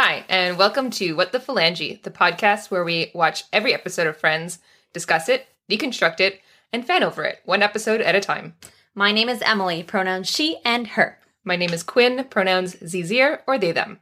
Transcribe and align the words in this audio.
Hi, 0.00 0.24
and 0.28 0.56
welcome 0.56 0.90
to 0.90 1.14
What 1.14 1.32
the 1.32 1.40
Phalange, 1.40 2.04
the 2.04 2.10
podcast 2.12 2.70
where 2.70 2.84
we 2.84 3.10
watch 3.16 3.42
every 3.52 3.74
episode 3.74 4.06
of 4.06 4.16
Friends, 4.16 4.60
discuss 4.92 5.28
it, 5.28 5.48
deconstruct 5.68 6.20
it, 6.20 6.40
and 6.72 6.86
fan 6.86 7.02
over 7.02 7.24
it, 7.24 7.40
one 7.44 7.64
episode 7.64 8.00
at 8.00 8.14
a 8.14 8.20
time. 8.20 8.54
My 8.94 9.10
name 9.10 9.28
is 9.28 9.42
Emily, 9.42 9.82
pronouns 9.82 10.30
she 10.30 10.58
and 10.64 10.86
her. 10.86 11.18
My 11.42 11.56
name 11.56 11.70
is 11.70 11.82
Quinn, 11.82 12.24
pronouns 12.30 12.76
zir 12.86 13.42
or 13.48 13.58
they 13.58 13.72
them. 13.72 13.98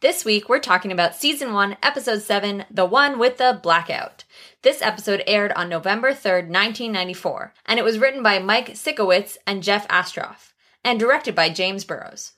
This 0.00 0.24
week 0.24 0.48
we're 0.48 0.60
talking 0.60 0.90
about 0.90 1.14
season 1.14 1.52
1, 1.52 1.76
episode 1.82 2.22
7, 2.22 2.64
The 2.70 2.86
One 2.86 3.18
with 3.18 3.36
the 3.36 3.60
Blackout. 3.62 4.24
This 4.62 4.80
episode 4.80 5.22
aired 5.26 5.52
on 5.52 5.68
November 5.68 6.12
3rd, 6.12 6.48
1994, 6.48 7.52
and 7.66 7.78
it 7.78 7.84
was 7.84 7.98
written 7.98 8.22
by 8.22 8.38
Mike 8.38 8.70
Sikowitz 8.70 9.36
and 9.46 9.62
Jeff 9.62 9.86
Astrof, 9.88 10.54
and 10.82 10.98
directed 10.98 11.34
by 11.34 11.50
James 11.50 11.84
Burrows. 11.84 12.32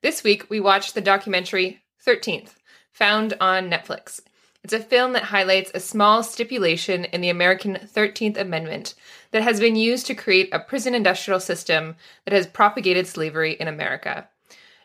This 0.00 0.24
week 0.24 0.48
we 0.48 0.58
watched 0.58 0.94
the 0.94 1.02
documentary 1.02 1.82
13th, 2.06 2.54
found 2.92 3.34
on 3.40 3.68
Netflix. 3.68 4.20
It's 4.62 4.72
a 4.72 4.80
film 4.80 5.12
that 5.12 5.24
highlights 5.24 5.70
a 5.74 5.80
small 5.80 6.22
stipulation 6.22 7.04
in 7.04 7.20
the 7.20 7.28
American 7.28 7.74
13th 7.74 8.36
Amendment 8.36 8.94
that 9.30 9.42
has 9.42 9.60
been 9.60 9.76
used 9.76 10.06
to 10.06 10.14
create 10.14 10.48
a 10.52 10.58
prison 10.58 10.94
industrial 10.94 11.40
system 11.40 11.96
that 12.24 12.34
has 12.34 12.46
propagated 12.46 13.06
slavery 13.06 13.52
in 13.60 13.68
America. 13.68 14.28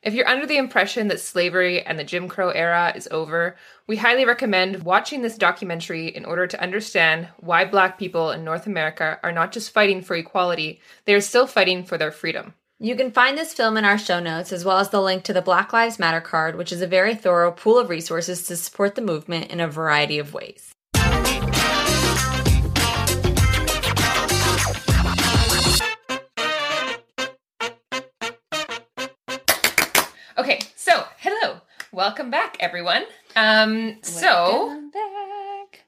If 0.03 0.16
you're 0.16 0.27
under 0.27 0.47
the 0.47 0.57
impression 0.57 1.09
that 1.09 1.20
slavery 1.20 1.81
and 1.84 1.97
the 1.97 2.03
Jim 2.03 2.27
Crow 2.27 2.49
era 2.49 2.91
is 2.95 3.07
over, 3.11 3.55
we 3.85 3.97
highly 3.97 4.25
recommend 4.25 4.83
watching 4.83 5.22
this 5.22 5.38
documentary 5.38 6.08
in 6.08 6.25
order 6.25 6.47
to 6.47 6.61
understand 6.61 7.27
why 7.38 7.66
Black 7.66 7.99
people 7.99 8.31
in 8.31 8.44
North 8.44 8.66
America 8.66 9.19
are 9.22 9.31
not 9.31 9.52
just 9.52 9.72
fighting 9.72 10.02
for 10.02 10.16
equality, 10.16 10.81
they 11.05 11.13
are 11.13 11.22
still 11.22 11.45
fighting 11.45 11.83
for 11.83 11.99
their 11.99 12.11
freedom. 12.11 12.55
You 12.84 12.95
can 12.95 13.12
find 13.12 13.38
this 13.38 13.53
film 13.53 13.77
in 13.77 13.85
our 13.85 13.99
show 13.99 14.20
notes, 14.20 14.52
as 14.52 14.66
well 14.66 14.80
as 14.80 14.89
the 14.89 14.99
link 14.99 15.23
to 15.26 15.34
the 15.34 15.41
Black 15.44 15.72
Lives 15.72 15.99
Matter 15.99 16.20
card, 16.20 16.55
which 16.55 16.72
is 16.72 16.81
a 16.81 16.88
very 16.88 17.13
thorough 17.13 17.52
pool 17.52 17.77
of 17.77 17.89
resources 17.89 18.41
to 18.48 18.58
support 18.58 18.95
the 18.95 19.03
movement 19.03 19.52
in 19.52 19.59
a 19.59 19.67
variety 19.67 20.17
of 20.17 20.34
ways. 20.34 20.73
Okay, 30.38 30.59
so 30.75 31.03
hello, 31.20 31.59
welcome 31.92 32.31
back, 32.31 32.58
everyone. 32.59 33.03
Um, 33.36 33.98
so 34.02 34.89
back. 34.94 35.83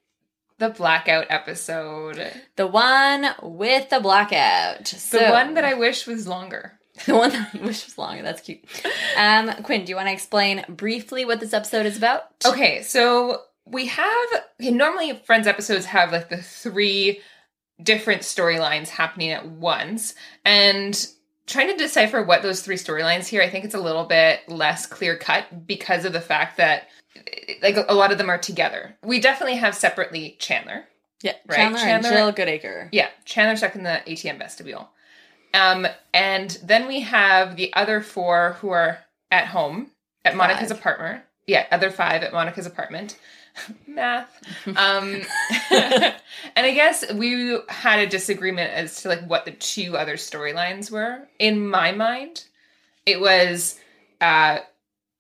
the 0.60 0.70
blackout 0.70 1.26
episode, 1.30 2.32
The 2.56 2.68
one 2.68 3.28
with 3.42 3.90
the 3.90 4.00
blackout. 4.00 4.86
the 5.12 5.30
one 5.30 5.54
that 5.56 5.66
I 5.66 5.74
wish 5.74 6.06
was 6.06 6.28
longer. 6.28 6.74
the 7.06 7.16
one 7.16 7.32
that 7.32 7.50
I 7.54 7.58
wish 7.58 7.86
was 7.86 7.98
longer. 7.98 8.22
That's 8.22 8.42
cute. 8.42 8.60
Um, 9.18 9.52
Quinn, 9.64 9.84
do 9.84 9.90
you 9.90 9.96
want 9.96 10.08
to 10.08 10.14
explain 10.14 10.64
briefly 10.70 11.26
what 11.26 11.40
this 11.40 11.54
episode 11.54 11.86
is 11.86 11.98
about? 11.98 12.24
Okay, 12.46 12.82
so 12.84 13.42
we 13.66 13.88
have 13.88 14.28
okay, 14.60 14.72
normally 14.72 15.22
Friends 15.26 15.48
episodes 15.48 15.86
have 15.86 16.12
like 16.12 16.30
the 16.30 16.38
three 16.38 17.22
different 17.82 18.22
storylines 18.22 18.90
happening 18.90 19.32
at 19.32 19.48
once, 19.48 20.14
and 20.46 21.08
trying 21.48 21.68
to 21.68 21.78
decipher 21.78 22.22
what 22.24 22.42
those 22.42 22.62
three 22.62 22.76
storylines 22.76 23.28
here, 23.28 23.42
I 23.42 23.50
think 23.50 23.66
it's 23.66 23.76
a 23.76 23.80
little 23.80 24.06
bit 24.06 24.48
less 24.48 24.86
clear 24.86 25.18
cut 25.18 25.68
because 25.68 26.06
of 26.06 26.14
the 26.14 26.22
fact 26.22 26.58
that 26.58 26.88
like 27.62 27.78
a 27.88 27.94
lot 27.94 28.12
of 28.12 28.18
them 28.18 28.30
are 28.30 28.38
together. 28.38 28.96
We 29.04 29.20
definitely 29.20 29.58
have 29.58 29.76
separately 29.76 30.36
Chandler. 30.40 30.86
Yeah, 31.22 31.34
Right, 31.48 31.56
Chandler, 31.56 31.80
Chandler- 31.80 32.10
and 32.10 32.36
Jill 32.36 32.46
Goodacre. 32.46 32.90
Yeah, 32.92 33.10
Chandler 33.26 33.56
stuck 33.56 33.76
in 33.76 33.84
the 33.84 34.02
ATM 34.06 34.38
vestibule. 34.38 34.90
Um, 35.54 35.88
and 36.14 36.58
then 36.64 36.88
we 36.88 37.02
have 37.02 37.56
the 37.56 37.72
other 37.74 38.02
four 38.02 38.54
who 38.60 38.70
are 38.70 39.00
at 39.32 39.48
home 39.48 39.92
at 40.26 40.36
Monica's 40.36 40.70
Five. 40.70 40.80
apartment. 40.80 41.24
Yeah, 41.48 41.66
other 41.72 41.92
five 41.92 42.24
at 42.24 42.34
Monica's 42.34 42.66
apartment. 42.66 43.18
Math. 43.88 44.30
Um, 44.68 45.22
and 45.72 46.16
I 46.66 46.72
guess 46.74 47.12
we 47.14 47.60
had 47.70 48.00
a 48.00 48.08
disagreement 48.08 48.72
as 48.74 49.02
to 49.02 49.10
like 49.10 49.24
what 49.28 49.46
the 49.46 49.52
two 49.52 49.96
other 49.98 50.16
storylines 50.16 50.90
were. 50.90 51.28
In 51.38 51.68
my 51.68 51.92
mind, 51.92 52.46
it 53.06 53.20
was 53.22 53.80
uh, 54.22 54.60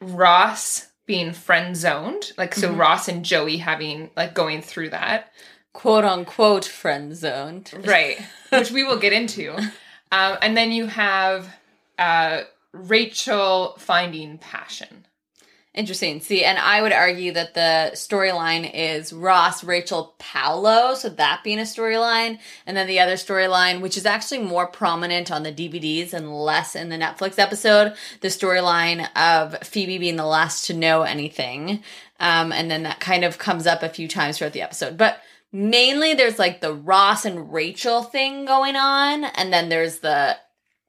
Ross 0.01 0.87
being 1.05 1.33
friend 1.33 1.75
zoned, 1.75 2.31
like 2.37 2.55
so 2.55 2.73
Mhm. 2.73 2.79
Ross 2.79 3.07
and 3.07 3.25
Joey 3.25 3.57
having 3.57 4.09
like 4.15 4.33
going 4.33 4.61
through 4.61 4.89
that. 4.91 5.31
Quote 5.73 6.05
unquote 6.05 6.65
friend 6.65 7.15
zoned. 7.15 7.71
right 7.85 8.19
which 8.51 8.71
we 8.71 8.83
will 8.83 8.97
get 8.99 9.11
into 9.13 9.55
um, 10.13 10.37
and 10.41 10.55
then 10.55 10.71
you 10.71 10.87
have 10.87 11.47
uh, 11.97 12.41
rachel 12.71 13.75
finding 13.77 14.37
passion 14.37 15.05
Interesting. 15.73 16.21
See, 16.21 16.43
and 16.43 16.59
I 16.59 16.83
would 16.83 16.91
argue 16.91 17.31
that 17.33 17.55
the 17.55 17.91
storyline 17.95 18.69
is 18.71 19.11
Ross, 19.11 19.63
Rachel, 19.63 20.13
Paolo, 20.19 20.93
so 20.93 21.09
that 21.09 21.41
being 21.43 21.57
a 21.57 21.63
storyline, 21.63 22.37
and 22.67 22.77
then 22.77 22.85
the 22.85 22.99
other 22.99 23.15
storyline, 23.15 23.81
which 23.81 23.97
is 23.97 24.05
actually 24.05 24.43
more 24.43 24.67
prominent 24.67 25.31
on 25.31 25.41
the 25.41 25.51
DVDs 25.51 26.13
and 26.13 26.31
less 26.31 26.75
in 26.75 26.89
the 26.89 26.95
Netflix 26.95 27.39
episode, 27.39 27.95
the 28.21 28.27
storyline 28.27 29.09
of 29.15 29.57
Phoebe 29.63 29.97
being 29.97 30.15
the 30.15 30.27
last 30.27 30.67
to 30.67 30.75
know 30.75 31.01
anything, 31.01 31.81
um, 32.19 32.51
and 32.51 32.69
then 32.69 32.83
that 32.83 32.99
kind 32.99 33.25
of 33.25 33.39
comes 33.39 33.65
up 33.65 33.81
a 33.81 33.89
few 33.89 34.07
times 34.07 34.37
throughout 34.37 34.53
the 34.53 34.61
episode, 34.61 34.95
but. 34.95 35.21
Mainly, 35.53 36.15
there's 36.15 36.39
like 36.39 36.59
the 36.61 36.73
Ross 36.73 37.23
and 37.25 37.53
Rachel 37.53 38.01
thing 38.03 38.45
going 38.45 38.75
on, 38.75 39.23
and 39.23 39.53
then 39.53 39.69
there's 39.69 39.99
the 39.99 40.35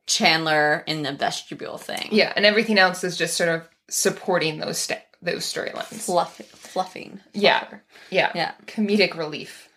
Chandler 0.07 0.83
in 0.87 1.03
the 1.03 1.13
vestibule 1.13 1.79
thing. 1.79 2.09
yeah 2.13 2.33
and 2.37 2.45
everything 2.45 2.79
else 2.79 3.03
is 3.05 3.17
just 3.17 3.37
sort 3.39 3.49
of 3.49 3.67
supporting 3.89 4.59
those 4.59 4.77
sta- 4.79 5.03
those 5.23 5.45
storylines 5.45 6.05
Fluff, 6.05 6.37
fluffing. 6.53 7.21
Yeah. 7.33 7.67
yeah 8.11 8.31
Yeah. 8.35 8.53
comedic 8.67 9.17
relief 9.17 9.69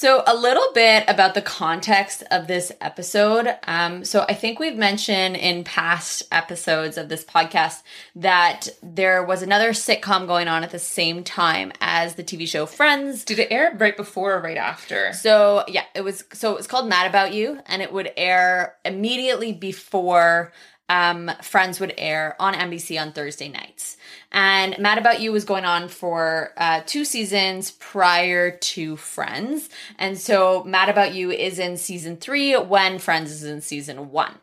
So, 0.00 0.22
a 0.26 0.34
little 0.34 0.72
bit 0.72 1.04
about 1.08 1.34
the 1.34 1.42
context 1.42 2.22
of 2.30 2.46
this 2.46 2.72
episode. 2.80 3.54
Um, 3.64 4.02
so, 4.02 4.24
I 4.26 4.32
think 4.32 4.58
we've 4.58 4.78
mentioned 4.78 5.36
in 5.36 5.62
past 5.62 6.22
episodes 6.32 6.96
of 6.96 7.10
this 7.10 7.22
podcast 7.22 7.82
that 8.16 8.70
there 8.82 9.22
was 9.22 9.42
another 9.42 9.72
sitcom 9.72 10.26
going 10.26 10.48
on 10.48 10.64
at 10.64 10.70
the 10.70 10.78
same 10.78 11.22
time 11.22 11.70
as 11.82 12.14
the 12.14 12.24
TV 12.24 12.48
show 12.48 12.64
Friends. 12.64 13.26
did 13.26 13.40
it 13.40 13.48
air 13.52 13.76
right 13.78 13.94
before 13.94 14.32
or 14.32 14.40
right 14.40 14.56
after 14.56 15.12
So, 15.12 15.64
yeah, 15.68 15.84
it 15.94 16.00
was 16.00 16.24
so 16.32 16.52
it 16.52 16.56
was 16.56 16.66
called 16.66 16.88
Mad 16.88 17.06
About 17.06 17.34
You, 17.34 17.60
and 17.66 17.82
it 17.82 17.92
would 17.92 18.10
air 18.16 18.76
immediately 18.86 19.52
before 19.52 20.50
um, 20.90 21.30
Friends 21.40 21.78
would 21.78 21.94
air 21.96 22.34
on 22.40 22.52
NBC 22.52 23.00
on 23.00 23.12
Thursday 23.12 23.48
nights. 23.48 23.96
And 24.32 24.76
Mad 24.78 24.98
About 24.98 25.20
You 25.20 25.30
was 25.30 25.44
going 25.44 25.64
on 25.64 25.88
for 25.88 26.52
uh, 26.56 26.82
two 26.84 27.04
seasons 27.04 27.70
prior 27.70 28.50
to 28.50 28.96
Friends. 28.96 29.70
And 29.98 30.18
so 30.18 30.64
Mad 30.64 30.88
About 30.88 31.14
You 31.14 31.30
is 31.30 31.60
in 31.60 31.76
season 31.76 32.16
three 32.16 32.54
when 32.54 32.98
Friends 32.98 33.30
is 33.30 33.44
in 33.44 33.60
season 33.60 34.10
one. 34.10 34.34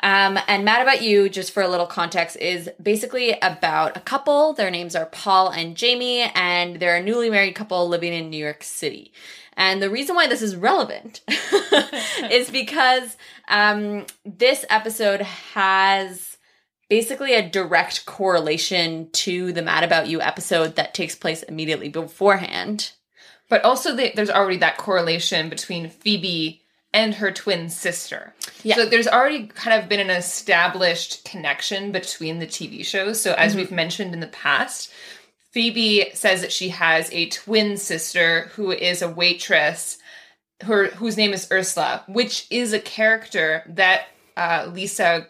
Um, 0.00 0.38
and 0.46 0.64
Mad 0.64 0.82
About 0.82 1.02
You, 1.02 1.28
just 1.28 1.50
for 1.50 1.64
a 1.64 1.68
little 1.68 1.86
context, 1.86 2.36
is 2.36 2.70
basically 2.80 3.36
about 3.42 3.96
a 3.96 4.00
couple. 4.00 4.52
Their 4.52 4.70
names 4.70 4.94
are 4.94 5.06
Paul 5.06 5.48
and 5.48 5.76
Jamie, 5.76 6.30
and 6.36 6.76
they're 6.76 6.96
a 6.96 7.02
newly 7.02 7.28
married 7.28 7.56
couple 7.56 7.88
living 7.88 8.12
in 8.12 8.30
New 8.30 8.36
York 8.36 8.62
City. 8.62 9.12
And 9.58 9.82
the 9.82 9.90
reason 9.90 10.14
why 10.16 10.26
this 10.28 10.40
is 10.40 10.56
relevant 10.56 11.20
is 12.30 12.48
because 12.50 13.16
um, 13.48 14.06
this 14.24 14.64
episode 14.70 15.20
has 15.20 16.36
basically 16.88 17.34
a 17.34 17.46
direct 17.46 18.06
correlation 18.06 19.10
to 19.12 19.52
the 19.52 19.60
Mad 19.62 19.84
About 19.84 20.06
You 20.06 20.20
episode 20.22 20.76
that 20.76 20.94
takes 20.94 21.14
place 21.14 21.42
immediately 21.42 21.88
beforehand. 21.88 22.92
but 23.50 23.64
also 23.64 23.94
the, 23.96 24.12
there's 24.14 24.30
already 24.30 24.58
that 24.58 24.78
correlation 24.78 25.48
between 25.48 25.90
phoebe 25.90 26.62
and 26.94 27.14
her 27.16 27.30
twin 27.30 27.68
sister 27.68 28.34
Yeah. 28.62 28.76
so 28.76 28.86
there's 28.86 29.06
already 29.08 29.46
kind 29.48 29.82
of 29.82 29.88
been 29.90 30.00
an 30.00 30.08
established 30.08 31.24
connection 31.26 31.92
between 31.92 32.38
the 32.38 32.46
tv 32.46 32.82
shows 32.84 33.20
so 33.20 33.34
as 33.34 33.54
we've 33.54 33.70
mentioned 33.70 34.14
in 34.14 34.20
the 34.20 34.26
past 34.28 34.90
Phoebe 35.58 36.10
says 36.14 36.42
that 36.42 36.52
she 36.52 36.68
has 36.68 37.12
a 37.12 37.28
twin 37.30 37.78
sister 37.78 38.42
who 38.54 38.70
is 38.70 39.02
a 39.02 39.08
waitress, 39.08 39.98
her 40.60 40.86
whose 40.90 41.16
name 41.16 41.32
is 41.32 41.50
Ursula, 41.50 42.04
which 42.06 42.46
is 42.48 42.72
a 42.72 42.78
character 42.78 43.64
that 43.66 44.06
uh, 44.36 44.70
Lisa 44.72 45.26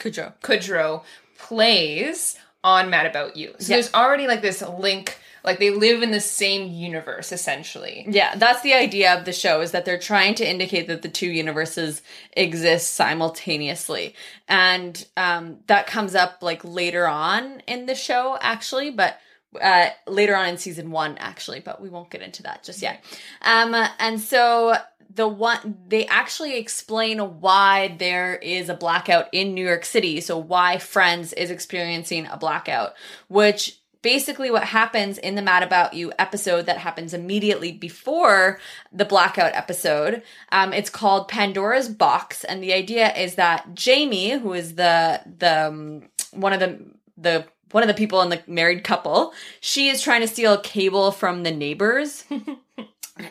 Kudrow. 0.00 0.32
Kudrow 0.42 1.04
plays 1.38 2.36
on 2.64 2.90
Mad 2.90 3.06
About 3.06 3.36
You. 3.36 3.54
So 3.60 3.70
Yeah. 3.70 3.76
there's 3.76 3.94
already 3.94 4.26
like 4.26 4.42
this 4.42 4.62
link, 4.62 5.16
like 5.44 5.60
they 5.60 5.70
live 5.70 6.02
in 6.02 6.10
the 6.10 6.18
same 6.18 6.72
universe 6.72 7.30
essentially. 7.30 8.04
Yeah, 8.08 8.34
that's 8.34 8.62
the 8.62 8.74
idea 8.74 9.16
of 9.16 9.24
the 9.24 9.32
show 9.32 9.60
is 9.60 9.70
that 9.70 9.84
they're 9.84 9.96
trying 9.96 10.34
to 10.36 10.50
indicate 10.50 10.88
that 10.88 11.02
the 11.02 11.08
two 11.08 11.30
universes 11.30 12.02
exist 12.32 12.94
simultaneously. 12.94 14.16
And 14.48 15.06
um, 15.16 15.58
that 15.68 15.86
comes 15.86 16.16
up 16.16 16.38
like 16.42 16.64
later 16.64 17.06
on 17.06 17.60
in 17.68 17.86
the 17.86 17.94
show, 17.94 18.36
actually, 18.40 18.90
but 18.90 19.20
uh, 19.60 19.88
later 20.06 20.34
on 20.34 20.48
in 20.48 20.58
season 20.58 20.90
one, 20.90 21.16
actually, 21.18 21.60
but 21.60 21.80
we 21.80 21.88
won't 21.88 22.10
get 22.10 22.22
into 22.22 22.42
that 22.44 22.62
just 22.62 22.82
yet. 22.82 23.04
Um, 23.42 23.74
and 23.98 24.20
so 24.20 24.76
the 25.14 25.28
one 25.28 25.76
they 25.88 26.06
actually 26.06 26.56
explain 26.56 27.18
why 27.18 27.96
there 27.98 28.36
is 28.36 28.68
a 28.68 28.74
blackout 28.74 29.28
in 29.32 29.54
New 29.54 29.66
York 29.66 29.84
City. 29.84 30.20
So 30.20 30.38
why 30.38 30.78
Friends 30.78 31.32
is 31.32 31.50
experiencing 31.50 32.26
a 32.26 32.36
blackout, 32.36 32.94
which 33.28 33.78
basically 34.02 34.50
what 34.50 34.64
happens 34.64 35.16
in 35.18 35.34
the 35.34 35.42
Mad 35.42 35.62
About 35.62 35.94
You 35.94 36.12
episode 36.18 36.66
that 36.66 36.78
happens 36.78 37.14
immediately 37.14 37.72
before 37.72 38.58
the 38.92 39.04
Blackout 39.04 39.54
episode. 39.54 40.22
Um, 40.50 40.72
it's 40.72 40.90
called 40.90 41.28
Pandora's 41.28 41.88
Box, 41.88 42.44
and 42.44 42.62
the 42.62 42.72
idea 42.72 43.14
is 43.14 43.36
that 43.36 43.74
Jamie, 43.74 44.30
who 44.30 44.52
is 44.52 44.74
the 44.74 45.20
the 45.38 45.68
um, 45.68 46.08
one 46.32 46.52
of 46.52 46.60
the 46.60 46.84
the 47.16 47.46
one 47.72 47.82
of 47.82 47.88
the 47.88 47.94
people 47.94 48.22
in 48.22 48.30
the 48.30 48.42
married 48.46 48.84
couple, 48.84 49.32
she 49.60 49.88
is 49.88 50.00
trying 50.00 50.20
to 50.20 50.28
steal 50.28 50.54
a 50.54 50.62
cable 50.62 51.10
from 51.10 51.42
the 51.42 51.50
neighbors. 51.50 52.24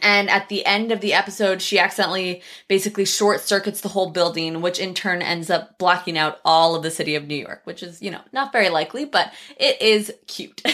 And 0.01 0.29
at 0.29 0.47
the 0.47 0.63
end 0.65 0.91
of 0.91 1.01
the 1.01 1.13
episode, 1.13 1.61
she 1.61 1.79
accidentally 1.79 2.43
basically 2.67 3.03
short 3.05 3.41
circuits 3.41 3.81
the 3.81 3.89
whole 3.89 4.11
building, 4.11 4.61
which 4.61 4.79
in 4.79 4.93
turn 4.93 5.23
ends 5.23 5.49
up 5.49 5.79
blocking 5.79 6.17
out 6.17 6.39
all 6.45 6.75
of 6.75 6.83
the 6.83 6.91
city 6.91 7.15
of 7.15 7.27
New 7.27 7.35
York, 7.35 7.61
which 7.63 7.81
is, 7.81 8.01
you 8.01 8.11
know, 8.11 8.21
not 8.31 8.51
very 8.51 8.69
likely, 8.69 9.05
but 9.05 9.33
it 9.57 9.81
is 9.81 10.13
cute. 10.27 10.61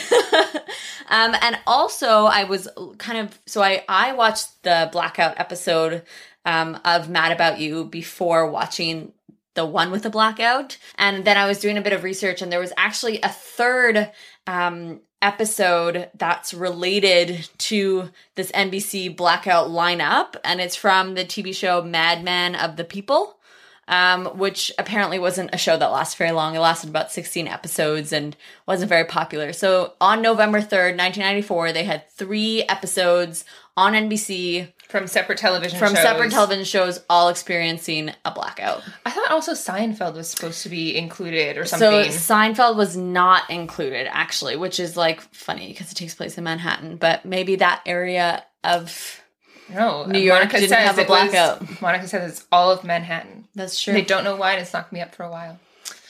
um, 1.09 1.35
and 1.41 1.57
also, 1.65 2.25
I 2.25 2.43
was 2.43 2.67
kind 2.97 3.19
of, 3.19 3.39
so 3.45 3.61
I, 3.61 3.85
I 3.87 4.11
watched 4.11 4.63
the 4.63 4.89
Blackout 4.91 5.39
episode 5.39 6.03
um, 6.45 6.77
of 6.83 7.09
Mad 7.09 7.31
About 7.31 7.59
You 7.59 7.85
before 7.85 8.49
watching 8.51 9.13
the 9.57 9.65
one 9.65 9.92
with 9.92 10.04
the 10.04 10.09
blackout. 10.09 10.77
And 10.98 11.25
then 11.25 11.36
I 11.36 11.48
was 11.48 11.59
doing 11.59 11.77
a 11.77 11.81
bit 11.81 11.92
of 11.92 12.04
research, 12.04 12.42
and 12.42 12.50
there 12.50 12.59
was 12.59 12.71
actually 12.77 13.19
a 13.21 13.30
third 13.30 14.12
um, 14.45 15.01
episode 15.21 16.09
that's 16.15 16.54
related 16.54 17.50
to 17.57 18.09
this 18.36 18.51
NBC 18.51 19.18
blackout 19.18 19.68
lineup, 19.69 20.36
and 20.45 20.62
it's 20.62 20.75
from 20.75 21.15
the 21.15 21.25
TV 21.25 21.54
show 21.54 21.81
Madman 21.81 22.56
of 22.56 22.77
the 22.77 22.83
People. 22.86 23.39
Um, 23.89 24.25
which 24.37 24.69
apparently 24.77 25.17
wasn't 25.17 25.51
a 25.53 25.57
show 25.57 25.77
that 25.77 25.91
lasted 25.93 26.17
very 26.17 26.31
long. 26.31 26.55
It 26.55 26.59
lasted 26.59 26.89
about 26.89 27.09
16 27.09 27.47
episodes 27.47 28.11
and 28.11 28.35
wasn't 28.67 28.89
very 28.89 29.05
popular. 29.05 29.53
So 29.53 29.93
on 30.01 30.21
November 30.21 30.59
3rd, 30.59 30.97
1994, 30.97 31.71
they 31.71 31.85
had 31.85 32.09
three 32.11 32.63
episodes 32.63 33.45
on 33.77 33.93
NBC 33.93 34.73
from 34.89 35.07
separate 35.07 35.37
television 35.37 35.77
from 35.79 35.93
shows. 35.93 36.01
separate 36.03 36.31
television 36.31 36.65
shows, 36.65 36.99
all 37.09 37.29
experiencing 37.29 38.11
a 38.25 38.31
blackout. 38.31 38.83
I 39.05 39.11
thought 39.11 39.31
also 39.31 39.53
Seinfeld 39.53 40.15
was 40.15 40.29
supposed 40.29 40.63
to 40.63 40.69
be 40.69 40.97
included 40.97 41.57
or 41.57 41.63
something. 41.65 42.11
So. 42.11 42.33
Seinfeld 42.33 42.75
was 42.75 42.97
not 42.97 43.49
included, 43.49 44.07
actually, 44.09 44.57
which 44.57 44.79
is 44.81 44.97
like 44.97 45.21
funny 45.21 45.67
because 45.69 45.91
it 45.91 45.95
takes 45.95 46.15
place 46.15 46.37
in 46.37 46.43
Manhattan. 46.43 46.97
But 46.97 47.23
maybe 47.23 47.57
that 47.57 47.83
area 47.85 48.43
of 48.63 49.21
no, 49.69 50.05
New 50.05 50.19
York 50.19 50.39
Monica 50.39 50.57
didn't 50.59 50.69
says 50.69 50.87
have 50.87 50.97
a 50.97 51.01
it 51.01 51.09
was- 51.09 51.29
blackout. 51.31 51.81
Monica 51.81 52.07
says 52.07 52.31
it's 52.31 52.47
all 52.51 52.71
of 52.71 52.83
Manhattan. 52.83 53.46
That's 53.57 53.81
true. 53.81 53.94
They 53.94 54.01
don't 54.04 54.24
know 54.24 54.36
why, 54.36 54.54
and 54.54 54.62
it's 54.62 54.71
knocked 54.74 54.94
me 54.94 55.01
up 55.01 55.13
for 55.13 55.24
a 55.24 55.30
while. 55.30 55.59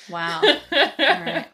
Wow. 0.09 0.41
All 0.71 0.89
right. 0.99 1.47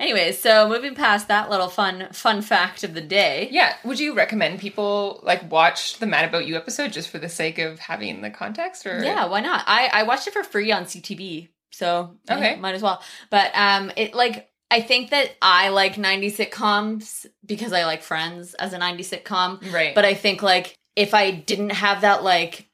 Anyway, 0.00 0.32
so 0.32 0.68
moving 0.68 0.94
past 0.94 1.28
that 1.28 1.48
little 1.50 1.68
fun 1.68 2.08
fun 2.12 2.42
fact 2.42 2.82
of 2.82 2.94
the 2.94 3.00
day. 3.00 3.48
Yeah, 3.52 3.74
would 3.84 4.00
you 4.00 4.14
recommend 4.14 4.58
people 4.60 5.20
like 5.22 5.48
watch 5.50 5.98
the 5.98 6.06
Mad 6.06 6.28
About 6.28 6.46
You 6.46 6.56
episode 6.56 6.92
just 6.92 7.08
for 7.08 7.18
the 7.18 7.28
sake 7.28 7.58
of 7.58 7.78
having 7.78 8.20
the 8.20 8.30
context? 8.30 8.84
Or 8.86 9.02
Yeah, 9.04 9.26
why 9.26 9.40
not? 9.40 9.62
I 9.66 9.90
I 9.92 10.02
watched 10.04 10.26
it 10.26 10.32
for 10.32 10.42
free 10.42 10.72
on 10.72 10.84
CTV, 10.86 11.50
so 11.70 12.16
yeah, 12.24 12.36
Okay. 12.36 12.56
might 12.56 12.74
as 12.74 12.82
well. 12.82 13.00
But 13.30 13.52
um, 13.54 13.92
it 13.96 14.14
like 14.14 14.48
I 14.72 14.80
think 14.80 15.10
that 15.10 15.36
I 15.40 15.68
like 15.68 15.94
'90s 15.94 16.36
sitcoms 16.36 17.26
because 17.46 17.72
I 17.72 17.84
like 17.84 18.02
Friends 18.02 18.54
as 18.54 18.72
a 18.72 18.78
'90s 18.78 19.10
sitcom. 19.12 19.62
right. 19.72 19.94
But 19.94 20.04
I 20.04 20.14
think 20.14 20.42
like 20.42 20.74
if 20.96 21.14
I 21.14 21.30
didn't 21.30 21.70
have 21.70 22.00
that 22.00 22.24
like 22.24 22.68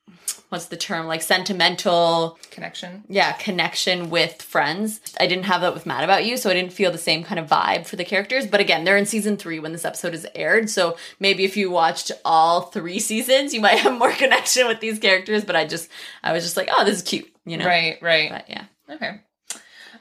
what's 0.49 0.67
the 0.67 0.77
term 0.77 1.07
like 1.07 1.23
sentimental 1.23 2.39
connection. 2.51 3.05
yeah 3.09 3.33
connection 3.33 4.11
with 4.11 4.41
friends 4.43 5.01
i 5.21 5.27
didn't 5.27 5.45
have 5.45 5.61
that 5.61 5.75
with 5.75 5.87
mad 5.87 6.05
about 6.05 6.25
you 6.25 6.37
so 6.37 6.49
i 6.51 6.55
didn't 6.55 6.73
feel 6.73 6.91
the 6.91 6.99
same 6.99 7.23
kind 7.23 7.39
of 7.39 7.47
vibe 7.47 7.87
for 7.87 7.97
the 7.97 8.05
characters 8.05 8.47
but 8.47 8.61
again 8.61 8.85
they're 8.85 8.97
in 8.97 9.07
season 9.07 9.37
three 9.37 9.59
when 9.59 9.73
this 9.73 9.85
episode 9.85 10.15
is 10.15 10.27
aired 10.35 10.69
so 10.71 10.97
maybe 11.21 11.45
if 11.45 11.57
you 11.57 11.71
watched 11.71 12.11
all 12.25 12.63
three 12.63 12.99
seasons 13.11 13.53
you 13.53 13.61
might 13.61 13.79
have 13.79 13.99
more 13.99 14.13
connection 14.13 14.67
with 14.67 14.81
these 14.81 14.99
characters 14.99 15.45
but 15.45 15.57
i 15.57 15.65
just 15.67 15.91
i 16.23 16.33
was 16.33 16.43
just 16.45 16.57
like 16.57 16.69
oh 16.73 16.85
this 16.85 16.97
is 16.97 17.03
cute 17.03 17.29
you 17.45 17.57
know 17.57 17.67
Right, 17.67 17.99
right. 18.03 18.31
but 18.31 18.49
yeah 18.49 18.65
Okay. 18.91 19.21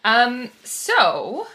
Um. 0.05 0.49
So, 0.63 1.45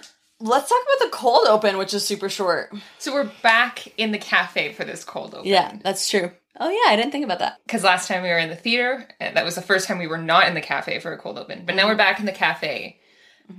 let's 0.43 0.69
talk 0.69 0.79
about 0.83 1.07
the 1.07 1.17
cold 1.17 1.47
open 1.47 1.79
which 1.79 1.95
is 1.95 2.05
super 2.05 2.29
short 2.29 2.73
so 2.99 3.13
we're 3.13 3.31
back 3.43 3.87
in 3.99 4.13
the 4.13 4.19
cafe 4.19 4.73
for 4.73 4.85
this 4.85 5.05
cold 5.05 5.35
open. 5.35 5.49
yeah 5.49 5.77
that's 5.83 6.11
true 6.11 6.31
oh 6.61 6.69
yeah 6.69 6.93
i 6.93 6.97
didn't 6.97 7.13
think 7.13 7.25
about 7.25 7.39
that 7.39 7.59
Because 7.67 7.83
last 7.85 8.09
time 8.09 8.23
we 8.23 8.29
were 8.29 8.39
in 8.39 8.51
the 8.51 8.57
theater, 8.57 9.07
and 9.21 9.37
that 9.37 9.45
was 9.45 9.55
the 9.55 9.63
first 9.63 9.87
time 9.89 9.99
we 9.99 10.07
were 10.07 10.19
not 10.19 10.49
in 10.49 10.55
the 10.55 10.61
cafe 10.61 10.99
for 10.99 11.13
a 11.13 11.19
cold 11.19 11.39
open. 11.39 11.63
But 11.65 11.77
now 11.77 11.87
we're 11.87 11.95
back 11.97 12.19
in 12.21 12.27
the 12.27 12.33
cafe. 12.33 12.99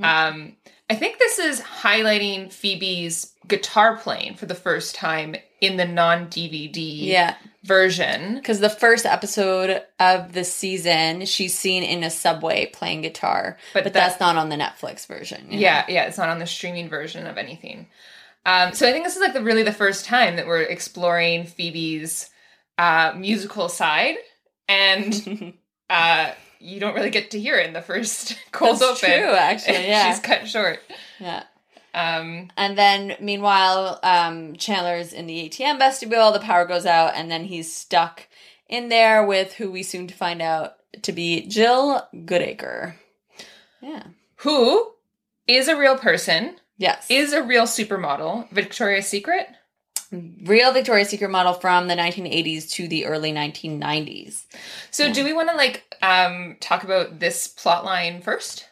Um, 0.01 0.55
I 0.89 0.95
think 0.95 1.17
this 1.19 1.39
is 1.39 1.61
highlighting 1.61 2.51
Phoebe's 2.51 3.33
guitar 3.47 3.97
playing 3.97 4.35
for 4.35 4.45
the 4.45 4.55
first 4.55 4.95
time 4.95 5.35
in 5.61 5.77
the 5.77 5.85
non 5.85 6.27
DVD 6.27 7.07
yeah 7.07 7.35
version. 7.63 8.35
Because 8.35 8.59
the 8.59 8.69
first 8.69 9.05
episode 9.05 9.81
of 9.99 10.33
the 10.33 10.43
season, 10.43 11.25
she's 11.25 11.57
seen 11.57 11.83
in 11.83 12.03
a 12.03 12.09
subway 12.09 12.65
playing 12.67 13.01
guitar, 13.01 13.57
But 13.73 13.83
but, 13.83 13.93
that- 13.93 13.99
that's 14.09 14.19
not 14.19 14.35
on 14.35 14.49
the 14.49 14.55
Netflix 14.55 15.05
version. 15.07 15.45
you 15.45 15.53
know? 15.57 15.61
Yeah, 15.61 15.85
yeah, 15.87 16.03
it's 16.05 16.17
not 16.17 16.29
on 16.29 16.39
the 16.39 16.47
streaming 16.47 16.89
version 16.89 17.25
of 17.27 17.37
anything. 17.37 17.87
Um, 18.45 18.73
so 18.73 18.87
I 18.87 18.91
think 18.91 19.05
this 19.05 19.15
is 19.15 19.21
like 19.21 19.33
the 19.33 19.41
really 19.41 19.63
the 19.63 19.71
first 19.71 20.03
time 20.05 20.35
that 20.35 20.45
we're 20.47 20.61
exploring 20.63 21.45
Phoebe's 21.45 22.29
uh, 22.77 23.13
musical 23.15 23.69
side, 23.69 24.15
and 24.67 25.53
uh, 25.89 26.31
you 26.59 26.79
don't 26.81 26.93
really 26.95 27.09
get 27.09 27.31
to 27.31 27.39
hear 27.39 27.55
it 27.55 27.67
in 27.67 27.73
the 27.73 27.81
first 27.81 28.37
cold 28.51 28.79
That's 28.79 29.03
open. 29.03 29.17
true, 29.21 29.31
actually, 29.31 29.73
yeah. 29.87 30.11
she's 30.11 30.19
cut 30.21 30.47
short. 30.47 30.79
yeah. 31.19 31.43
Um, 31.93 32.49
And 32.57 32.77
then, 32.77 33.15
meanwhile, 33.19 33.99
um, 34.03 34.55
Chandler's 34.55 35.13
in 35.13 35.27
the 35.27 35.49
ATM 35.49 35.77
vestibule. 35.77 36.31
The 36.31 36.39
power 36.39 36.65
goes 36.65 36.85
out, 36.85 37.13
and 37.15 37.29
then 37.29 37.45
he's 37.45 37.73
stuck 37.73 38.27
in 38.67 38.89
there 38.89 39.25
with 39.25 39.53
who 39.53 39.71
we 39.71 39.83
soon 39.83 40.07
to 40.07 40.13
find 40.13 40.41
out 40.41 40.73
to 41.03 41.11
be 41.11 41.45
Jill 41.47 42.07
Goodacre. 42.13 42.95
Yeah. 43.81 44.03
who 44.37 44.91
is 45.47 45.67
a 45.67 45.75
real 45.77 45.97
person? 45.97 46.55
Yes. 46.77 47.05
Is 47.09 47.33
a 47.33 47.43
real 47.43 47.63
supermodel? 47.63 48.49
Victoria's 48.51 49.07
Secret. 49.07 49.47
real 50.11 50.71
Victoria's 50.71 51.09
Secret 51.09 51.29
model 51.29 51.53
from 51.53 51.87
the 51.87 51.95
1980s 51.95 52.69
to 52.71 52.87
the 52.87 53.05
early 53.05 53.31
1990s. 53.33 54.45
So 54.91 55.11
do 55.13 55.23
we 55.25 55.33
want 55.33 55.49
to 55.49 55.55
like 55.55 55.83
um 56.01 56.55
talk 56.59 56.83
about 56.83 57.19
this 57.19 57.47
plot 57.47 57.83
line 57.85 58.21
first? 58.21 58.67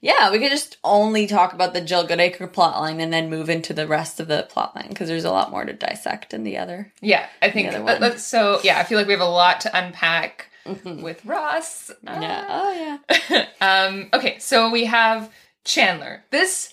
Yeah, 0.00 0.30
we 0.30 0.38
could 0.38 0.50
just 0.50 0.76
only 0.84 1.26
talk 1.26 1.52
about 1.52 1.74
the 1.74 1.80
Jill 1.80 2.06
Goodacre 2.06 2.48
plotline 2.52 3.02
and 3.02 3.12
then 3.12 3.28
move 3.30 3.50
into 3.50 3.72
the 3.74 3.86
rest 3.86 4.20
of 4.20 4.28
the 4.28 4.46
plotline 4.50 4.88
because 4.90 5.08
there's 5.08 5.24
a 5.24 5.30
lot 5.32 5.50
more 5.50 5.64
to 5.64 5.72
dissect 5.72 6.32
in 6.32 6.44
the 6.44 6.58
other. 6.58 6.92
Yeah, 7.00 7.26
I 7.42 7.50
think 7.50 7.72
one. 7.72 7.84
let's- 8.00 8.24
so. 8.24 8.60
Yeah, 8.62 8.78
I 8.78 8.84
feel 8.84 8.96
like 8.98 9.08
we 9.08 9.12
have 9.14 9.20
a 9.20 9.24
lot 9.24 9.60
to 9.62 9.76
unpack 9.76 10.50
with 10.84 11.24
Ross. 11.24 11.90
Yeah. 12.04 12.46
Oh 12.48 12.98
yeah. 13.30 13.46
um. 13.60 14.08
Okay, 14.12 14.38
so 14.38 14.70
we 14.70 14.84
have 14.84 15.32
Chandler. 15.64 16.22
This 16.30 16.72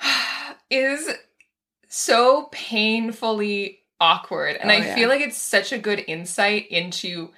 is 0.70 1.08
so 1.88 2.48
painfully 2.50 3.80
awkward, 4.00 4.56
and 4.56 4.70
Oh, 4.70 4.74
I 4.74 4.78
yeah. 4.78 4.94
feel 4.94 5.08
like 5.08 5.20
it's 5.20 5.36
such 5.38 5.72
a 5.72 5.78
good 5.78 6.02
insight 6.06 6.68
into 6.68 7.30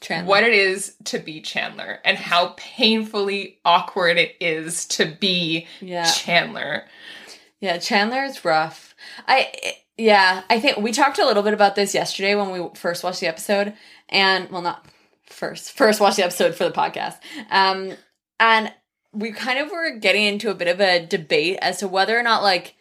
Chandler. 0.00 0.28
what 0.28 0.44
it 0.44 0.52
is 0.52 0.94
to 1.04 1.18
be 1.18 1.40
Chandler 1.40 1.98
and 2.04 2.16
how 2.16 2.54
painfully 2.56 3.58
awkward 3.64 4.16
it 4.16 4.36
is 4.40 4.86
to 4.86 5.06
be 5.06 5.66
Chandler. 5.80 6.84
Yeah. 7.60 7.78
Chandler. 7.78 8.24
is 8.24 8.44
rough. 8.44 8.94
I 9.26 9.74
yeah, 9.98 10.44
I 10.48 10.60
think 10.60 10.78
we 10.78 10.92
talked 10.92 11.18
a 11.18 11.26
little 11.26 11.42
bit 11.42 11.54
about 11.54 11.74
this 11.74 11.92
yesterday 11.92 12.36
when 12.36 12.50
we 12.50 12.68
first 12.76 13.02
watched 13.02 13.20
the 13.20 13.26
episode, 13.26 13.74
and 14.08 14.48
well, 14.48 14.62
not 14.62 14.86
first, 15.26 15.72
first 15.76 16.00
watched 16.00 16.16
the 16.16 16.24
episode 16.24 16.54
for 16.54 16.64
the 16.64 16.70
podcast. 16.70 17.16
Um, 17.50 17.92
and 18.38 18.72
we 19.12 19.32
kind 19.32 19.58
of 19.58 19.72
were 19.72 19.98
getting 19.98 20.24
into 20.24 20.50
a 20.50 20.54
bit 20.54 20.68
of 20.68 20.80
a 20.80 21.04
debate 21.04 21.58
as 21.60 21.78
to 21.78 21.88
whether 21.88 22.16
or 22.16 22.22
not 22.22 22.44
like 22.44 22.76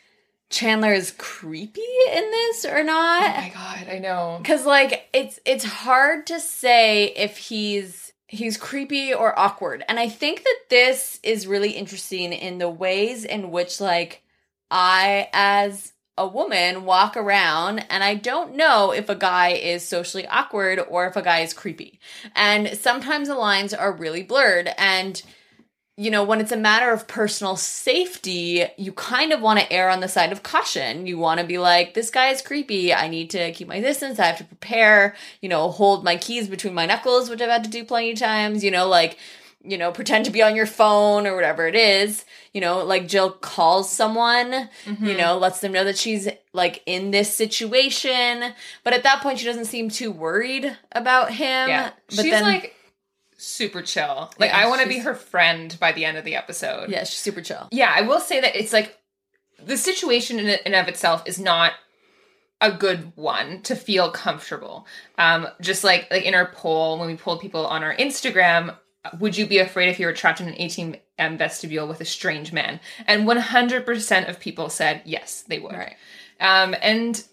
Chandler 0.50 0.94
is 0.94 1.14
creepy 1.18 1.82
in 2.14 2.32
this 2.32 2.66
or 2.66 2.84
not. 2.84 3.24
Oh 3.24 3.42
my 3.42 3.52
god, 3.54 3.88
I 3.90 4.00
know. 4.00 4.42
Cause 4.44 4.66
like 4.66 5.10
it's 5.14 5.40
it's 5.46 5.66
hard 5.66 6.28
to 6.28 6.40
say 6.40 7.08
if 7.08 7.38
he's 7.38 8.14
he's 8.28 8.58
creepy 8.58 9.14
or 9.14 9.38
awkward. 9.38 9.84
And 9.88 10.00
I 10.00 10.10
think 10.10 10.44
that 10.44 10.60
this 10.70 11.20
is 11.24 11.48
really 11.48 11.72
interesting 11.72 12.34
in 12.34 12.60
the 12.60 12.70
ways 12.70 13.26
in 13.26 13.52
which 13.52 13.82
like 13.82 14.22
I 14.72 15.30
as 15.34 15.94
a 16.18 16.28
woman 16.28 16.84
walk 16.84 17.16
around 17.16 17.86
and 17.90 18.04
I 18.04 18.16
don't 18.16 18.56
know 18.56 18.92
if 18.92 19.08
a 19.08 19.16
guy 19.16 19.50
is 19.50 19.88
socially 19.88 20.26
awkward 20.28 20.80
or 20.90 21.08
if 21.08 21.16
a 21.16 21.22
guy 21.22 21.42
is 21.42 21.54
creepy. 21.54 22.00
And 22.36 22.78
sometimes 22.78 23.28
the 23.28 23.36
lines 23.36 23.74
are 23.74 23.92
really 23.92 24.24
blurred 24.24 24.70
and 24.78 25.22
you 26.00 26.12
know, 26.12 26.24
when 26.24 26.40
it's 26.40 26.52
a 26.52 26.58
matter 26.58 26.92
of 26.92 27.08
personal 27.08 27.56
safety, 27.56 28.64
you 28.78 28.92
kind 28.92 29.34
of 29.34 29.42
want 29.42 29.60
to 29.60 29.74
err 29.74 29.90
on 29.90 30.00
the 30.00 30.08
side 30.08 30.32
of 30.32 30.44
caution. 30.44 31.08
You 31.08 31.18
want 31.18 31.40
to 31.40 31.46
be 31.46 31.58
like, 31.58 31.96
this 31.96 32.12
guy 32.12 32.28
is 32.30 32.42
creepy. 32.44 32.94
I 32.94 33.08
need 33.08 33.32
to 33.32 33.52
keep 33.52 33.68
my 33.68 33.82
distance. 33.82 34.20
I 34.20 34.28
have 34.28 34.38
to 34.38 34.44
prepare, 34.44 35.16
you 35.42 35.50
know, 35.50 35.70
hold 35.70 36.04
my 36.04 36.16
keys 36.16 36.48
between 36.48 36.76
my 36.76 36.86
knuckles, 36.86 37.30
which 37.32 37.42
I've 37.42 37.50
had 37.50 37.64
to 37.64 37.70
do 37.70 37.84
plenty 37.84 38.12
of 38.12 38.20
times, 38.20 38.64
you 38.64 38.70
know, 38.70 38.88
like, 38.88 39.18
you 39.64 39.78
know, 39.78 39.92
pretend 39.92 40.26
to 40.26 40.32
be 40.32 40.44
on 40.44 40.56
your 40.56 40.68
phone 40.68 41.26
or 41.26 41.34
whatever 41.36 41.68
it 41.68 41.76
is. 41.76 42.26
You 42.54 42.62
know, 42.62 42.86
like 42.86 43.08
Jill 43.08 43.32
calls 43.32 43.92
someone, 43.92 44.70
Mm-hmm. 44.86 45.06
you 45.06 45.18
know, 45.18 45.38
lets 45.38 45.62
them 45.62 45.72
know 45.72 45.84
that 45.84 45.98
she's 45.98 46.30
like 46.54 46.84
in 46.86 47.10
this 47.10 47.34
situation. 47.34 48.54
But 48.84 48.94
at 48.94 49.02
that 49.02 49.22
point, 49.22 49.40
she 49.40 49.46
doesn't 49.46 49.66
seem 49.66 49.90
too 49.90 50.12
worried 50.12 50.78
about 50.92 51.32
him. 51.32 51.70
Yeah. 51.70 51.90
But 52.08 52.16
she's 52.24 52.32
then, 52.32 52.44
like 52.44 52.76
super 53.38 53.82
chill. 53.82 54.32
Like 54.40 54.50
Yeah, 54.52 54.58
I 54.58 54.68
want 54.68 54.82
to 54.82 54.88
be 54.88 55.00
her 55.00 55.14
friend 55.16 55.76
by 55.80 55.92
the 55.92 56.06
end 56.06 56.18
of 56.18 56.26
the 56.26 56.36
episode. 56.36 56.90
yeah, 56.90 57.00
she's 57.04 57.18
super 57.20 57.42
chill. 57.42 57.68
Yeah, 57.72 57.94
I 57.96 58.02
will 58.02 58.20
say 58.20 58.42
that 58.42 58.56
it's 58.56 58.74
like 58.74 58.98
the 59.64 59.78
situation 59.78 60.40
in 60.40 60.48
and 60.66 60.76
of 60.76 60.88
itself 60.88 61.24
is 61.26 61.40
not 61.40 61.74
a 62.60 62.72
good 62.72 63.12
one 63.16 63.62
to 63.62 63.76
feel 63.76 64.10
comfortable. 64.12 64.88
Um, 65.18 65.48
just 65.62 65.84
like 65.84 66.10
like 66.12 66.24
in 66.24 66.34
our 66.36 66.48
poll 66.52 66.98
when 67.00 67.08
we 67.08 67.16
polled 67.16 67.40
people 67.42 67.66
on 67.68 67.84
our 67.84 67.96
Instagram, 67.96 68.76
would 69.20 69.38
you 69.38 69.46
be 69.46 69.60
afraid 69.60 69.90
if 69.90 70.00
you 70.00 70.08
were 70.08 70.14
trapped 70.14 70.42
in 70.42 70.48
an 70.48 70.56
ATM 70.56 71.38
vestibule 71.38 71.88
with 71.88 72.02
a 72.02 72.06
strange 72.06 72.52
man? 72.52 72.80
And 73.06 73.28
100% 73.28 74.30
of 74.30 74.40
people 74.40 74.70
said 74.70 75.02
yes, 75.06 75.44
they 75.48 75.60
would. 75.60 75.74
Right. 75.74 75.96
Um, 76.40 76.76
and 76.82 77.24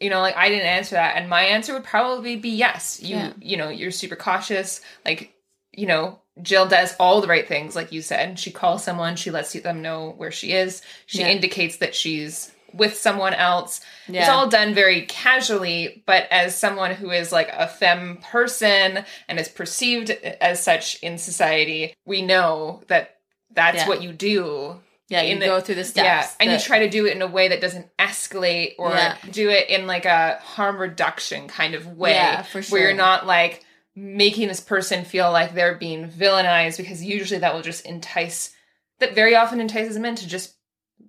you 0.00 0.10
know, 0.10 0.20
like 0.20 0.36
I 0.36 0.48
didn't 0.48 0.66
answer 0.66 0.96
that, 0.96 1.16
and 1.16 1.28
my 1.30 1.42
answer 1.42 1.72
would 1.74 1.84
probably 1.84 2.34
be 2.34 2.48
yes. 2.50 3.00
You, 3.00 3.16
Yeah. 3.16 3.32
you 3.40 3.56
know, 3.56 3.68
you're 3.68 3.92
super 3.92 4.16
cautious. 4.16 4.80
Like, 5.04 5.31
you 5.72 5.86
know, 5.86 6.18
Jill 6.40 6.66
does 6.66 6.94
all 6.98 7.20
the 7.20 7.26
right 7.28 7.46
things, 7.46 7.76
like 7.76 7.92
you 7.92 8.00
said. 8.02 8.38
She 8.38 8.50
calls 8.50 8.82
someone, 8.84 9.16
she 9.16 9.30
lets 9.30 9.52
them 9.52 9.82
know 9.82 10.10
where 10.16 10.30
she 10.30 10.52
is. 10.52 10.82
She 11.06 11.20
Yeah. 11.20 11.28
indicates 11.28 11.76
that 11.76 11.94
she's 11.94 12.52
with 12.72 12.96
someone 12.98 13.34
else. 13.34 13.82
It's 14.08 14.30
all 14.30 14.48
done 14.48 14.72
very 14.72 15.02
casually, 15.02 16.02
but 16.06 16.26
as 16.30 16.56
someone 16.56 16.94
who 16.94 17.10
is 17.10 17.30
like 17.30 17.50
a 17.52 17.68
femme 17.68 18.18
person 18.22 19.04
and 19.28 19.38
is 19.38 19.48
perceived 19.48 20.08
as 20.10 20.62
such 20.62 20.94
in 21.02 21.18
society, 21.18 21.94
we 22.06 22.22
know 22.22 22.82
that 22.88 23.16
that's 23.50 23.78
Yeah. 23.82 23.88
what 23.88 24.02
you 24.02 24.12
do 24.12 24.80
Yeah, 25.10 25.20
you 25.20 25.38
the- 25.38 25.44
go 25.44 25.60
through 25.60 25.74
the 25.74 25.84
steps. 25.84 26.06
yeah, 26.06 26.26
and 26.40 26.50
you 26.50 26.58
try 26.58 26.78
to 26.78 26.88
do 26.88 27.04
it 27.06 27.14
in 27.14 27.20
a 27.20 27.26
way 27.26 27.48
that 27.48 27.60
doesn't 27.60 27.94
escalate 27.98 28.74
or 28.78 28.92
Yeah. 28.92 29.16
do 29.30 29.50
it 29.50 29.68
in 29.68 29.86
like 29.86 30.06
a 30.06 30.38
harm 30.42 30.78
reduction 30.78 31.48
kind 31.48 31.74
of 31.74 31.86
way. 31.86 32.12
Yeah, 32.12 32.40
for 32.40 32.62
sure. 32.62 32.78
Where 32.78 32.88
you're 32.88 32.96
not 32.96 33.26
like 33.26 33.62
making 33.94 34.48
this 34.48 34.60
person 34.60 35.04
feel 35.04 35.30
like 35.30 35.54
they're 35.54 35.76
being 35.76 36.08
villainized 36.08 36.78
because 36.78 37.02
usually 37.04 37.40
that 37.40 37.54
will 37.54 37.62
just 37.62 37.84
entice 37.86 38.54
that 39.00 39.14
very 39.14 39.34
often 39.34 39.60
entices 39.60 39.98
men 39.98 40.14
to 40.14 40.26
just 40.26 40.54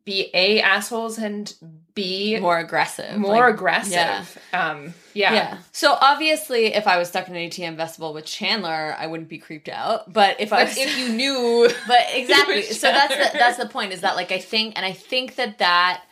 be 0.05 0.29
a 0.33 0.59
assholes 0.59 1.17
and 1.17 1.53
be 1.93 2.37
more, 2.39 2.57
aggressive. 2.57 3.15
more 3.17 3.45
like- 3.45 3.53
aggressive. 3.53 3.93
yeah. 3.93 4.25
Um 4.51 4.93
yeah. 5.13 5.33
Yeah. 5.33 5.57
So 5.71 5.95
obviously, 6.01 6.73
if 6.73 6.87
I 6.87 6.97
was 6.97 7.07
stuck 7.07 7.29
in 7.29 7.35
an 7.35 7.49
ATM 7.49 7.77
festival 7.77 8.13
with 8.13 8.25
Chandler, 8.25 8.95
I 8.97 9.05
wouldn't 9.07 9.29
be 9.29 9.37
creeped 9.37 9.69
out. 9.69 10.11
But 10.11 10.41
if 10.41 10.51
I 10.51 10.63
was, 10.63 10.75
if 10.75 10.97
you 10.99 11.09
knew 11.09 11.69
but 11.87 11.99
exactly. 12.11 12.63
So 12.63 12.87
that's 12.87 13.15
the, 13.31 13.37
that's 13.37 13.57
the 13.57 13.67
point. 13.67 13.93
Is 13.93 14.01
that 14.01 14.15
like 14.15 14.31
I 14.31 14.39
think, 14.39 14.73
and 14.75 14.85
I 14.85 14.91
think 14.91 15.35
that 15.35 15.59
that 15.59 16.03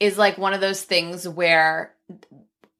is 0.00 0.16
like 0.16 0.38
one 0.38 0.54
of 0.54 0.60
those 0.60 0.82
things 0.82 1.28
where 1.28 1.92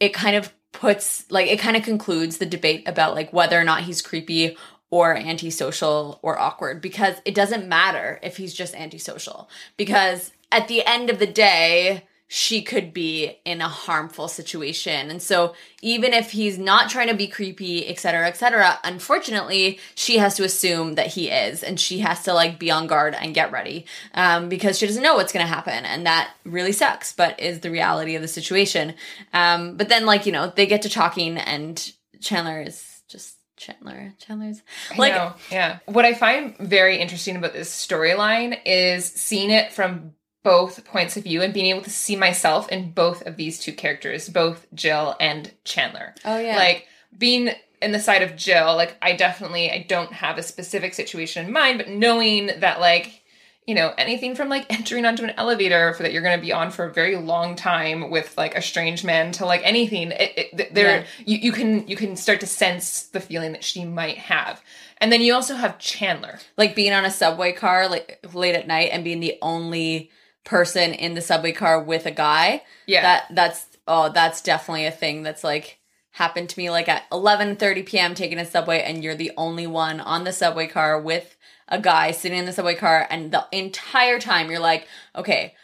it 0.01 0.15
kind 0.15 0.37
of 0.37 0.53
puts 0.75 1.25
like 1.31 1.49
it 1.49 1.59
kind 1.59 1.77
of 1.77 1.83
concludes 1.83 2.37
the 2.37 2.47
debate 2.47 2.87
about 2.87 3.15
like 3.15 3.33
whether 3.33 3.59
or 3.59 3.65
not 3.65 3.85
he's 3.85 4.03
creepy 4.03 4.57
or 4.91 5.17
antisocial 5.17 6.19
or 6.23 6.39
awkward 6.39 6.81
because 6.83 7.17
it 7.25 7.35
doesn't 7.35 7.69
matter 7.69 8.21
if 8.23 8.37
he's 8.37 8.53
just 8.53 8.75
antisocial. 8.75 9.49
Because 9.77 10.33
at 10.53 10.69
the 10.69 10.85
end 10.85 11.09
of 11.11 11.19
the 11.19 11.27
day 11.27 12.05
she 12.27 12.63
could 12.63 12.93
be 12.95 13.39
in 13.45 13.61
a 13.61 13.69
harmful 13.69 14.29
situation 14.29 15.11
and 15.11 15.21
so 15.21 15.55
even 15.83 16.13
if 16.13 16.31
he's 16.31 16.59
not 16.59 16.89
trying 16.89 17.09
to 17.09 17.15
be 17.15 17.27
creepy 17.27 17.87
etc 17.87 17.99
cetera, 17.99 18.29
etc 18.29 18.63
cetera, 18.63 18.79
unfortunately 18.85 19.79
she 19.95 20.19
has 20.19 20.35
to 20.37 20.45
assume 20.45 20.95
that 20.95 21.09
he 21.09 21.31
is 21.31 21.63
and 21.63 21.79
she 21.79 21.99
has 21.99 22.23
to 22.23 22.33
like 22.33 22.59
be 22.59 22.71
on 22.71 22.87
guard 22.87 23.15
and 23.15 23.35
get 23.35 23.53
ready 23.53 23.87
um, 24.15 24.49
because 24.49 24.79
she 24.79 24.87
doesn't 24.87 25.03
know 25.03 25.15
what's 25.15 25.33
going 25.33 25.45
to 25.45 25.53
happen 25.53 25.85
and 25.85 26.07
that 26.07 26.33
really 26.45 26.73
sucks 26.73 27.13
but 27.13 27.39
is 27.41 27.61
the 27.61 27.71
reality 27.71 28.15
of 28.15 28.23
the 28.23 28.29
situation 28.29 28.95
um, 29.33 29.77
but 29.77 29.89
then 29.89 30.07
like 30.07 30.27
you 30.27 30.33
know 30.33 30.53
they 30.57 30.67
get 30.67 30.83
to 30.83 30.89
talking 30.89 31.37
and 31.39 31.93
chandler 32.21 32.63
is 32.63 33.03
just 33.09 33.37
chandler 33.57 34.13
chandler's 34.19 34.63
like 34.99 35.13
yeah. 35.51 35.79
What 35.87 36.05
I 36.05 36.15
find 36.15 36.57
very 36.59 36.99
interesting 36.99 37.37
about 37.37 37.53
this 37.53 37.71
storyline 37.71 38.59
is 38.65 39.05
seeing 39.05 39.51
it 39.51 39.73
from 39.73 40.13
both 40.45 40.85
points 40.85 41.17
of 41.17 41.25
view 41.25 41.43
and 41.43 41.53
being 41.53 41.67
able 41.67 41.83
to 41.83 41.91
see 41.91 42.15
myself 42.15 42.69
in 42.69 42.93
both 42.93 43.23
of 43.27 43.37
these 43.37 43.59
two 43.59 43.73
characters, 43.73 44.29
both 44.29 44.67
Jill 44.75 45.17
and 45.19 45.51
Chandler. 45.65 46.15
oh 46.25 46.39
yeah 46.39 46.57
Like 46.57 46.87
being 47.19 47.51
in 47.83 47.93
the 47.93 47.99
side 48.01 48.23
of 48.23 48.37
Jill, 48.37 48.77
like 48.77 48.97
I 49.03 49.17
definitely 49.17 49.71
I 49.71 49.85
don't 49.89 50.13
have 50.13 50.39
a 50.39 50.43
specific 50.43 50.95
situation 50.95 51.45
in 51.47 51.53
mind, 51.53 51.79
but 51.79 51.89
knowing 51.89 52.47
that 52.61 52.79
like 52.79 53.23
you 53.67 53.75
know 53.75 53.95
anything 53.97 54.35
from 54.35 54.51
like 54.51 54.67
entering 54.71 55.07
onto 55.07 55.25
an 55.25 55.31
elevator 55.39 55.95
for 55.95 56.03
that 56.03 56.13
you're 56.13 56.21
going 56.23 56.39
to 56.39 56.45
be 56.45 56.53
on 56.53 56.71
for 56.71 56.85
a 56.85 56.93
very 56.93 57.17
long 57.17 57.57
time 57.57 58.11
with 58.11 58.37
like 58.37 58.55
a 58.55 58.61
strange 58.61 59.03
man 59.05 59.33
to 59.33 59.47
like 59.47 59.63
anything 59.65 60.11
it, 60.13 60.33
it, 60.37 60.75
there 60.75 61.01
Yeah. 61.01 61.05
you, 61.25 61.39
you 61.39 61.53
can 61.53 61.89
you 61.89 61.97
can 61.97 62.15
start 62.17 62.41
to 62.41 62.47
sense 62.47 63.05
the 63.05 63.21
feeling 63.21 63.53
that 63.53 63.65
she 63.65 63.87
might 63.87 64.19
have 64.19 64.63
and 64.99 65.11
then 65.11 65.23
you 65.23 65.33
also 65.33 65.55
have 65.55 65.79
chandler 65.79 66.39
like 66.59 66.75
being 66.77 66.93
on 66.93 67.07
a 67.07 67.11
subway 67.11 67.53
car 67.53 67.89
like 67.89 68.23
late 68.35 68.55
at 68.55 68.67
night 68.67 68.91
and 68.93 69.03
being 69.03 69.21
the 69.21 69.39
only 69.41 70.11
person 70.45 70.93
in 70.93 71.15
the 71.15 71.21
subway 71.21 71.53
car 71.53 71.83
with 71.83 72.07
a 72.07 72.11
guy 72.11 72.63
yeah. 72.87 73.03
that 73.03 73.25
that's 73.31 73.67
oh 73.89 74.11
that's 74.11 74.43
definitely 74.43 74.87
a 74.87 74.91
thing 74.91 75.23
that's 75.23 75.43
like 75.43 75.79
happened 76.13 76.49
to 76.49 76.59
me 76.59 76.71
like 76.71 76.89
at 76.89 77.09
11:30 77.11 77.87
p.m. 77.87 78.15
taking 78.15 78.39
a 78.39 78.45
subway 78.45 78.83
and 78.83 79.03
you're 79.03 79.15
the 79.15 79.33
only 79.37 79.67
one 79.67 80.01
on 80.01 80.25
the 80.25 80.33
subway 80.33 80.67
car 80.67 81.01
with 81.01 81.37
a 81.69 81.81
guy 81.81 82.11
sitting 82.11 82.39
in 82.39 82.45
the 82.45 82.53
subway 82.53 82.75
car 82.75 83.07
and 83.11 83.33
the 83.33 83.45
entire 83.53 84.21
time 84.21 84.51
you're 84.51 84.61
like 84.61 84.87
okay 85.17 85.55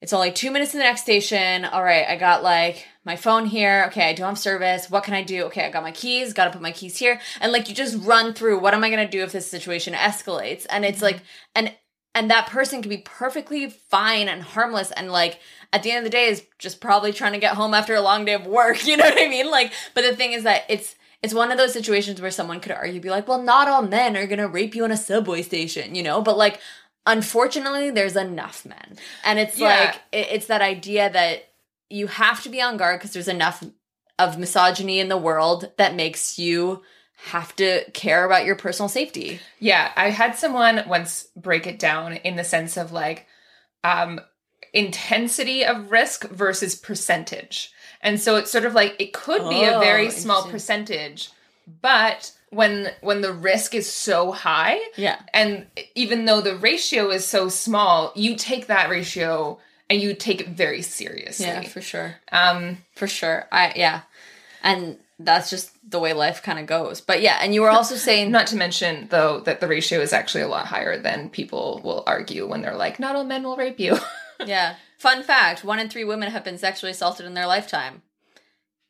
it's 0.00 0.12
only 0.12 0.32
2 0.32 0.50
minutes 0.50 0.72
to 0.72 0.76
the 0.76 0.82
next 0.82 1.00
station. 1.00 1.64
All 1.64 1.82
right 1.82 2.06
I 2.06 2.16
got 2.16 2.42
like 2.42 2.86
my 3.04 3.16
phone 3.16 3.46
here. 3.46 3.84
Okay 3.88 4.08
I 4.08 4.12
don't 4.12 4.28
have 4.28 4.38
service. 4.38 4.90
What 4.90 5.02
can 5.02 5.14
I 5.14 5.22
do? 5.22 5.44
Okay 5.44 5.64
I 5.64 5.70
got 5.70 5.82
my 5.82 5.92
keys. 5.92 6.34
Got 6.34 6.44
to 6.44 6.50
put 6.50 6.60
my 6.60 6.72
keys 6.72 6.98
here. 6.98 7.20
And 7.40 7.52
like 7.52 7.68
you 7.68 7.74
just 7.74 7.96
run 8.04 8.34
through 8.34 8.60
what 8.60 8.74
am 8.74 8.84
I 8.84 8.90
going 8.90 9.04
to 9.04 9.10
do 9.10 9.22
if 9.22 9.32
this 9.32 9.50
situation 9.50 9.94
escalates? 9.94 10.66
And 10.68 10.84
it's 10.84 10.96
mm-hmm. 10.96 11.04
like 11.04 11.22
and 11.54 11.74
and 12.14 12.30
that 12.30 12.46
person 12.46 12.80
can 12.82 12.88
be 12.88 12.98
perfectly 12.98 13.68
fine 13.70 14.28
and 14.28 14.42
harmless 14.42 14.90
and 14.92 15.10
like 15.10 15.40
at 15.72 15.82
the 15.82 15.90
end 15.90 15.98
of 15.98 16.04
the 16.04 16.10
day 16.10 16.26
is 16.26 16.44
just 16.58 16.80
probably 16.80 17.12
trying 17.12 17.32
to 17.32 17.38
get 17.38 17.54
home 17.54 17.74
after 17.74 17.94
a 17.94 18.00
long 18.00 18.24
day 18.24 18.34
of 18.34 18.46
work 18.46 18.86
you 18.86 18.96
know 18.96 19.04
what 19.04 19.20
i 19.20 19.28
mean? 19.28 19.50
Like 19.50 19.72
but 19.94 20.02
the 20.02 20.14
thing 20.16 20.32
is 20.32 20.44
that 20.44 20.62
it's 20.68 20.94
it's 21.22 21.34
one 21.34 21.50
of 21.50 21.58
those 21.58 21.72
situations 21.72 22.20
where 22.20 22.30
someone 22.30 22.60
could 22.60 22.72
argue 22.72 23.00
be 23.00 23.10
like 23.10 23.26
well 23.28 23.42
not 23.42 23.68
all 23.68 23.82
men 23.82 24.16
are 24.16 24.26
gonna 24.26 24.48
rape 24.48 24.74
you 24.74 24.84
in 24.84 24.90
a 24.90 24.96
subway 24.96 25.42
station 25.42 25.94
you 25.94 26.02
know? 26.02 26.22
But 26.22 26.36
like 26.38 26.60
unfortunately 27.06 27.90
there's 27.90 28.16
enough 28.16 28.64
men. 28.64 28.96
And 29.24 29.38
it's 29.38 29.58
Yeah. 29.58 29.66
like 29.68 29.94
it, 30.12 30.28
it's 30.32 30.46
that 30.46 30.62
idea 30.62 31.10
that 31.10 31.48
you 31.90 32.06
have 32.06 32.42
to 32.44 32.48
be 32.48 32.60
on 32.62 32.76
guard 32.76 32.98
because 32.98 33.12
there's 33.12 33.28
enough 33.28 33.62
of 34.18 34.38
misogyny 34.38 35.00
in 35.00 35.08
the 35.08 35.16
world 35.18 35.70
that 35.76 35.94
makes 35.94 36.38
you 36.38 36.82
have 37.26 37.54
to 37.56 37.84
care 37.92 38.24
about 38.24 38.44
your 38.44 38.54
personal 38.56 38.88
safety. 38.88 39.40
Yeah, 39.58 39.90
I 39.96 40.10
had 40.10 40.36
someone 40.36 40.82
once 40.86 41.26
break 41.36 41.66
it 41.66 41.78
down 41.78 42.14
in 42.18 42.36
the 42.36 42.44
sense 42.44 42.76
of 42.76 42.92
like 42.92 43.26
um 43.82 44.20
intensity 44.72 45.64
of 45.64 45.90
risk 45.90 46.28
versus 46.30 46.74
percentage. 46.74 47.70
And 48.00 48.20
so 48.20 48.36
it's 48.36 48.50
sort 48.50 48.64
of 48.64 48.74
like 48.74 48.96
it 48.98 49.12
could 49.12 49.48
be 49.48 49.64
a 49.64 49.76
Oh, 49.76 49.80
very 49.80 50.10
small 50.10 50.44
percentage, 50.50 51.30
but 51.80 52.32
when 52.50 52.90
when 53.00 53.20
the 53.22 53.32
risk 53.32 53.74
is 53.74 53.90
so 53.90 54.30
high 54.30 54.78
yeah. 54.96 55.18
and 55.32 55.66
even 55.94 56.24
though 56.24 56.40
the 56.40 56.56
ratio 56.56 57.10
is 57.10 57.24
so 57.26 57.48
small, 57.48 58.12
you 58.14 58.36
take 58.36 58.66
that 58.66 58.90
ratio 58.90 59.58
and 59.90 60.00
you 60.00 60.14
take 60.14 60.40
it 60.40 60.48
very 60.48 60.82
seriously. 60.82 61.46
yeah 61.46 61.62
for 61.62 61.80
sure. 61.80 62.16
Um 62.30 62.78
for 62.94 63.06
sure. 63.06 63.46
I 63.50 63.72
yeah. 63.76 64.02
And 64.62 64.98
that's 65.18 65.50
just 65.50 65.70
the 65.88 65.98
way 65.98 66.12
life 66.12 66.42
kind 66.42 66.58
of 66.58 66.66
goes. 66.66 67.00
But 67.00 67.20
yeah 67.22 67.38
and 67.40 67.54
you 67.54 67.62
were 67.62 67.70
also 67.70 67.96
saying 67.96 68.30
not 68.30 68.46
to 68.48 68.56
mention 68.56 69.08
though 69.10 69.40
that 69.40 69.60
the 69.60 69.68
ratio 69.68 70.00
is 70.00 70.12
actually 70.12 70.42
a 70.42 70.48
lot 70.48 70.66
higher 70.66 70.98
than 70.98 71.30
people 71.30 71.80
will 71.84 72.02
argue 72.06 72.46
when 72.46 72.62
they're 72.62 72.76
like 72.76 72.98
not 72.98 73.16
all 73.16 73.24
men 73.24 73.42
will 73.42 73.56
rape 73.56 73.80
you. 73.80 73.96
yeah. 74.46 74.76
Fun 74.98 75.22
fact 75.22 75.64
one 75.64 75.78
in 75.78 75.88
three 75.88 76.04
women 76.04 76.30
have 76.30 76.44
been 76.44 76.58
sexually 76.58 76.92
assaulted 76.92 77.26
in 77.26 77.34
their 77.34 77.46
lifetime. 77.46 78.02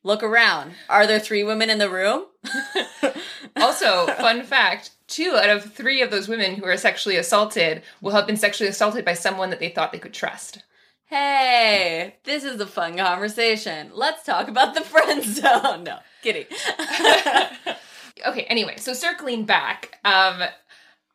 Look 0.03 0.21
around. 0.21 0.73
Are 0.87 1.07
there 1.07 1.19
three 1.19 1.43
women 1.43 1.69
in 1.69 1.79
the 1.79 1.89
room? 1.89 2.25
Also, 3.57 4.05
fun 4.07 4.43
fact 4.43 4.91
two 5.07 5.35
out 5.35 5.49
of 5.49 5.73
three 5.73 6.01
of 6.01 6.11
those 6.11 6.27
women 6.27 6.55
who 6.55 6.65
are 6.65 6.77
sexually 6.77 7.15
assaulted 7.15 7.83
will 8.01 8.11
have 8.11 8.27
been 8.27 8.37
sexually 8.37 8.69
assaulted 8.69 9.05
by 9.05 9.13
someone 9.13 9.49
that 9.49 9.59
they 9.59 9.69
thought 9.69 9.91
they 9.91 9.99
could 9.99 10.13
trust. 10.13 10.63
Hey 11.07 12.15
this 12.23 12.43
is 12.43 12.59
a 12.59 12.65
fun 12.67 12.97
conversation 12.97 13.89
let's 13.93 14.23
talk 14.23 14.47
about 14.47 14.73
the 14.73 14.81
friend 14.93 15.23
zone 15.23 15.83
no 15.83 15.97
kidding 16.21 16.45
Okay, 18.25 18.43
anyway, 18.43 18.77
so 18.77 18.93
circling 18.93 19.43
back, 19.45 19.99
um, 20.05 20.41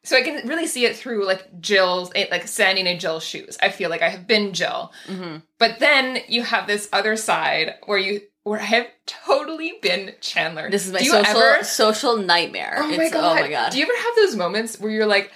so 0.04 0.16
I 0.16 0.22
can 0.22 0.46
really 0.46 0.66
see 0.66 0.84
it 0.84 0.94
through 0.96 1.24
like 1.26 1.58
Jill's, 1.60 2.12
eh, 2.14 2.26
like 2.30 2.46
standing 2.46 2.86
in 2.86 2.98
Jill's 3.00 3.24
shoes. 3.24 3.56
I 3.60 3.70
feel 3.70 3.88
like 3.88 4.02
I 4.02 4.10
have 4.10 4.26
been 4.26 4.52
Jill. 4.52 4.92
hmm 5.06 5.38
But 5.58 5.78
then 5.80 6.18
you 6.28 6.42
have 6.42 6.66
this 6.66 6.88
other 6.92 7.16
side 7.16 7.74
where 7.86 7.98
you 7.98 8.20
where 8.44 8.60
I 8.60 8.64
have 8.64 8.86
totally 9.06 9.78
been 9.82 10.12
Chandler. 10.20 10.70
This 10.70 10.86
is 10.86 10.92
my 10.92 11.00
social 11.00 11.40
ever- 11.42 11.64
social 11.64 12.16
nightmare. 12.18 12.74
Oh 12.76 12.86
my 12.88 12.94
It's- 12.94 13.12
god! 13.12 13.38
Oh 13.38 13.42
my 13.42 13.48
god. 13.48 13.72
Do 13.72 13.78
you 13.78 13.84
ever 13.84 13.96
have 13.96 14.16
those 14.16 14.36
moments 14.36 14.78
where 14.78 14.90
you're 14.92 15.06
like, 15.06 15.32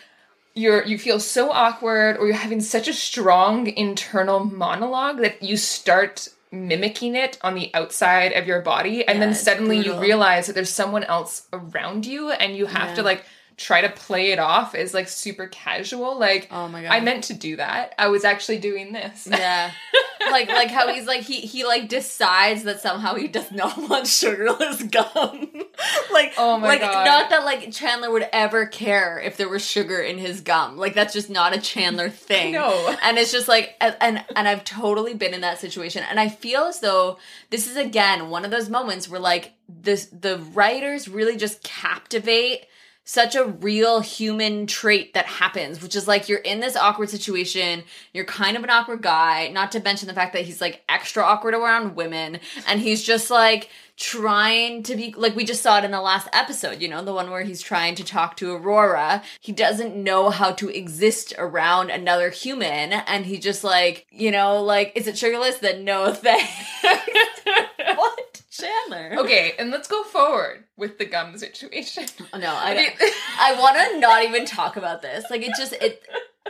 you're 0.54 0.84
you 0.84 0.98
feel 0.98 1.20
so 1.20 1.50
awkward, 1.50 2.16
or 2.16 2.26
you're 2.26 2.36
having 2.36 2.60
such 2.60 2.88
a 2.88 2.92
strong 2.92 3.66
internal 3.66 4.44
monologue 4.44 5.18
that 5.18 5.42
you 5.42 5.56
start 5.56 6.28
mimicking 6.52 7.16
it 7.16 7.36
on 7.42 7.54
the 7.54 7.70
outside 7.74 8.32
of 8.32 8.46
your 8.46 8.60
body, 8.60 9.06
and 9.06 9.18
Yeah, 9.18 9.26
then 9.26 9.34
suddenly 9.34 9.78
you 9.78 9.98
realize 9.98 10.46
that 10.46 10.52
there's 10.52 10.70
someone 10.70 11.04
else 11.04 11.48
around 11.52 12.06
you, 12.06 12.30
and 12.30 12.56
you 12.56 12.66
have 12.66 12.94
to 12.94 13.02
like 13.02 13.24
try 13.56 13.82
to 13.82 13.88
play 13.88 14.32
it 14.32 14.38
off 14.38 14.74
as 14.74 14.92
like 14.94 15.08
super 15.08 15.46
casual. 15.46 16.18
Like, 16.18 16.48
oh 16.50 16.68
my 16.68 16.82
god. 16.82 16.92
I 16.92 17.00
meant 17.00 17.24
to 17.24 17.34
do 17.34 17.56
that. 17.56 17.94
I 17.98 18.08
was 18.08 18.24
actually 18.24 18.58
doing 18.58 18.92
this. 18.92 19.28
Yeah. 19.30 19.70
like 20.30 20.48
like 20.48 20.70
how 20.70 20.92
he's 20.92 21.06
like 21.06 21.22
he 21.22 21.40
he 21.40 21.64
like 21.64 21.88
decides 21.88 22.64
that 22.64 22.80
somehow 22.80 23.14
he 23.14 23.28
does 23.28 23.52
not 23.52 23.76
want 23.88 24.06
sugarless 24.06 24.82
gum. 24.82 25.50
like 26.12 26.32
Oh 26.36 26.58
my 26.58 26.66
like 26.68 26.80
God. 26.80 27.04
not 27.04 27.30
that 27.30 27.44
like 27.44 27.70
Chandler 27.72 28.10
would 28.10 28.28
ever 28.32 28.66
care 28.66 29.20
if 29.20 29.36
there 29.36 29.48
was 29.48 29.64
sugar 29.64 30.00
in 30.00 30.18
his 30.18 30.40
gum. 30.40 30.76
Like 30.76 30.94
that's 30.94 31.12
just 31.12 31.30
not 31.30 31.56
a 31.56 31.60
Chandler 31.60 32.10
thing. 32.10 32.54
No. 32.54 32.96
And 33.02 33.18
it's 33.18 33.32
just 33.32 33.46
like 33.48 33.76
and 33.80 33.96
and, 34.00 34.24
and 34.34 34.48
I've 34.48 34.64
totally 34.64 35.14
been 35.14 35.34
in 35.34 35.42
that 35.42 35.60
situation 35.60 36.02
and 36.08 36.18
I 36.18 36.28
feel 36.28 36.64
as 36.64 36.80
though 36.80 37.18
this 37.50 37.68
is 37.68 37.76
again 37.76 38.30
one 38.30 38.44
of 38.44 38.50
those 38.50 38.68
moments 38.68 39.08
where 39.08 39.20
like 39.20 39.52
this 39.68 40.06
the 40.06 40.38
writers 40.52 41.08
really 41.08 41.36
just 41.36 41.62
captivate 41.62 42.66
such 43.04 43.34
a 43.34 43.44
real 43.44 44.00
human 44.00 44.66
trait 44.66 45.12
that 45.14 45.26
happens, 45.26 45.82
which 45.82 45.94
is 45.94 46.08
like 46.08 46.28
you're 46.28 46.38
in 46.38 46.60
this 46.60 46.76
awkward 46.76 47.10
situation, 47.10 47.84
you're 48.12 48.24
kind 48.24 48.56
of 48.56 48.64
an 48.64 48.70
awkward 48.70 49.02
guy, 49.02 49.48
not 49.48 49.70
to 49.72 49.80
mention 49.80 50.08
the 50.08 50.14
fact 50.14 50.32
that 50.32 50.44
he's 50.44 50.60
like 50.60 50.82
extra 50.88 51.22
awkward 51.22 51.54
around 51.54 51.96
women, 51.96 52.40
and 52.66 52.80
he's 52.80 53.02
just 53.02 53.30
like 53.30 53.68
trying 53.96 54.82
to 54.82 54.96
be 54.96 55.14
like 55.16 55.36
we 55.36 55.44
just 55.44 55.62
saw 55.62 55.78
it 55.78 55.84
in 55.84 55.90
the 55.90 56.00
last 56.00 56.28
episode, 56.32 56.80
you 56.80 56.88
know, 56.88 57.04
the 57.04 57.12
one 57.12 57.30
where 57.30 57.42
he's 57.42 57.60
trying 57.60 57.94
to 57.94 58.04
talk 58.04 58.36
to 58.38 58.54
Aurora. 58.54 59.22
He 59.40 59.52
doesn't 59.52 59.94
know 59.94 60.30
how 60.30 60.52
to 60.52 60.68
exist 60.70 61.34
around 61.38 61.90
another 61.90 62.30
human, 62.30 62.92
and 62.92 63.26
he 63.26 63.38
just 63.38 63.62
like, 63.62 64.06
you 64.10 64.30
know, 64.30 64.62
like, 64.62 64.92
is 64.94 65.06
it 65.06 65.18
sugarless? 65.18 65.58
Then 65.58 65.84
no 65.84 66.12
thanks. 66.14 66.50
what? 67.96 68.33
Chandler. 68.56 69.16
Okay, 69.18 69.54
and 69.58 69.70
let's 69.70 69.88
go 69.88 70.04
forward 70.04 70.64
with 70.76 70.98
the 70.98 71.04
gum 71.04 71.36
situation. 71.38 72.04
Oh, 72.32 72.38
No, 72.38 72.54
I 72.54 72.72
Okay. 72.72 72.94
I 73.40 73.58
want 73.60 73.76
to 73.76 73.98
not 74.00 74.22
even 74.24 74.46
talk 74.46 74.76
about 74.76 75.02
this. 75.02 75.24
Like 75.30 75.42
it 75.42 75.52
just 75.58 75.72
it. 75.74 76.02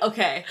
Okay. 0.03 0.45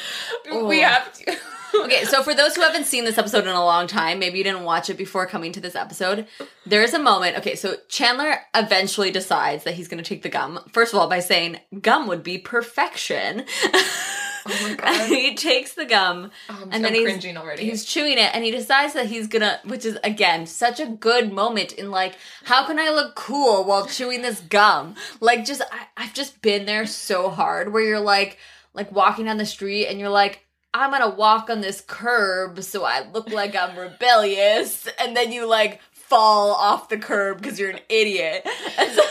we 0.52 0.84
Oh. 0.84 0.88
have 0.88 1.14
to. 1.14 1.38
Okay. 1.76 2.06
So 2.06 2.22
for 2.24 2.34
those 2.36 2.56
who 2.56 2.62
haven't 2.62 2.86
seen 2.86 3.04
this 3.04 3.18
episode 3.18 3.44
in 3.44 3.50
a 3.50 3.64
long 3.66 3.88
time, 3.88 4.20
maybe 4.20 4.38
you 4.38 4.44
didn't 4.44 4.64
watch 4.64 4.90
it 4.90 4.98
before 4.98 5.26
coming 5.28 5.52
to 5.54 5.60
this 5.60 5.76
episode. 5.76 6.28
There's 6.66 6.94
a 6.94 7.00
moment. 7.00 7.38
Okay. 7.38 7.56
So 7.56 7.76
Chandler 7.90 8.38
eventually 8.56 9.12
decides 9.12 9.64
that 9.66 9.74
he's 9.74 9.88
going 9.88 10.02
to 10.04 10.08
take 10.08 10.22
the 10.24 10.30
gum. 10.30 10.60
First 10.72 10.94
of 10.94 11.00
all, 11.00 11.08
by 11.10 11.20
saying 11.20 11.60
gum 11.82 12.08
would 12.08 12.24
be 12.24 12.38
perfection. 12.38 13.46
Oh 14.50 14.68
my 14.68 14.76
God. 14.76 15.02
And 15.02 15.14
he 15.14 15.36
takes 15.36 15.74
the 15.74 15.86
gum 15.86 16.32
Oh, 16.50 16.68
and 16.72 16.84
then 16.84 16.94
he's 16.94 17.04
cringing 17.04 17.38
already. 17.38 17.64
He's 17.64 17.86
chewing 17.86 18.18
it 18.18 18.34
and 18.34 18.44
he 18.44 18.52
decides 18.52 18.94
that 18.94 19.06
he's 19.06 19.28
gonna, 19.28 19.60
which 19.64 19.86
is 19.86 19.98
again 20.04 20.46
such 20.46 20.80
a 20.80 20.86
good 20.86 21.32
moment 21.32 21.72
in 21.74 21.92
like, 21.92 22.16
how 22.44 22.66
can 22.66 22.78
I 22.80 22.90
look 22.90 23.16
cool 23.16 23.64
while 23.64 23.86
chewing 23.86 24.22
this 24.22 24.42
gum? 24.42 24.96
Like, 25.22 25.46
just, 25.46 25.62
I, 25.72 25.88
I've 25.96 26.14
just 26.14 26.42
been 26.42 26.66
there 26.66 26.86
so 26.86 27.30
hard 27.30 27.72
where 27.72 27.84
you're 27.84 28.00
like, 28.00 28.38
like 28.74 28.92
walking 28.92 29.26
down 29.26 29.38
the 29.38 29.46
street 29.46 29.88
and 29.88 30.00
you're 30.00 30.10
like, 30.10 30.46
I'm 30.74 30.92
gonna 30.92 31.10
walk 31.10 31.50
on 31.50 31.62
this 31.62 31.82
curb 31.86 32.62
so 32.64 32.84
I 32.84 33.08
look 33.12 33.30
like 33.30 33.56
I'm 33.56 33.78
rebellious. 33.78 34.88
And 35.00 35.16
then 35.16 35.32
you 35.32 35.48
like 35.48 35.80
fall 35.92 36.52
off 36.52 36.90
the 36.90 36.98
curb 36.98 37.42
because 37.42 37.60
you're 37.60 37.70
an 37.72 37.80
idiot. 37.90 38.46
And 38.78 38.92
so, 38.92 39.04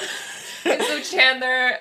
And 0.64 0.82
so 0.82 1.00
Chandler 1.00 1.76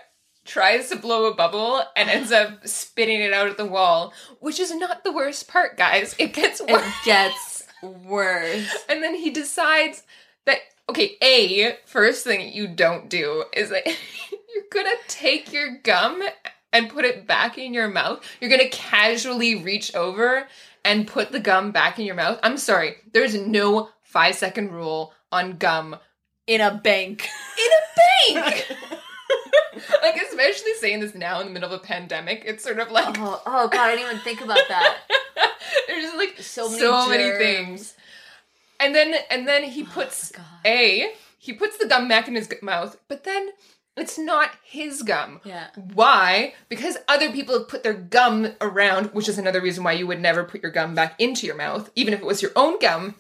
tries 0.46 0.90
to 0.90 0.96
blow 0.96 1.26
a 1.26 1.34
bubble 1.36 1.82
and 1.96 2.10
ends 2.10 2.32
up 2.32 2.68
spitting 2.68 3.22
it 3.22 3.34
out 3.34 3.48
at 3.48 3.58
the 3.58 3.66
wall, 3.66 4.14
which 4.40 4.60
is 4.60 4.74
not 4.74 5.04
the 5.04 5.12
worst 5.12 5.48
part, 5.48 5.78
guys. 5.78 6.16
It 6.18 6.34
gets 6.34 6.62
worse. 6.62 6.84
it 6.84 6.94
gets 7.06 7.68
worse. 7.82 8.86
And 8.90 9.02
then 9.04 9.16
he 9.16 9.30
decides 9.30 10.04
that 10.46 10.60
okay, 10.90 11.16
A, 11.22 11.78
first 11.86 12.24
thing 12.24 12.52
you 12.54 12.68
don't 12.68 13.10
do 13.10 13.46
is 13.54 13.70
that 13.70 13.86
you're 14.32 14.64
gonna 14.72 14.96
take 15.08 15.54
your 15.54 15.78
gum 15.84 16.22
and 16.74 16.90
put 16.90 17.06
it 17.06 17.28
back 17.28 17.58
in 17.58 17.74
your 17.74 17.88
mouth. 17.88 18.24
You're 18.40 18.50
gonna 18.50 18.70
casually 18.70 19.56
reach 19.64 19.96
over 19.96 20.48
and 20.84 21.08
put 21.08 21.32
the 21.32 21.40
gum 21.40 21.72
back 21.72 22.00
in 22.00 22.06
your 22.06 22.16
mouth. 22.16 22.40
I'm 22.44 22.58
sorry, 22.58 22.96
there's 23.14 23.36
no 23.36 23.90
five 24.02 24.36
second 24.36 24.72
rule 24.72 25.14
on 25.32 25.58
gum 25.58 25.96
In 26.48 26.60
a 26.60 26.74
bank. 26.74 27.30
in 27.58 28.42
a 28.42 28.42
bank. 28.42 28.78
like 30.02 30.16
especially 30.16 30.74
saying 30.76 31.00
this 31.00 31.16
now 31.16 31.40
in 31.40 31.48
the 31.48 31.54
middle 31.54 31.72
of 31.72 31.80
a 31.80 31.84
pandemic, 31.84 32.44
it's 32.46 32.64
sort 32.64 32.80
of 32.80 32.92
like 32.92 33.18
Oh, 33.20 33.42
oh 33.46 33.68
god, 33.68 33.90
I 33.90 33.96
didn't 33.96 34.12
even 34.12 34.20
think 34.24 34.42
about 34.42 34.60
that. 34.70 34.98
there's 35.88 36.04
just 36.04 36.18
like 36.18 36.40
So 36.40 36.68
so 36.70 37.10
many 37.10 37.30
many, 37.30 37.38
things. 37.38 37.94
And 38.80 38.96
then 38.96 39.16
and 39.30 39.48
then 39.48 39.64
he 39.64 39.84
oh, 39.84 39.94
puts 39.94 40.32
God. 40.32 40.46
a 40.66 41.14
he 41.38 41.54
puts 41.54 41.78
the 41.78 41.88
gum 41.88 42.08
back 42.08 42.28
in 42.28 42.36
his 42.36 42.50
mouth, 42.62 42.98
but 43.08 43.24
then 43.24 43.50
it's 43.98 44.18
not 44.18 44.52
his 44.64 45.04
gum. 45.04 45.42
Yeah. 45.44 45.68
Why? 45.94 46.54
Because 46.70 46.98
other 47.08 47.32
people 47.32 47.58
have 47.58 47.68
put 47.68 47.84
their 47.84 47.94
gum 47.94 48.54
around, 48.62 49.08
which 49.08 49.28
is 49.28 49.38
another 49.38 49.62
reason 49.62 49.84
why 49.84 49.94
you 49.94 50.08
would 50.08 50.22
never 50.22 50.44
put 50.44 50.64
your 50.64 50.72
gum 50.72 50.96
back 50.96 51.20
into 51.20 51.46
your 51.46 51.56
mouth, 51.56 51.92
even 51.96 52.14
if 52.14 52.22
it 52.22 52.26
was 52.26 52.42
your 52.42 52.52
own 52.56 52.80
gum. 52.80 53.16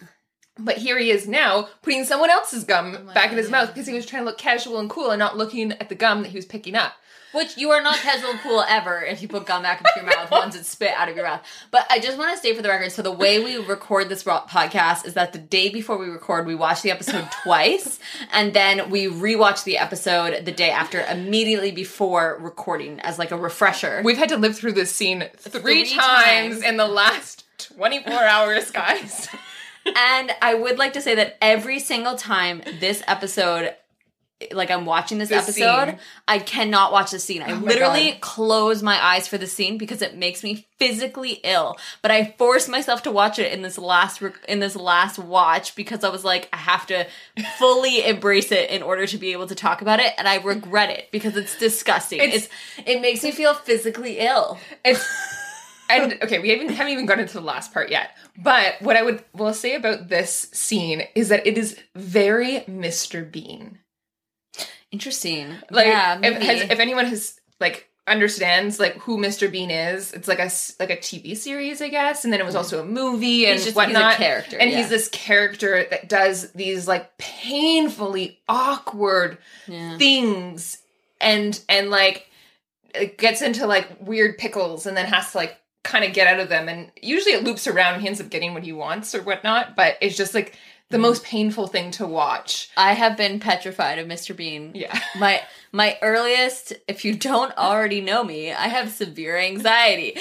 But 0.63 0.78
here 0.78 0.97
he 0.97 1.12
is 1.12 1.28
now 1.28 1.67
putting 1.82 2.06
someone 2.06 2.30
else's 2.30 2.63
gum 2.63 2.95
Oh 3.00 3.13
back 3.13 3.26
God, 3.26 3.32
in 3.34 3.38
his 3.38 3.47
yeah. 3.47 3.52
mouth 3.52 3.67
because 3.74 3.88
he 3.88 3.93
was 3.93 4.06
trying 4.06 4.21
to 4.24 4.26
look 4.26 4.38
casual 4.38 4.80
and 4.80 4.89
cool 4.89 5.12
and 5.12 5.19
not 5.19 5.38
looking 5.38 5.71
at 5.74 5.89
the 5.89 5.95
gum 5.95 6.21
that 6.24 6.30
he 6.30 6.38
was 6.38 6.45
picking 6.45 6.76
up. 6.76 6.93
Which 7.34 7.58
you 7.58 7.71
are 7.71 7.82
not 7.82 7.95
casual 8.00 8.34
cool 8.43 8.62
ever 8.67 9.02
if 9.04 9.21
you 9.21 9.30
put 9.30 9.45
gum 9.45 9.63
back 9.63 9.80
into 9.80 9.91
your 9.95 10.06
mouth 10.17 10.30
once 10.32 10.54
it's 10.54 10.67
spit 10.67 10.93
out 10.97 11.08
of 11.08 11.15
your 11.15 11.24
mouth. 11.26 11.41
But 11.71 11.86
I 11.89 12.00
just 12.00 12.17
want 12.17 12.36
to 12.36 12.41
say 12.41 12.54
for 12.54 12.62
the 12.62 12.67
record, 12.67 12.91
so 12.91 13.02
the 13.02 13.10
way 13.12 13.41
we 13.41 13.56
record 13.56 14.10
this 14.10 14.26
podcast 14.26 15.06
is 15.06 15.13
that 15.13 15.32
the 15.32 15.39
day 15.39 15.69
before 15.69 15.97
we 15.97 16.08
record, 16.10 16.45
we 16.45 16.56
watch 16.56 16.82
the 16.82 16.91
episode 16.91 17.26
twice, 17.43 18.00
and 18.34 18.54
then 18.54 18.89
we 18.89 19.08
rewatch 19.08 19.63
the 19.63 19.78
episode 19.78 20.43
the 20.43 20.52
day 20.52 20.71
after, 20.71 21.00
immediately 21.06 21.71
before 21.71 22.38
recording, 22.41 23.00
as 23.00 23.17
like 23.17 23.32
a 23.32 23.38
refresher. 23.38 24.02
We've 24.04 24.17
had 24.17 24.28
to 24.30 24.38
live 24.38 24.58
through 24.58 24.74
this 24.74 24.93
scene 24.93 25.24
three, 25.38 25.62
Three 25.62 25.86
times, 25.86 26.56
times. 26.56 26.63
in 26.63 26.76
the 26.76 26.88
last 26.89 27.45
24 27.60 28.12
hours, 28.13 28.71
guys. 28.71 29.30
and 29.86 30.32
I 30.41 30.54
would 30.56 30.78
like 30.78 30.94
to 30.94 31.02
say 31.02 31.15
that 31.15 31.38
every 31.41 31.80
single 31.80 32.15
time 32.15 32.62
this 32.80 33.02
episode 33.08 33.74
like 34.54 34.72
I'm 34.72 34.86
watching 34.88 35.20
this, 35.20 35.30
This 35.30 35.44
episode, 35.44 35.86
scene. 35.91 36.00
I 36.28 36.39
cannot 36.39 36.91
watch 36.91 37.12
the 37.12 37.20
scene. 37.20 37.44
Oh 37.44 37.46
I 37.46 37.52
Oh 37.52 37.58
literally 37.58 38.13
God. 38.13 38.22
close 38.22 38.82
my 38.82 38.98
eyes 39.00 39.28
for 39.28 39.38
the 39.38 39.46
scene 39.46 39.78
because 39.78 40.02
it 40.02 40.17
makes 40.17 40.44
me 40.44 40.65
physically 40.80 41.39
ill. 41.44 41.78
But 42.02 42.10
I 42.10 42.34
forced 42.39 42.67
myself 42.67 43.04
to 43.04 43.12
watch 43.12 43.38
it 43.38 43.54
in 43.54 43.62
this 43.62 43.78
last 43.78 44.20
in 44.50 44.60
this 44.60 44.76
last 44.76 45.20
watch 45.20 45.76
because 45.76 46.04
I 46.04 46.10
was 46.10 46.24
like 46.24 46.50
I 46.52 46.58
have 46.58 46.88
to 46.88 47.06
fully 47.60 48.04
embrace 48.08 48.52
it 48.52 48.72
in 48.72 48.82
order 48.82 49.06
to 49.06 49.17
be 49.20 49.32
able 49.32 49.46
to 49.46 49.54
talk 49.54 49.84
about 49.84 50.00
it 50.00 50.12
and 50.17 50.28
I 50.28 50.38
regret 50.38 50.89
it 50.89 51.12
because 51.12 51.38
it's 51.38 51.56
disgusting. 51.60 52.20
It's- 52.20 52.50
It's, 52.78 52.88
it 52.89 53.00
makes 53.00 53.22
me 53.22 53.30
feel 53.32 53.54
physically 53.54 54.17
ill. 54.17 54.58
It's 54.84 55.06
and 55.98 56.24
okay, 56.24 56.40
we 56.40 56.50
haven't 56.50 56.70
haven't 56.70 56.94
even 56.94 57.06
gotten 57.06 57.24
into 57.24 57.36
the 57.36 57.42
last 57.42 57.74
part 57.74 57.90
yet. 57.90 58.12
But 58.38 58.76
what 58.82 58.96
I 58.96 59.04
would 59.04 59.24
will 59.34 59.54
say 59.54 59.76
about 59.76 60.10
this 60.10 60.50
scene 60.52 61.04
is 61.16 61.30
that 61.30 61.46
it 61.46 61.58
is 61.58 61.78
very 61.96 62.62
Mr. 62.62 63.30
Bean. 63.30 63.80
Interesting. 64.92 65.56
Like 65.70 65.88
yeah, 65.88 66.20
if, 66.22 66.42
has, 66.42 66.62
if 66.70 66.80
anyone 66.80 67.06
has 67.06 67.40
like 67.60 67.90
understands 68.08 68.80
like 68.80 68.98
who 68.98 69.18
Mr. 69.18 69.50
Bean 69.50 69.72
is, 69.72 70.12
it's 70.14 70.28
like 70.28 70.40
a 70.40 70.50
like 70.80 70.90
a 70.90 70.98
TV 70.98 71.38
series, 71.38 71.82
I 71.82 71.90
guess, 71.90 72.24
and 72.24 72.34
then 72.34 72.42
it 72.42 72.46
was 72.46 72.54
mm-hmm. 72.54 72.60
also 72.60 72.82
a 72.82 72.86
movie 72.86 73.46
and 73.46 73.54
He's 73.54 73.66
just- 73.66 73.68
he's 73.68 73.76
whatnot. 73.76 74.16
character, 74.16 74.58
and 74.58 74.70
yeah. 74.70 74.78
he's 74.78 74.90
this 74.90 75.08
character 75.10 75.86
that 75.90 76.10
does 76.10 76.52
these 76.52 76.88
like 76.88 77.18
painfully 77.18 78.40
awkward 78.50 79.38
yeah. 79.68 79.98
things 79.98 80.80
and 81.22 81.64
and 81.70 81.90
like 81.90 82.28
it 82.94 83.18
gets 83.18 83.42
into 83.42 83.66
like 83.68 83.88
weird 84.02 84.38
pickles 84.38 84.86
and 84.86 84.98
then 84.98 85.06
has 85.06 85.32
to 85.32 85.38
like 85.38 85.58
kind 85.84 86.06
of 86.06 86.13
get 86.13 86.28
out 86.28 86.39
of 86.39 86.50
them 86.50 86.70
and 86.70 86.91
usually 87.02 87.34
it 87.34 87.44
loops 87.44 87.67
around 87.67 87.94
and 87.94 88.02
he 88.02 88.08
ends 88.08 88.22
up 88.22 88.30
getting 88.30 88.54
what 88.54 88.63
he 88.63 88.72
wants 88.74 89.15
or 89.15 89.22
whatnot 89.24 89.76
but 89.76 89.98
it's 90.02 90.15
just 90.17 90.34
like 90.34 90.58
the 90.89 90.98
Mm-hmm. 90.98 91.02
most 91.04 91.24
painful 91.24 91.67
thing 91.67 91.89
to 91.91 92.06
watch 92.06 92.70
I 92.76 92.91
have 92.94 93.15
been 93.15 93.39
petrified 93.39 93.98
of 93.98 94.08
Mr. 94.08 94.36
Bean. 94.36 94.72
yeah 94.76 95.00
My 95.20 95.41
my 95.72 95.98
earliest, 96.02 96.74
if 96.86 97.06
you 97.06 97.15
don't 97.15 97.58
already 97.58 98.02
know 98.02 98.26
me, 98.26 98.52
I 98.52 98.67
have 98.67 98.91
severe 98.91 99.38
anxiety. 99.38 100.17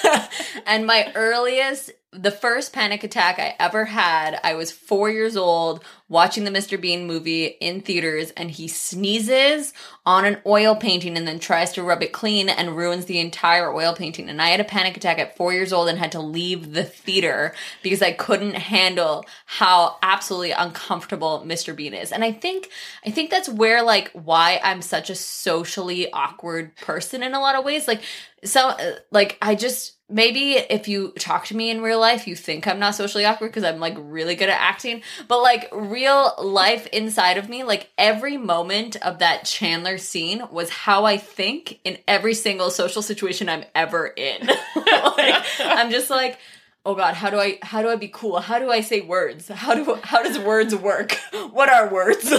and 0.66 0.84
my 0.84 1.12
earliest 1.14 1.92
the 2.12 2.32
first 2.32 2.72
panic 2.72 3.04
attack 3.04 3.38
I 3.38 3.54
ever 3.60 3.84
had, 3.84 4.40
I 4.42 4.54
was 4.54 4.72
four 4.72 5.10
years 5.10 5.36
old 5.36 5.84
watching 6.08 6.42
the 6.42 6.50
Mr. 6.50 6.80
Bean 6.80 7.06
movie 7.06 7.44
in 7.44 7.82
theaters, 7.82 8.32
and 8.32 8.50
he 8.50 8.66
sneezes 8.66 9.72
on 10.04 10.24
an 10.24 10.38
oil 10.44 10.74
painting 10.74 11.16
and 11.16 11.26
then 11.26 11.38
tries 11.38 11.72
to 11.72 11.84
rub 11.84 12.02
it 12.02 12.10
clean 12.10 12.48
and 12.48 12.76
ruins 12.76 13.04
the 13.04 13.20
entire 13.20 13.72
oil 13.72 13.94
painting. 13.94 14.28
And 14.28 14.42
I 14.42 14.48
had 14.48 14.58
a 14.58 14.64
panic 14.64 14.96
attack 14.96 15.20
at 15.20 15.36
four 15.36 15.52
years 15.52 15.72
old 15.72 15.88
and 15.88 16.00
had 16.00 16.10
to 16.12 16.20
leave 16.20 16.72
the 16.72 16.82
theater 16.82 17.54
because 17.80 18.02
I 18.02 18.10
couldn't 18.10 18.56
handle 18.56 19.24
how 19.46 19.96
absolutely 20.02 20.50
uncomfortable 20.50 21.44
Mr. 21.46 21.76
Bean 21.76 21.94
is. 21.94 22.10
And 22.10 22.24
I 22.24 22.32
think, 22.32 22.70
I 23.06 23.10
think 23.10 23.30
that's 23.30 23.48
where 23.48 23.84
like 23.84 24.10
why 24.14 24.60
I'm 24.64 24.82
such 24.82 25.10
a 25.10 25.14
socially 25.14 26.12
awkward 26.12 26.74
person 26.74 27.22
in 27.22 27.34
a 27.34 27.40
lot 27.40 27.54
of 27.54 27.64
ways. 27.64 27.86
Like, 27.86 28.02
so, 28.42 28.70
uh, 28.70 28.96
like, 29.12 29.38
I 29.40 29.54
just, 29.54 29.99
maybe 30.10 30.54
if 30.54 30.88
you 30.88 31.12
talk 31.18 31.46
to 31.46 31.56
me 31.56 31.70
in 31.70 31.80
real 31.80 32.00
life, 32.00 32.26
you 32.26 32.34
think 32.36 32.66
I'm 32.66 32.78
not 32.78 32.94
socially 32.94 33.24
awkward 33.24 33.48
because 33.48 33.64
I'm 33.64 33.80
like 33.80 33.94
really 33.98 34.34
good 34.34 34.48
at 34.48 34.60
acting. 34.60 35.02
But 35.28 35.42
like 35.42 35.68
real 35.72 36.34
life 36.38 36.86
inside 36.88 37.38
of 37.38 37.48
me, 37.48 37.64
like 37.64 37.90
every 37.96 38.36
moment 38.36 38.96
of 38.96 39.20
that 39.20 39.44
Chandler 39.44 39.98
scene 39.98 40.42
was 40.50 40.70
how 40.70 41.04
I 41.04 41.16
think 41.16 41.80
in 41.84 41.98
every 42.06 42.34
single 42.34 42.70
social 42.70 43.02
situation 43.02 43.48
I'm 43.48 43.64
ever 43.74 44.06
in. 44.06 44.46
like 44.76 45.44
I'm 45.60 45.90
just 45.90 46.10
like, 46.10 46.38
oh 46.84 46.94
god, 46.94 47.14
how 47.14 47.30
do 47.30 47.38
I 47.38 47.58
how 47.62 47.82
do 47.82 47.88
I 47.88 47.96
be 47.96 48.08
cool? 48.08 48.40
How 48.40 48.58
do 48.58 48.70
I 48.70 48.80
say 48.80 49.00
words? 49.00 49.48
How 49.48 49.74
do 49.74 49.94
how 50.02 50.22
does 50.22 50.38
words 50.38 50.74
work? 50.74 51.16
What 51.52 51.68
are 51.68 51.88
words? 51.88 52.30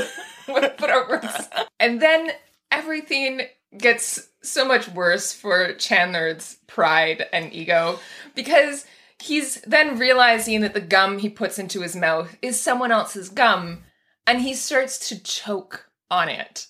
what, 0.45 0.75
what 0.79 0.89
are 0.89 1.09
words? 1.09 1.49
And 1.79 2.01
then 2.01 2.31
everything 2.71 3.41
gets 3.77 4.29
so 4.41 4.65
much 4.65 4.87
worse 4.89 5.33
for 5.33 5.73
Chandler's 5.73 6.57
pride 6.67 7.25
and 7.31 7.53
ego 7.53 7.99
because 8.35 8.85
he's 9.21 9.61
then 9.61 9.97
realizing 9.97 10.61
that 10.61 10.73
the 10.73 10.81
gum 10.81 11.19
he 11.19 11.29
puts 11.29 11.59
into 11.59 11.81
his 11.81 11.95
mouth 11.95 12.35
is 12.41 12.59
someone 12.59 12.91
else's 12.91 13.29
gum 13.29 13.83
and 14.27 14.41
he 14.41 14.53
starts 14.53 15.09
to 15.09 15.21
choke 15.21 15.89
on 16.09 16.29
it. 16.29 16.67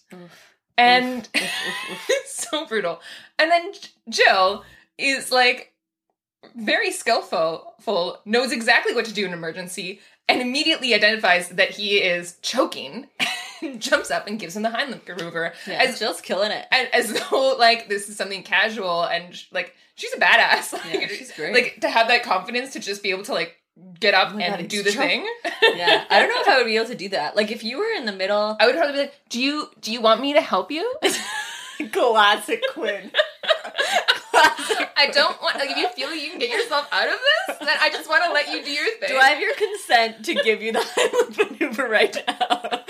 And 0.78 1.28
it's 1.34 2.48
so 2.50 2.66
brutal. 2.66 3.02
And 3.40 3.52
then 3.52 3.72
Jill 4.10 4.64
is 4.98 5.32
like 5.32 5.74
very 6.56 6.92
skillful, 6.92 7.76
full, 7.82 8.20
knows 8.26 8.52
exactly 8.52 8.94
what 8.94 9.06
to 9.06 9.14
do 9.14 9.26
in 9.26 9.32
an 9.32 9.38
emergency, 9.38 10.00
and 10.28 10.42
immediately 10.42 10.94
identifies 10.94 11.50
that 11.50 11.72
he 11.72 11.98
is 11.98 12.38
choking 12.42 13.08
jumps 13.80 14.12
up 14.12 14.28
and 14.28 14.40
gives 14.40 14.56
him 14.56 14.64
the 14.64 14.70
Heimlich 14.70 15.08
maneuver. 15.08 15.54
Yeah, 15.68 15.84
as 15.84 16.00
Jill's 16.00 16.22
killing 16.22 16.52
it, 16.52 16.66
and, 16.72 16.88
as 16.94 17.14
though 17.14 17.56
like 17.58 17.90
this 17.90 18.10
is 18.10 18.18
something 18.18 18.44
casual 18.44 19.04
and 19.04 19.42
like 19.52 19.76
she's 19.96 20.14
a 20.14 20.18
badass. 20.18 20.74
Like, 20.82 21.02
yeah, 21.02 21.08
she's 21.08 21.32
great. 21.32 21.54
Like 21.54 21.82
to 21.82 21.90
have 21.90 22.08
that 22.08 22.24
confidence 22.24 22.74
to 22.74 22.80
just 22.80 23.04
be 23.04 23.12
able 23.12 23.24
to 23.24 23.34
like 23.34 23.58
get 24.00 24.14
up 24.14 24.34
oh 24.34 24.40
and 24.40 24.62
God, 24.62 24.68
do 24.68 24.84
the 24.84 24.92
thing. 24.92 25.28
yeah, 25.62 26.06
I 26.10 26.20
don't 26.20 26.30
know 26.30 26.42
if 26.42 26.48
I 26.48 26.58
would 26.58 26.66
be 26.66 26.76
able 26.76 26.88
to 26.88 26.96
do 26.96 27.10
that. 27.10 27.36
Like 27.36 27.52
if 27.52 27.64
you 27.64 27.78
were 27.78 27.92
in 27.96 28.06
the 28.06 28.12
middle, 28.12 28.58
I 28.60 28.66
would 28.66 28.76
probably 28.76 28.94
be 28.94 29.00
like, 29.00 29.14
"Do 29.30 29.42
you 29.42 29.70
do 29.80 29.92
you 29.92 30.02
want 30.02 30.22
me 30.22 30.34
to 30.34 30.42
help 30.42 30.72
you?" 30.72 30.96
Classic 31.92 32.62
Quinn. 32.74 33.12
I 34.34 35.10
don't 35.12 35.42
want 35.42 35.56
like 35.58 35.72
if 35.72 35.78
you 35.78 35.88
feel 35.90 36.10
like 36.10 36.22
you 36.22 36.30
can 36.30 36.40
get 36.40 36.50
yourself 36.50 36.88
out 36.92 37.08
of 37.08 37.16
this, 37.48 37.58
then 37.60 37.78
I 37.80 37.90
just 37.90 38.10
want 38.10 38.24
to 38.26 38.32
let 38.32 38.50
you 38.50 38.64
do 38.64 38.72
your 38.72 38.86
thing. 39.00 39.10
Do 39.10 39.18
I 39.18 39.30
have 39.30 39.42
your 39.42 39.54
consent 39.56 40.26
to 40.26 40.36
give 40.36 40.62
you 40.62 40.72
the 40.74 40.80
Heimlich 40.80 41.60
maneuver 41.60 41.88
right 41.88 42.16
now? 42.28 42.82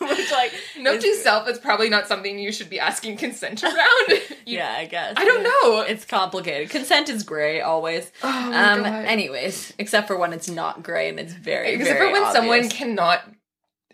Which 0.08 0.30
like 0.32 0.52
note 0.78 1.00
to 1.00 1.14
self, 1.16 1.48
it's 1.48 1.58
probably 1.58 1.88
not 1.88 2.06
something 2.06 2.38
you 2.38 2.52
should 2.52 2.70
be 2.70 2.78
asking 2.78 3.16
consent 3.16 3.62
around. 3.64 3.76
You, 4.08 4.20
yeah, 4.46 4.74
I 4.78 4.86
guess. 4.86 5.14
I 5.16 5.24
don't 5.24 5.42
know. 5.42 5.80
It's 5.80 6.04
complicated. 6.04 6.70
Consent 6.70 7.08
is 7.08 7.22
gray 7.22 7.60
always. 7.60 8.10
Oh 8.22 8.28
um 8.28 8.82
God. 8.82 9.04
anyways, 9.04 9.74
except 9.78 10.06
for 10.06 10.16
when 10.16 10.32
it's 10.32 10.48
not 10.48 10.82
gray 10.82 11.08
and 11.08 11.18
it's 11.18 11.32
very 11.32 11.70
except 11.72 11.98
very 11.98 12.08
for 12.08 12.12
when 12.12 12.22
obvious. 12.22 12.34
someone 12.34 12.68
cannot 12.68 13.22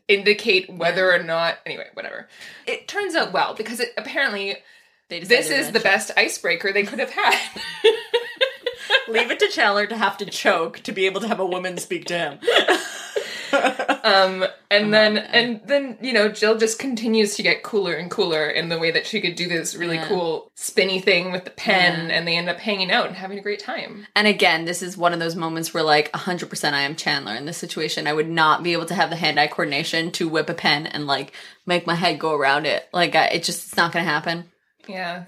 indicate 0.08 0.68
whether 0.70 1.12
or 1.12 1.22
not 1.22 1.58
anyway, 1.64 1.86
whatever. 1.94 2.28
It 2.66 2.88
turns 2.88 3.14
out 3.14 3.32
well 3.32 3.54
because 3.54 3.80
it 3.80 3.90
apparently 3.96 4.56
this 5.20 5.50
is 5.50 5.72
the 5.72 5.80
best 5.80 6.10
icebreaker 6.16 6.72
they 6.72 6.82
could 6.84 6.98
have 6.98 7.10
had. 7.10 7.38
Leave 9.08 9.30
it 9.30 9.38
to 9.40 9.48
Chandler 9.48 9.86
to 9.86 9.96
have 9.96 10.16
to 10.18 10.26
choke 10.26 10.80
to 10.80 10.92
be 10.92 11.06
able 11.06 11.20
to 11.20 11.28
have 11.28 11.40
a 11.40 11.46
woman 11.46 11.76
speak 11.78 12.04
to 12.06 12.18
him. 12.18 12.38
um, 14.04 14.44
and 14.70 14.92
then 14.94 15.18
and 15.18 15.60
then 15.66 15.98
you 16.00 16.12
know 16.12 16.28
Jill 16.28 16.56
just 16.56 16.78
continues 16.78 17.34
to 17.36 17.42
get 17.42 17.62
cooler 17.62 17.94
and 17.94 18.10
cooler 18.10 18.48
in 18.48 18.68
the 18.70 18.78
way 18.78 18.90
that 18.90 19.06
she 19.06 19.20
could 19.20 19.34
do 19.34 19.46
this 19.48 19.74
really 19.74 19.96
Yeah. 19.96 20.08
cool 20.08 20.50
spinny 20.54 21.00
thing 21.00 21.32
with 21.32 21.44
the 21.44 21.50
pen, 21.50 22.08
Yeah. 22.08 22.14
and 22.16 22.26
they 22.26 22.36
end 22.36 22.48
up 22.48 22.58
hanging 22.58 22.90
out 22.90 23.06
and 23.08 23.16
having 23.16 23.38
a 23.38 23.42
great 23.42 23.58
time. 23.60 24.06
And 24.16 24.26
again, 24.26 24.64
this 24.64 24.82
is 24.82 24.96
one 24.96 25.12
of 25.12 25.20
those 25.20 25.36
moments 25.36 25.74
where, 25.74 25.82
like, 25.82 26.10
100% 26.12 26.72
I 26.72 26.82
am 26.82 26.96
Chandler 26.96 27.34
in 27.34 27.44
this 27.46 27.56
situation. 27.58 28.06
I 28.06 28.12
would 28.12 28.28
not 28.28 28.62
be 28.62 28.72
able 28.72 28.86
to 28.86 28.94
have 28.94 29.10
the 29.10 29.16
hand 29.16 29.38
eye 29.40 29.48
coordination 29.48 30.10
to 30.12 30.28
whip 30.28 30.48
a 30.48 30.54
pen 30.54 30.86
and, 30.86 31.06
like, 31.06 31.32
make 31.66 31.86
my 31.86 31.94
head 31.96 32.18
go 32.20 32.32
around 32.34 32.66
it. 32.66 32.88
Like, 32.92 33.14
I, 33.16 33.26
it 33.26 33.42
just, 33.42 33.66
it's 33.66 33.76
not 33.76 33.92
gonna 33.92 34.04
happen. 34.04 34.44
Yeah. 34.88 35.26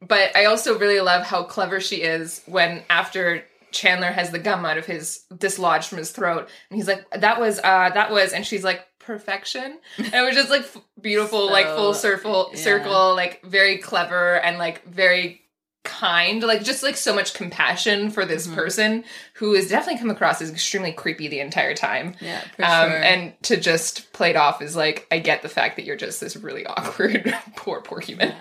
But 0.00 0.36
I 0.36 0.44
also 0.44 0.78
really 0.78 1.00
love 1.00 1.24
how 1.24 1.42
clever 1.42 1.80
she 1.80 1.96
is 1.96 2.42
when 2.46 2.82
after 2.88 3.44
Chandler 3.70 4.10
has 4.10 4.30
the 4.30 4.38
gum 4.38 4.64
out 4.64 4.78
of 4.78 4.86
his 4.86 5.24
dislodged 5.36 5.88
from 5.88 5.98
his 5.98 6.10
throat 6.10 6.48
and 6.70 6.76
he's 6.76 6.88
like 6.88 7.04
that 7.10 7.38
was 7.40 7.58
uh 7.58 7.90
that 7.90 8.10
was 8.10 8.32
and 8.32 8.46
she's 8.46 8.64
like 8.64 8.86
perfection 8.98 9.78
and 9.98 10.14
it 10.14 10.22
was 10.22 10.34
just 10.34 10.50
like 10.50 10.62
f- 10.62 10.78
beautiful 11.00 11.50
like 11.50 11.66
full 11.66 11.94
circle 11.94 12.50
yeah. 12.52 12.58
circle 12.58 13.14
like 13.14 13.42
very 13.44 13.78
clever 13.78 14.36
and 14.40 14.58
like 14.58 14.84
very 14.86 15.42
kind 15.88 16.42
like 16.42 16.62
just 16.62 16.82
like 16.82 16.96
so 16.96 17.14
much 17.14 17.32
compassion 17.34 18.10
for 18.10 18.24
this 18.24 18.46
Mhm. 18.46 18.54
person 18.54 19.04
who 19.34 19.54
has 19.54 19.68
definitely 19.68 19.98
come 19.98 20.10
across 20.10 20.40
as 20.42 20.50
extremely 20.50 20.92
creepy 20.92 21.28
the 21.28 21.40
entire 21.40 21.74
time 21.74 22.14
Yeah, 22.20 22.40
for 22.56 22.64
um, 22.64 22.90
sure. 22.90 23.02
and 23.02 23.42
to 23.44 23.56
just 23.56 24.12
play 24.12 24.30
it 24.30 24.36
off 24.36 24.60
is 24.62 24.76
like 24.76 25.06
i 25.10 25.18
get 25.18 25.42
the 25.42 25.48
fact 25.48 25.76
that 25.76 25.84
you're 25.86 25.96
just 25.96 26.20
this 26.20 26.36
really 26.36 26.64
awkward 26.66 27.34
poor 27.56 27.80
poor 27.80 28.00
human 28.00 28.34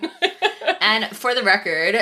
And 0.82 1.06
for 1.16 1.34
the 1.36 1.44
record, 1.44 1.98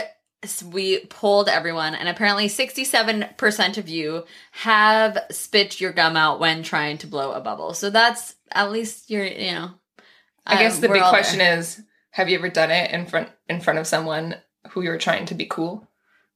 we 0.72 1.06
polled 1.06 1.50
everyone, 1.50 1.96
and 1.96 2.08
apparently 2.08 2.48
67% 2.48 3.78
of 3.78 3.90
you 3.90 4.26
have 4.52 5.18
spit 5.32 5.82
your 5.82 5.92
gum 5.92 6.16
out 6.16 6.40
when 6.40 6.62
trying 6.62 6.98
to 7.00 7.08
blow 7.08 7.32
a 7.32 7.42
bubble. 7.42 7.74
So 7.74 7.90
that's 7.90 8.36
at 8.52 8.72
least 8.72 9.10
you're, 9.10 9.26
you 9.26 9.54
know. 9.54 9.72
I 10.46 10.58
guess 10.60 10.78
uh, 10.78 10.82
the 10.82 10.90
big 10.90 11.02
question 11.04 11.40
there. 11.40 11.58
is: 11.58 11.82
Have 12.12 12.30
you 12.30 12.38
ever 12.38 12.50
done 12.50 12.70
it 12.70 12.92
in 12.92 13.08
front 13.08 13.30
in 13.50 13.60
front 13.62 13.80
of 13.80 13.88
someone 13.88 14.36
who 14.72 14.82
you 14.82 14.90
were 14.90 14.98
trying 14.98 15.26
to 15.28 15.34
be 15.36 15.46
cool? 15.46 15.88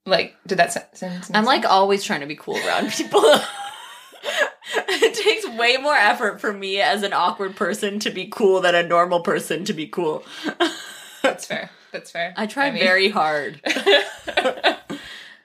Like, 0.05 0.35
did 0.47 0.57
that 0.59 0.97
sen-? 0.97 1.21
I'm 1.33 1.45
like 1.45 1.65
always 1.65 2.03
trying 2.03 2.21
to 2.21 2.25
be 2.25 2.35
cool 2.35 2.57
around 2.57 2.91
people. 2.91 3.21
it 4.73 5.13
takes 5.13 5.47
way 5.57 5.77
more 5.77 5.95
effort 5.95 6.41
for 6.41 6.51
me 6.53 6.81
as 6.81 7.03
an 7.03 7.13
awkward 7.13 7.55
person 7.55 7.99
to 7.99 8.09
be 8.09 8.27
cool 8.27 8.61
than 8.61 8.75
a 8.75 8.83
normal 8.83 9.21
person 9.21 9.65
to 9.65 9.73
be 9.73 9.87
cool. 9.87 10.23
that's 11.21 11.45
fair. 11.45 11.69
That's 11.91 12.11
fair. 12.11 12.33
I 12.37 12.45
try 12.47 12.71
mean- 12.71 12.81
very 12.83 13.09
hard. 13.09 13.61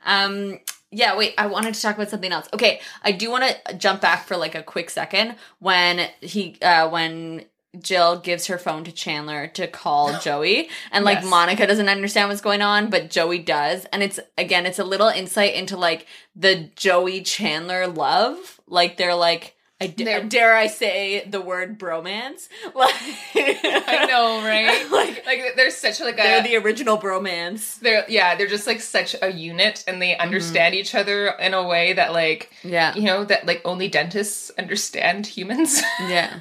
Um 0.06 0.58
yeah, 0.90 1.16
wait, 1.16 1.34
I 1.38 1.46
wanted 1.46 1.74
to 1.74 1.80
talk 1.82 1.96
about 1.96 2.10
something 2.10 2.30
else. 2.30 2.48
Okay, 2.52 2.80
I 3.02 3.10
do 3.10 3.28
want 3.30 3.42
to 3.66 3.74
jump 3.74 4.00
back 4.00 4.26
for 4.28 4.36
like 4.36 4.54
a 4.54 4.62
quick 4.62 4.90
second 4.90 5.36
when 5.58 6.08
he 6.20 6.56
uh 6.62 6.88
when 6.88 7.46
Jill 7.80 8.18
gives 8.18 8.46
her 8.46 8.58
phone 8.58 8.84
to 8.84 8.92
Chandler 8.92 9.46
to 9.48 9.66
call 9.66 10.18
Joey. 10.22 10.68
And 10.92 11.04
like 11.04 11.20
Yes. 11.22 11.26
Monica 11.30 11.66
doesn't 11.66 11.88
understand 11.88 12.28
what's 12.28 12.40
going 12.40 12.62
on 12.62 12.90
but 12.90 13.10
Joey 13.10 13.38
does. 13.38 13.84
And 13.86 14.02
it's 14.02 14.20
again 14.38 14.66
it's 14.66 14.78
a 14.78 14.84
little 14.84 15.08
insight 15.08 15.54
into 15.54 15.76
like 15.76 16.06
the 16.36 16.70
Joey 16.76 17.22
Chandler 17.22 17.86
love. 17.86 18.60
Like 18.66 18.96
they're 18.96 19.14
like 19.14 19.53
I 19.80 19.88
d- 19.88 20.04
They're- 20.04 20.22
dare 20.22 20.54
I 20.54 20.68
say 20.68 21.26
the 21.28 21.40
word 21.40 21.78
bromance 21.80 22.48
like 22.74 22.94
I 23.34 24.06
know, 24.08 24.40
right? 24.44 24.88
like 24.90 25.26
like, 25.26 25.56
there's 25.56 25.74
such 25.76 26.00
like 26.00 26.14
a 26.14 26.22
they're 26.22 26.42
the 26.42 26.56
original 26.56 26.96
bromance 26.96 27.80
they're 27.80 28.04
yeah, 28.08 28.36
they're 28.36 28.46
just 28.46 28.66
like 28.68 28.80
such 28.80 29.16
a 29.20 29.30
unit, 29.32 29.84
and 29.88 30.00
they 30.00 30.12
Mm-hmm. 30.12 30.22
understand 30.22 30.74
each 30.76 30.94
other 30.94 31.28
in 31.40 31.54
a 31.54 31.66
way 31.66 31.92
that 31.94 32.12
like 32.12 32.52
yeah 32.62 32.94
you 32.94 33.02
know 33.02 33.24
that 33.24 33.46
like 33.46 33.62
only 33.64 33.88
dentists 33.88 34.50
understand 34.56 35.26
humans. 35.26 35.82
yeah 36.08 36.38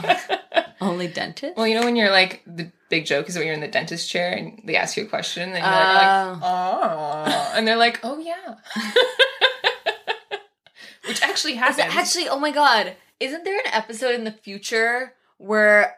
only 0.80 1.08
dentist 1.08 1.56
well, 1.56 1.66
you 1.66 1.74
know 1.74 1.84
when 1.84 1.96
you're 1.96 2.10
like 2.10 2.42
the 2.46 2.70
big 2.88 3.06
joke 3.06 3.28
is 3.28 3.36
when 3.36 3.44
you're 3.46 3.54
in 3.54 3.60
the 3.60 3.68
dentist 3.68 4.08
chair 4.08 4.32
and 4.32 4.62
they 4.64 4.76
ask 4.76 4.96
you 4.96 5.02
a 5.04 5.06
question, 5.06 5.42
and 5.52 5.58
you're 5.58 5.66
like, 5.66 6.06
Oh. 6.06 7.24
like 7.24 7.34
oh, 7.34 7.52
and 7.56 7.66
they're 7.66 7.76
like, 7.76 8.00
oh 8.04 8.18
yeah, 8.18 8.54
which 11.06 11.22
actually 11.22 11.54
happens. 11.54 11.80
actually, 11.94 12.28
oh 12.28 12.38
my 12.38 12.50
god, 12.50 12.94
isn't 13.20 13.44
there 13.44 13.58
an 13.58 13.72
episode 13.72 14.14
in 14.14 14.24
the 14.24 14.32
future 14.32 15.14
where 15.38 15.96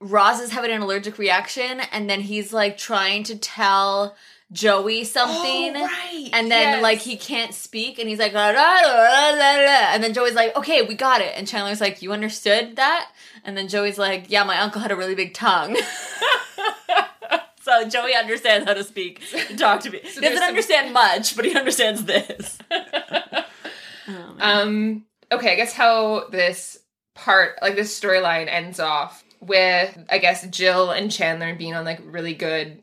Ross 0.00 0.40
is 0.40 0.50
having 0.50 0.70
an 0.70 0.82
allergic 0.82 1.18
reaction 1.18 1.80
and 1.92 2.08
then 2.10 2.20
he's 2.20 2.52
like 2.52 2.76
trying 2.76 3.22
to 3.24 3.36
tell 3.38 4.16
Joey 4.50 5.02
oh, 5.02 5.04
something? 5.04 5.76
Oh, 5.76 5.84
right. 5.86 6.30
And 6.32 6.50
then 6.50 6.74
Yes. 6.74 6.82
like 6.82 6.98
he 6.98 7.16
can't 7.16 7.54
speak 7.54 7.98
and 7.98 8.08
he's 8.08 8.18
like 8.18 8.32
"La, 8.32 8.48
la, 8.48 8.52
la, 8.52 8.80
la, 8.82 9.30
la, 9.30 9.64
la." 9.64 9.92
and 9.94 10.02
then 10.02 10.12
Joey's 10.12 10.34
like, 10.34 10.56
okay, 10.56 10.82
we 10.82 10.94
got 10.94 11.20
it. 11.20 11.32
And 11.36 11.46
Chandler's 11.46 11.80
like, 11.80 12.02
you 12.02 12.12
understood 12.12 12.76
that? 12.76 13.10
And 13.44 13.56
then 13.56 13.68
Joey's 13.68 13.98
like, 13.98 14.26
yeah, 14.28 14.44
my 14.44 14.58
uncle 14.58 14.80
had 14.80 14.90
a 14.90 14.96
really 14.96 15.14
big 15.14 15.34
tongue. 15.34 15.76
so 17.62 17.88
Joey 17.88 18.14
understands 18.14 18.66
how 18.66 18.74
to 18.74 18.84
speak 18.84 19.22
and 19.48 19.58
talk 19.58 19.80
to 19.82 19.90
me. 19.90 19.98
he 20.02 20.20
doesn't 20.20 20.38
some- 20.38 20.48
understand 20.48 20.92
much, 20.92 21.36
but 21.36 21.44
he 21.44 21.54
understands 21.56 22.04
this. 22.04 22.58
Oh. 24.08 24.36
Um, 24.40 25.04
okay, 25.30 25.52
I 25.52 25.56
guess 25.56 25.72
how 25.72 26.28
this 26.30 26.78
part, 27.14 27.60
like 27.62 27.76
this 27.76 27.98
storyline, 27.98 28.48
ends 28.48 28.80
off 28.80 29.24
with, 29.40 29.98
I 30.10 30.18
guess, 30.18 30.46
Jill 30.48 30.90
and 30.90 31.10
Chandler 31.10 31.54
being 31.54 31.74
on 31.74 31.84
like 31.84 32.00
really 32.04 32.34
good, 32.34 32.82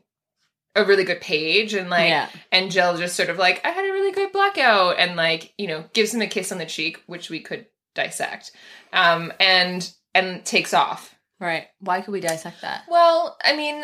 a 0.76 0.84
really 0.84 1.04
good 1.04 1.20
page, 1.20 1.74
and 1.74 1.90
like, 1.90 2.08
yeah. 2.08 2.28
and 2.52 2.70
Jill 2.70 2.96
just 2.96 3.16
sort 3.16 3.28
of 3.28 3.38
like, 3.38 3.64
I 3.64 3.70
had 3.70 3.84
a 3.84 3.92
really 3.92 4.12
good 4.12 4.32
blackout, 4.32 4.98
and 4.98 5.16
like, 5.16 5.52
you 5.58 5.66
know, 5.66 5.84
gives 5.92 6.14
him 6.14 6.22
a 6.22 6.26
kiss 6.26 6.52
on 6.52 6.58
the 6.58 6.66
cheek, 6.66 7.02
which 7.06 7.28
we 7.28 7.40
could 7.40 7.66
dissect, 7.94 8.52
um, 8.92 9.32
and 9.40 9.92
and 10.14 10.44
takes 10.44 10.72
off. 10.72 11.16
Right. 11.40 11.68
Why 11.80 12.02
could 12.02 12.12
we 12.12 12.20
dissect 12.20 12.60
that? 12.60 12.84
Well, 12.88 13.36
I 13.42 13.56
mean, 13.56 13.82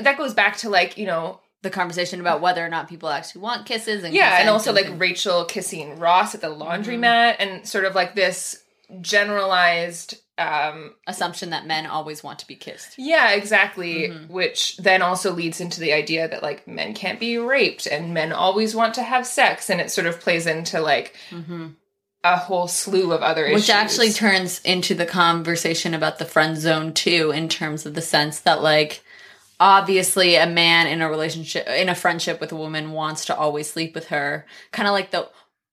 that 0.00 0.16
goes 0.16 0.32
back 0.32 0.56
to 0.58 0.70
like, 0.70 0.96
you 0.96 1.06
know, 1.06 1.40
The 1.66 1.70
conversation 1.70 2.20
about 2.20 2.40
whether 2.40 2.64
or 2.64 2.68
not 2.68 2.88
people 2.88 3.08
actually 3.08 3.40
want 3.42 3.66
kisses 3.66 4.04
and 4.04 4.14
yeah, 4.14 4.38
and 4.40 4.48
also 4.48 4.72
like 4.72 4.86
things. 4.86 5.00
Rachel 5.00 5.44
kissing 5.44 5.98
Ross 5.98 6.34
at 6.36 6.40
the 6.40 6.46
laundromat, 6.48 7.38
Mm-hmm. 7.38 7.42
and 7.42 7.66
sort 7.68 7.84
of 7.84 7.94
like 7.96 8.14
this 8.14 8.62
generalized 9.00 10.14
um 10.38 10.94
assumption 11.06 11.50
that 11.50 11.66
men 11.66 11.86
always 11.86 12.22
want 12.22 12.38
to 12.38 12.46
be 12.46 12.54
kissed. 12.54 12.94
Yeah, 12.98 13.32
exactly. 13.32 14.08
Mhm. 14.10 14.28
Which 14.28 14.76
then 14.76 15.00
also 15.02 15.32
leads 15.32 15.60
into 15.60 15.80
the 15.80 15.92
idea 15.92 16.28
that 16.28 16.42
like 16.42 16.68
men 16.68 16.92
can't 16.94 17.18
be 17.18 17.38
raped 17.38 17.86
and 17.86 18.12
men 18.14 18.32
always 18.32 18.74
want 18.74 18.94
to 18.94 19.02
have 19.02 19.26
sex, 19.26 19.70
and 19.70 19.80
it 19.80 19.90
sort 19.90 20.06
of 20.06 20.20
plays 20.20 20.46
into 20.46 20.80
like 20.80 21.16
Mm-hmm. 21.30 21.68
a 22.22 22.36
whole 22.36 22.68
slew 22.68 23.12
of 23.12 23.22
other 23.22 23.46
issues. 23.46 23.62
Which 23.62 23.70
actually 23.70 24.12
turns 24.12 24.60
into 24.60 24.94
the 24.94 25.06
conversation 25.06 25.94
about 25.94 26.18
the 26.18 26.24
friend 26.24 26.56
zone 26.58 26.92
too, 26.92 27.30
in 27.34 27.48
terms 27.48 27.86
of 27.86 27.94
the 27.94 28.02
sense 28.02 28.40
that 28.40 28.62
like 28.62 29.02
obviously 29.58 30.36
a 30.36 30.46
man 30.46 30.86
in 30.86 31.02
a 31.02 31.08
relationship 31.08 31.66
in 31.66 31.88
a 31.88 31.94
friendship 31.94 32.40
with 32.40 32.52
a 32.52 32.56
woman 32.56 32.92
wants 32.92 33.24
to 33.26 33.36
always 33.36 33.70
sleep 33.70 33.94
with 33.94 34.08
her. 34.08 34.46
Kind 34.72 34.88
of 34.88 34.92
like 34.92 35.10
the 35.10 35.28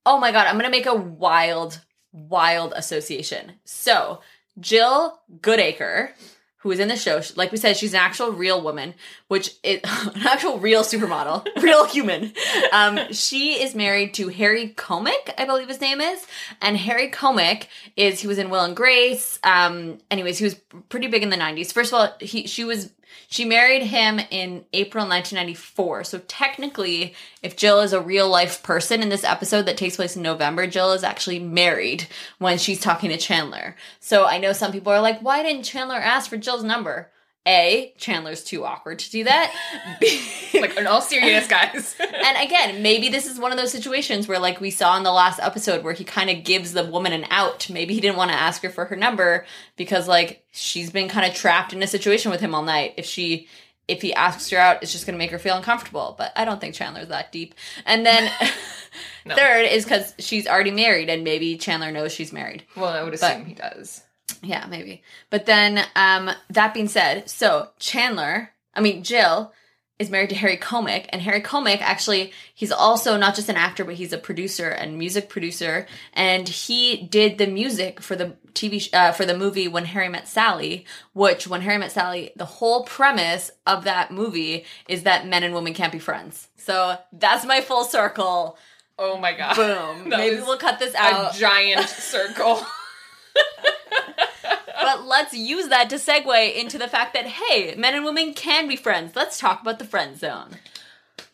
oh 0.05 0.19
my 0.19 0.31
god, 0.31 0.47
I'm 0.47 0.57
gonna 0.57 0.69
make 0.69 0.85
a 0.85 0.95
wild, 0.95 1.81
wild 2.11 2.73
association. 2.75 3.53
So 3.65 4.21
Jill 4.59 5.19
Goodacre, 5.39 6.11
who 6.57 6.71
is 6.71 6.79
in 6.79 6.87
the 6.87 6.95
show, 6.95 7.21
like 7.35 7.51
we 7.51 7.57
said, 7.57 7.75
she's 7.75 7.93
an 7.93 7.99
actual 7.99 8.31
real 8.31 8.61
woman, 8.61 8.93
which 9.27 9.51
is 9.63 9.81
an 9.83 10.25
actual 10.25 10.59
real 10.59 10.83
supermodel, 10.83 11.45
real 11.61 11.85
human. 11.85 12.33
Um, 12.71 13.11
she 13.11 13.61
is 13.61 13.75
married 13.75 14.13
to 14.15 14.29
Harry 14.29 14.69
Connick, 14.69 15.33
I 15.37 15.45
believe 15.45 15.67
his 15.67 15.81
name 15.81 15.99
is, 15.99 16.25
and 16.61 16.77
Harry 16.77 17.09
Connick 17.09 17.67
is 17.97 18.21
he 18.21 18.27
was 18.27 18.37
in 18.37 18.49
Will 18.49 18.63
and 18.63 18.75
Grace. 18.75 19.39
Um, 19.43 19.99
anyways, 20.09 20.37
he 20.37 20.45
was 20.45 20.55
pretty 20.89 21.07
big 21.07 21.23
in 21.23 21.29
the 21.29 21.37
'90s. 21.37 21.73
First 21.73 21.91
of 21.91 21.99
all, 21.99 22.13
he 22.19 22.47
she 22.47 22.63
was 22.63 22.91
she 23.27 23.45
married 23.45 23.83
him 23.83 24.19
in 24.19 24.65
April 24.73 25.07
1994. 25.07 26.03
So 26.03 26.19
technically, 26.27 27.13
if 27.41 27.55
Jill 27.55 27.79
is 27.81 27.93
a 27.93 28.01
real 28.01 28.29
life 28.29 28.63
person 28.63 29.01
in 29.01 29.09
this 29.09 29.23
episode 29.23 29.65
that 29.67 29.77
takes 29.77 29.95
place 29.95 30.15
in 30.15 30.21
November, 30.21 30.67
Jill 30.67 30.91
is 30.93 31.03
actually 31.03 31.39
married 31.39 32.07
when 32.39 32.57
she's 32.57 32.79
talking 32.79 33.09
to 33.09 33.17
Chandler. 33.17 33.75
So 33.99 34.25
I 34.25 34.37
know 34.37 34.53
some 34.53 34.71
people 34.71 34.91
are 34.91 35.01
like, 35.01 35.21
why 35.21 35.43
didn't 35.43 35.63
Chandler 35.63 35.95
ask 35.95 36.29
for 36.29 36.37
Jill's 36.37 36.63
number? 36.63 37.09
A, 37.45 37.93
Chandler's 37.97 38.43
too 38.43 38.63
awkward 38.63 38.99
to 38.99 39.11
do 39.11 39.25
that. 39.25 39.53
B, 39.99 40.21
like 40.61 40.77
in 40.77 40.87
all 40.87 41.01
seriousness, 41.01 41.47
guys. 41.47 41.95
and 41.99 42.37
again, 42.37 42.81
maybe 42.81 43.09
this 43.09 43.25
is 43.25 43.37
one 43.37 43.51
of 43.51 43.57
those 43.57 43.71
situations 43.71 44.27
where, 44.27 44.39
like 44.39 44.61
we 44.61 44.69
saw 44.71 44.95
in 44.95 45.03
the 45.03 45.11
last 45.11 45.39
episode, 45.41 45.83
where 45.83 45.93
he 45.93 46.03
kind 46.05 46.29
of 46.29 46.43
gives 46.45 46.71
the 46.73 46.85
woman 46.85 47.11
an 47.11 47.25
out. 47.29 47.69
Maybe 47.69 47.93
he 47.93 47.99
didn't 48.01 48.15
want 48.17 48.31
to 48.31 48.37
ask 48.37 48.61
her 48.63 48.69
for 48.69 48.85
her 48.85 48.95
number 48.95 49.45
because, 49.75 50.07
like, 50.07 50.45
she's 50.51 50.89
been 50.89 51.09
kind 51.09 51.29
of 51.29 51.35
trapped 51.35 51.73
in 51.73 51.83
a 51.83 51.87
situation 51.87 52.31
with 52.31 52.39
him 52.39 52.55
all 52.55 52.63
night. 52.63 52.93
If 52.97 53.05
she, 53.05 53.47
if 53.89 54.01
he 54.01 54.13
asks 54.13 54.49
her 54.51 54.57
out, 54.57 54.81
it's 54.81 54.93
just 54.93 55.05
going 55.05 55.15
to 55.15 55.19
make 55.19 55.31
her 55.31 55.39
feel 55.39 55.57
uncomfortable. 55.57 56.15
But 56.17 56.31
I 56.37 56.45
don't 56.45 56.61
think 56.61 56.75
Chandler's 56.75 57.09
that 57.09 57.33
deep. 57.33 57.55
And 57.85 58.05
then 58.05 58.31
No. 59.25 59.35
third 59.35 59.63
is 59.65 59.83
because 59.83 60.13
she's 60.19 60.47
already 60.47 60.71
married, 60.71 61.09
and 61.09 61.23
maybe 61.23 61.57
Chandler 61.57 61.91
knows 61.91 62.13
she's 62.13 62.31
married. 62.31 62.63
well, 62.77 62.85
I 62.93 63.03
would 63.03 63.13
assume 63.13 63.45
he 63.45 63.53
does. 63.53 64.01
Yeah, 64.43 64.65
maybe. 64.69 65.03
But 65.29 65.45
then, 65.45 65.83
um, 65.95 66.29
that 66.49 66.73
being 66.73 66.87
said, 66.89 67.29
so 67.29 67.69
Chandler, 67.79 68.51
I 68.75 68.81
mean 68.81 69.03
Jill, 69.03 69.53
is 69.99 70.09
married 70.09 70.29
to 70.29 70.35
Harry 70.35 70.57
Connick, 70.57 71.05
and 71.09 71.21
Harry 71.21 71.39
Connick 71.41 71.79
actually 71.79 72.33
he's 72.53 72.71
also 72.71 73.15
not 73.15 73.35
just 73.35 73.47
an 73.47 73.55
actor, 73.55 73.85
but 73.85 73.93
he's 73.95 74.11
a 74.11 74.17
producer 74.17 74.67
and 74.69 74.97
music 74.97 75.29
producer, 75.29 75.85
and 76.13 76.49
he 76.49 76.97
did 76.97 77.37
the 77.37 77.47
music 77.47 78.01
for 78.01 78.15
the 78.15 78.35
TV 78.53 78.81
sh- 78.81 78.89
uh, 78.91 79.11
for 79.13 79.25
the 79.25 79.37
movie 79.37 79.67
When 79.67 79.85
Harry 79.85 80.09
Met 80.09 80.27
Sally, 80.27 80.85
which 81.13 81.47
When 81.47 81.61
Harry 81.61 81.77
Met 81.77 81.91
Sally, 81.91 82.31
the 82.35 82.43
whole 82.45 82.83
premise 82.83 83.49
of 83.65 83.85
that 83.85 84.11
movie 84.11 84.65
is 84.89 85.03
that 85.03 85.27
men 85.27 85.43
and 85.43 85.53
women 85.53 85.73
can't 85.73 85.91
be 85.93 85.99
friends. 85.99 86.49
So 86.57 86.97
that's 87.13 87.45
my 87.45 87.61
full 87.61 87.83
circle. 87.85 88.57
Oh 88.99 89.17
my 89.17 89.33
god. 89.33 89.55
Boom. 89.55 90.09
That 90.09 90.19
Maybe 90.19 90.37
we'll 90.41 90.57
cut 90.57 90.79
this 90.79 90.95
out. 90.95 91.35
a 91.35 91.39
giant 91.39 91.87
circle. 91.87 92.61
but 94.43 95.05
let's 95.05 95.33
use 95.33 95.69
that 95.69 95.89
to 95.89 95.95
segue 95.95 96.55
into 96.55 96.77
the 96.77 96.87
fact 96.87 97.13
that 97.13 97.25
hey, 97.25 97.75
men 97.75 97.95
and 97.95 98.05
women 98.05 98.33
can 98.33 98.67
be 98.67 98.75
friends. 98.75 99.15
Let's 99.15 99.39
talk 99.39 99.61
about 99.61 99.79
the 99.79 99.85
friend 99.85 100.17
zone. 100.17 100.49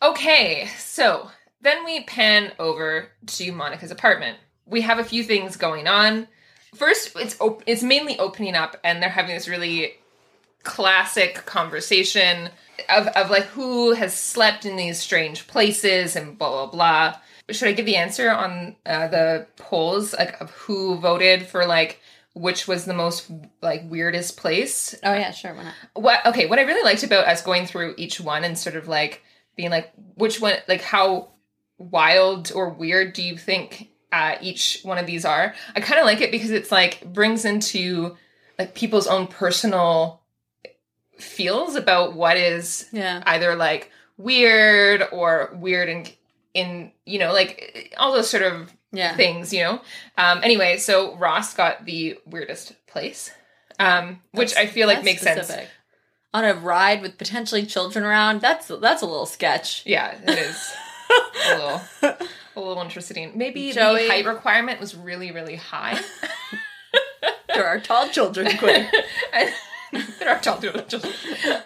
Okay, 0.02 0.68
so 0.78 1.30
then 1.60 1.84
we 1.84 2.04
pan 2.04 2.52
over 2.58 3.08
to 3.26 3.52
Monica's 3.52 3.90
apartment. 3.90 4.38
We 4.66 4.80
have 4.82 4.98
a 4.98 5.04
few 5.04 5.22
things 5.22 5.56
going 5.56 5.88
on. 5.88 6.28
First, 6.74 7.16
it's 7.16 7.38
op- 7.40 7.64
it's 7.66 7.82
mainly 7.82 8.18
opening 8.18 8.54
up, 8.54 8.76
and 8.84 9.02
they're 9.02 9.10
having 9.10 9.34
this 9.34 9.48
really 9.48 9.94
classic 10.62 11.46
conversation 11.46 12.50
of, 12.88 13.06
of 13.08 13.30
like 13.30 13.44
who 13.44 13.92
has 13.92 14.14
slept 14.14 14.64
in 14.64 14.76
these 14.76 14.98
strange 14.98 15.46
places 15.46 16.16
and 16.16 16.38
blah 16.38 16.50
blah 16.50 16.66
blah. 16.66 17.20
Should 17.50 17.68
I 17.68 17.72
give 17.72 17.86
the 17.86 17.96
answer 17.96 18.30
on 18.30 18.76
uh, 18.86 19.08
the 19.08 19.46
polls 19.56 20.14
like 20.14 20.40
of 20.40 20.50
who 20.52 20.96
voted 20.96 21.46
for 21.46 21.66
like 21.66 22.00
which 22.34 22.68
was 22.68 22.84
the 22.84 22.94
most 22.94 23.30
like 23.60 23.82
weirdest 23.88 24.36
place? 24.36 24.94
Oh 25.02 25.12
yeah, 25.14 25.30
sure, 25.32 25.54
why 25.54 25.64
not? 25.64 25.74
what 25.94 26.24
okay 26.26 26.46
what 26.46 26.58
i 26.58 26.62
really 26.62 26.84
liked 26.84 27.02
about 27.02 27.26
us 27.26 27.42
going 27.42 27.66
through 27.66 27.94
each 27.98 28.20
one 28.20 28.44
and 28.44 28.56
sort 28.56 28.76
of 28.76 28.86
like 28.88 29.22
being 29.56 29.70
like 29.70 29.90
which 30.14 30.40
one 30.40 30.54
like 30.68 30.80
how 30.82 31.30
wild 31.78 32.52
or 32.54 32.68
weird 32.70 33.12
do 33.12 33.22
you 33.22 33.36
think 33.36 33.88
uh, 34.12 34.34
each 34.40 34.80
one 34.82 34.98
of 34.98 35.06
these 35.06 35.24
are 35.24 35.54
i 35.76 35.80
kind 35.80 35.98
of 36.00 36.04
like 36.06 36.20
it 36.20 36.30
because 36.30 36.50
it's 36.50 36.70
like 36.72 37.04
brings 37.12 37.44
into 37.44 38.16
like 38.58 38.74
people's 38.74 39.06
own 39.06 39.26
personal 39.26 40.20
feels 41.18 41.74
about 41.76 42.14
what 42.14 42.36
is 42.36 42.88
Yeah. 42.92 43.22
either 43.26 43.54
like 43.56 43.90
weird 44.16 45.02
or 45.12 45.50
weird 45.54 45.88
in 45.88 46.06
in 46.54 46.92
you 47.06 47.18
know 47.18 47.32
like 47.32 47.94
all 47.98 48.12
those 48.12 48.28
sort 48.30 48.42
of 48.42 48.72
Yeah. 48.92 49.14
things, 49.16 49.52
you 49.52 49.60
know. 49.62 49.80
Um, 50.18 50.40
anyway, 50.42 50.76
so 50.78 51.14
Ross 51.16 51.54
got 51.54 51.84
the 51.84 52.18
weirdest 52.26 52.74
place, 52.86 53.30
um, 53.78 54.20
which 54.32 54.56
I 54.56 54.66
feel 54.66 54.86
like 54.88 55.04
makes 55.04 55.22
sense. 55.22 55.50
On 56.32 56.44
a 56.44 56.54
ride 56.54 57.02
with 57.02 57.18
potentially 57.18 57.66
children 57.66 58.04
around, 58.04 58.40
that's 58.40 58.68
that's 58.68 59.02
a 59.02 59.06
little 59.06 59.26
sketch. 59.26 59.82
Yeah, 59.86 60.16
it 60.26 60.38
is 60.38 60.72
a 61.50 61.54
little, 61.56 61.80
a 62.02 62.60
little 62.60 62.82
interesting. 62.82 63.32
Maybe 63.34 63.72
Joey- 63.72 64.04
the 64.04 64.08
height 64.08 64.26
requirement 64.26 64.80
was 64.80 64.94
really, 64.96 65.32
really 65.32 65.56
high. 65.56 65.98
There 67.52 67.66
are 67.66 67.80
tall 67.80 68.08
children, 68.08 68.56
Quinn. 68.58 68.88
There 70.20 70.28
are 70.28 70.38
tall 70.40 70.60
children. 70.60 71.12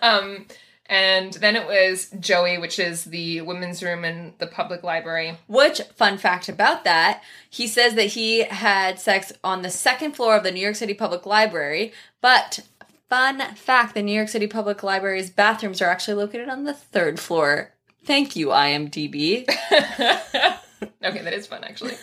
Um, 0.01 0.47
and 0.87 1.33
then 1.35 1.57
it 1.57 1.67
was 1.67 2.11
Joey, 2.21 2.59
which 2.59 2.79
is 2.79 3.05
the 3.05 3.41
women's 3.41 3.83
room 3.83 4.05
in 4.05 4.35
the 4.39 4.47
public 4.47 4.83
library. 4.83 5.39
Which, 5.47 5.81
fun 5.97 6.19
fact 6.19 6.49
about 6.49 6.85
that, 6.85 7.23
he 7.49 7.67
says 7.67 7.95
that 7.95 8.09
he 8.09 8.45
had 8.45 9.01
sex 9.01 9.33
on 9.43 9.63
the 9.63 9.71
second 9.71 10.13
floor 10.13 10.37
of 10.37 10.43
the 10.43 10.53
New 10.53 10.61
York 10.61 10.77
City 10.77 10.93
Public 10.93 11.25
Library, 11.25 11.93
but 12.21 12.61
fun 13.09 13.41
fact 13.55 13.95
the 13.95 14.03
New 14.03 14.13
York 14.13 14.29
City 14.29 14.47
Public 14.47 14.83
Library's 14.83 15.31
bathrooms 15.31 15.81
are 15.81 15.89
actually 15.89 16.15
located 16.15 16.49
on 16.49 16.65
the 16.65 16.75
third 16.75 17.19
floor. 17.19 17.73
Thank 18.05 18.37
you, 18.37 18.49
IMDb. 18.49 19.49
okay, 19.73 20.59
that 21.01 21.33
is 21.33 21.47
fun 21.47 21.65
actually. 21.65 21.95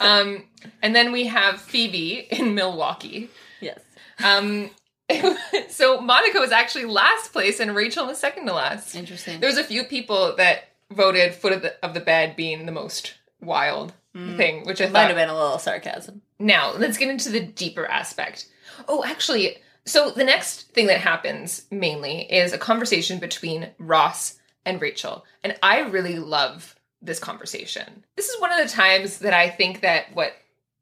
Um, 0.00 0.44
and 0.80 0.96
then 0.96 1.12
we 1.12 1.26
have 1.26 1.60
Phoebe 1.60 2.26
in 2.30 2.54
Milwaukee. 2.54 3.28
yes. 3.60 3.80
Um, 4.22 4.70
so 5.68 6.00
Monica 6.00 6.38
was 6.38 6.52
actually 6.52 6.84
last 6.84 7.32
place 7.32 7.60
and 7.60 7.74
Rachel 7.74 8.06
was 8.06 8.18
second 8.18 8.46
to 8.46 8.52
last. 8.52 8.94
Interesting. 8.94 9.40
There 9.40 9.48
was 9.48 9.58
a 9.58 9.64
few 9.64 9.84
people 9.84 10.34
that 10.36 10.68
voted 10.90 11.34
foot 11.34 11.52
of 11.52 11.62
the, 11.62 11.84
of 11.84 11.94
the 11.94 12.00
bed 12.00 12.36
being 12.36 12.66
the 12.66 12.72
most 12.72 13.14
wild 13.40 13.92
mm. 14.14 14.36
thing, 14.36 14.64
which 14.64 14.80
I 14.80 14.86
Might 14.86 14.92
thought. 14.92 15.06
have 15.08 15.16
been 15.16 15.28
a 15.28 15.34
little 15.34 15.58
sarcasm. 15.58 16.22
Now 16.38 16.72
let's 16.72 16.98
get 16.98 17.08
into 17.08 17.30
the 17.30 17.40
deeper 17.40 17.86
aspect. 17.86 18.48
Oh, 18.88 19.04
actually, 19.04 19.58
so 19.84 20.10
the 20.10 20.24
next 20.24 20.72
thing 20.72 20.86
that 20.86 21.00
happens 21.00 21.66
mainly 21.70 22.22
is 22.32 22.52
a 22.52 22.58
conversation 22.58 23.18
between 23.18 23.68
Ross 23.78 24.38
and 24.64 24.80
Rachel, 24.80 25.24
and 25.42 25.56
I 25.62 25.80
really 25.80 26.18
love 26.18 26.76
this 27.02 27.18
conversation. 27.18 28.04
This 28.16 28.28
is 28.28 28.40
one 28.40 28.52
of 28.52 28.58
the 28.58 28.72
times 28.72 29.18
that 29.18 29.32
I 29.32 29.48
think 29.48 29.80
that 29.80 30.14
what 30.14 30.34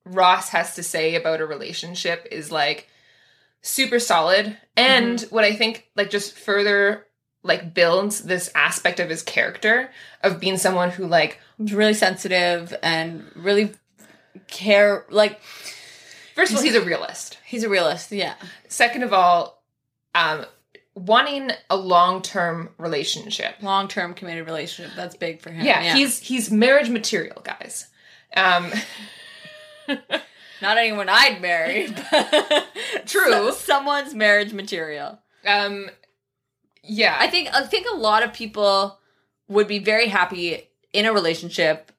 Ross 0.05 0.49
has 0.51 0.75
to 0.75 0.83
say 0.83 1.15
about 1.15 1.41
a 1.41 1.47
relationship 1.47 2.27
is 2.31 2.51
like 2.51 2.89
super 3.63 3.99
solid 3.99 4.57
and 4.77 5.21
what 5.31 5.45
I 5.45 5.55
think 5.55 5.89
like 5.97 6.11
just 6.11 6.37
further 6.39 7.07
like 7.43 7.75
builds 7.75 8.23
this 8.23 8.51
aspect 8.55 9.01
of 9.01 9.09
his 9.09 9.23
character 9.23 9.91
of 10.23 10.41
being 10.41 10.57
someone 10.57 10.91
who 10.91 11.07
like 11.07 11.39
really 11.59 11.95
sensitive 11.95 12.75
and 12.83 13.25
really 13.35 13.73
care 14.47 15.05
like 15.11 15.41
First 16.35 16.53
of 16.53 16.59
all, 16.59 16.63
he's 16.63 16.77
a 16.77 16.81
realist. 16.83 17.37
he's 17.45 17.65
a 17.65 17.69
realist. 17.69 18.13
Yeah. 18.13 18.35
Second 18.69 19.03
of 19.03 19.13
all, 19.13 19.61
um, 20.15 20.47
wanting 20.95 21.51
a 21.69 21.77
long 21.77 22.23
term 22.23 22.71
relationship. 22.79 23.57
Long 23.61 23.89
term 23.89 24.15
committed 24.15 24.47
relationship. 24.47 24.95
That's 24.95 25.17
big 25.17 25.41
for 25.41 25.51
him. 25.51 25.67
Yeah, 25.67 25.97
he's 25.97 26.21
he's 26.21 26.49
marriage 26.51 26.91
material, 26.91 27.43
guys. 27.43 27.89
Um, 28.37 28.71
not 30.63 30.79
anyone 30.79 31.09
I'd 31.09 31.41
marry. 31.41 31.89
But 32.11 33.07
True. 33.07 33.31
so- 33.33 33.51
someone's 33.53 34.15
marriage 34.15 34.53
material. 34.53 35.19
um, 35.47 35.91
yeah, 36.83 37.17
I 37.19 37.27
think 37.29 37.49
I 37.55 37.63
think 37.65 37.87
a 37.93 37.97
lot 37.97 38.23
of 38.23 38.33
people 38.33 38.99
would 39.49 39.69
be 39.69 39.79
very 39.79 40.07
happy 40.09 40.69
in 40.93 41.05
a 41.07 41.13
relationship 41.13 41.93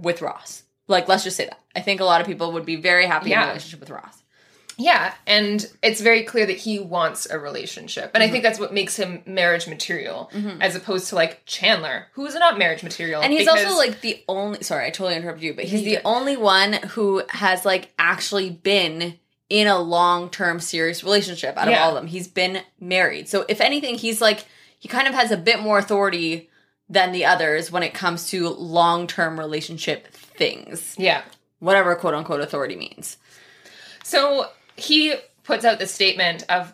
with 0.00 0.22
Ross. 0.22 0.62
Like, 0.86 1.08
let's 1.08 1.24
just 1.24 1.36
say 1.36 1.46
that. 1.46 1.58
I 1.74 1.80
think 1.80 2.00
a 2.00 2.04
lot 2.04 2.20
of 2.20 2.26
people 2.26 2.52
would 2.52 2.64
be 2.64 2.76
very 2.76 3.06
happy 3.06 3.32
in 3.32 3.38
a 3.38 3.46
relationship 3.48 3.80
with 3.80 3.90
Ross. 3.90 4.15
Yeah, 4.78 5.14
and 5.26 5.66
it's 5.82 6.00
very 6.02 6.22
clear 6.22 6.44
that 6.46 6.58
he 6.58 6.78
wants 6.78 7.26
a 7.30 7.38
relationship. 7.38 8.10
And 8.14 8.22
I 8.22 8.26
think 8.26 8.38
mm-hmm. 8.38 8.42
that's 8.50 8.60
what 8.60 8.74
makes 8.74 8.96
him 8.96 9.22
marriage 9.24 9.66
material 9.66 10.30
mm-hmm. 10.34 10.60
as 10.60 10.76
opposed 10.76 11.08
to 11.08 11.14
like 11.14 11.42
Chandler, 11.46 12.08
who 12.12 12.26
is 12.26 12.34
not 12.34 12.58
marriage 12.58 12.82
material. 12.82 13.22
And 13.22 13.32
he's 13.32 13.48
also 13.48 13.74
like 13.76 14.02
the 14.02 14.22
only 14.28 14.62
sorry, 14.62 14.86
I 14.86 14.90
totally 14.90 15.16
interrupted 15.16 15.44
you, 15.44 15.54
but 15.54 15.64
he's 15.64 15.82
you 15.82 15.96
the 15.96 16.02
only 16.04 16.36
one 16.36 16.74
who 16.74 17.22
has 17.30 17.64
like 17.64 17.92
actually 17.98 18.50
been 18.50 19.18
in 19.48 19.66
a 19.66 19.78
long-term 19.78 20.60
serious 20.60 21.02
relationship 21.02 21.56
out 21.56 21.68
of 21.68 21.72
Yeah. 21.72 21.84
all 21.84 21.90
of 21.90 21.94
them. 21.94 22.06
He's 22.08 22.28
been 22.28 22.60
married. 22.78 23.28
So 23.28 23.46
if 23.48 23.60
anything, 23.60 23.96
he's 23.96 24.20
like 24.20 24.44
he 24.78 24.88
kind 24.88 25.08
of 25.08 25.14
has 25.14 25.30
a 25.30 25.38
bit 25.38 25.60
more 25.60 25.78
authority 25.78 26.50
than 26.88 27.12
the 27.12 27.24
others 27.24 27.72
when 27.72 27.82
it 27.82 27.94
comes 27.94 28.28
to 28.30 28.50
long-term 28.50 29.38
relationship 29.38 30.12
things. 30.12 30.94
Yeah. 30.98 31.22
Whatever 31.60 31.94
quote 31.96 32.14
unquote 32.14 32.42
authority 32.42 32.76
means. 32.76 33.16
So 34.04 34.50
he 34.76 35.14
puts 35.44 35.64
out 35.64 35.78
this 35.78 35.92
statement 35.92 36.44
of, 36.48 36.72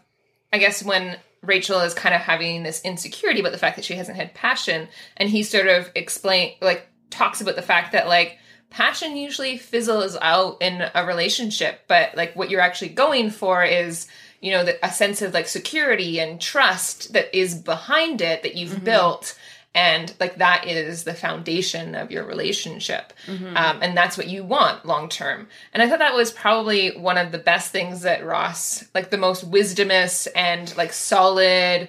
I 0.53 0.59
guess, 0.59 0.83
when 0.83 1.19
Rachel 1.43 1.81
is 1.81 1.95
kind 1.95 2.15
of 2.15 2.21
having 2.21 2.62
this 2.62 2.83
insecurity 2.83 3.41
about 3.41 3.53
the 3.53 3.59
fact 3.59 3.77
that 3.77 3.85
she 3.85 3.95
hasn't 3.95 4.17
had 4.17 4.35
passion, 4.35 4.88
and 5.17 5.29
he 5.29 5.43
sort 5.43 5.67
of 5.67 5.91
explain, 5.95 6.55
like, 6.61 6.88
talks 7.11 7.41
about 7.41 7.57
the 7.57 7.62
fact 7.62 7.93
that, 7.93 8.07
like, 8.07 8.38
passion 8.71 9.17
usually 9.17 9.59
fizzles 9.59 10.17
out 10.23 10.62
in 10.62 10.88
a 10.95 11.05
relationship, 11.05 11.81
but, 11.88 12.17
like, 12.17 12.35
what 12.37 12.49
you're 12.49 12.61
actually 12.61 12.91
going 12.91 13.31
for 13.31 13.65
is, 13.65 14.07
you 14.41 14.53
know, 14.53 14.65
the, 14.65 14.85
a 14.85 14.91
sense 14.91 15.21
of, 15.21 15.35
like, 15.35 15.47
security 15.47 16.21
and 16.21 16.41
trust 16.41 17.12
that 17.12 17.37
is 17.37 17.55
behind 17.55 18.23
it 18.23 18.43
that 18.43 18.55
you've 18.55 18.71
mm-hmm. 18.71 18.85
built. 18.85 19.38
And 19.75 20.13
like 20.21 20.37
that 20.37 20.67
is 20.67 21.05
the 21.05 21.15
foundation 21.15 21.95
of 21.95 22.11
your 22.11 22.25
relationship. 22.25 23.13
Um, 23.57 23.79
and 23.83 23.97
that's 23.97 24.19
what 24.19 24.29
you 24.29 24.45
want 24.45 24.85
long 24.85 25.09
term. 25.09 25.49
And 25.73 25.83
I 25.83 25.89
thought 25.89 26.01
that 26.01 26.15
was 26.15 26.31
probably 26.31 26.91
one 26.91 27.17
of 27.17 27.33
the 27.33 27.39
best 27.39 27.73
things 27.73 28.03
that 28.03 28.25
Ross, 28.25 28.85
like 28.95 29.09
the 29.09 29.17
most 29.17 29.51
wisdomous 29.51 30.29
and 30.37 30.77
like 30.77 30.93
solid 30.93 31.89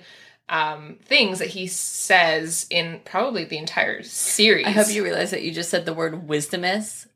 um, 0.50 0.98
things 1.06 1.39
that 1.39 1.50
he 1.50 1.67
says 1.67 2.67
in 2.69 3.02
probably 3.06 3.43
the 3.46 3.58
entire 3.58 4.04
series. 4.04 4.65
I 4.65 4.72
hope 4.72 4.89
you 4.89 5.04
realize 5.04 5.32
that 5.32 5.41
you 5.43 5.52
just 5.52 5.69
said 5.69 5.86
the 5.86 5.93
word 5.93 6.28
wisdomous, 6.28 7.08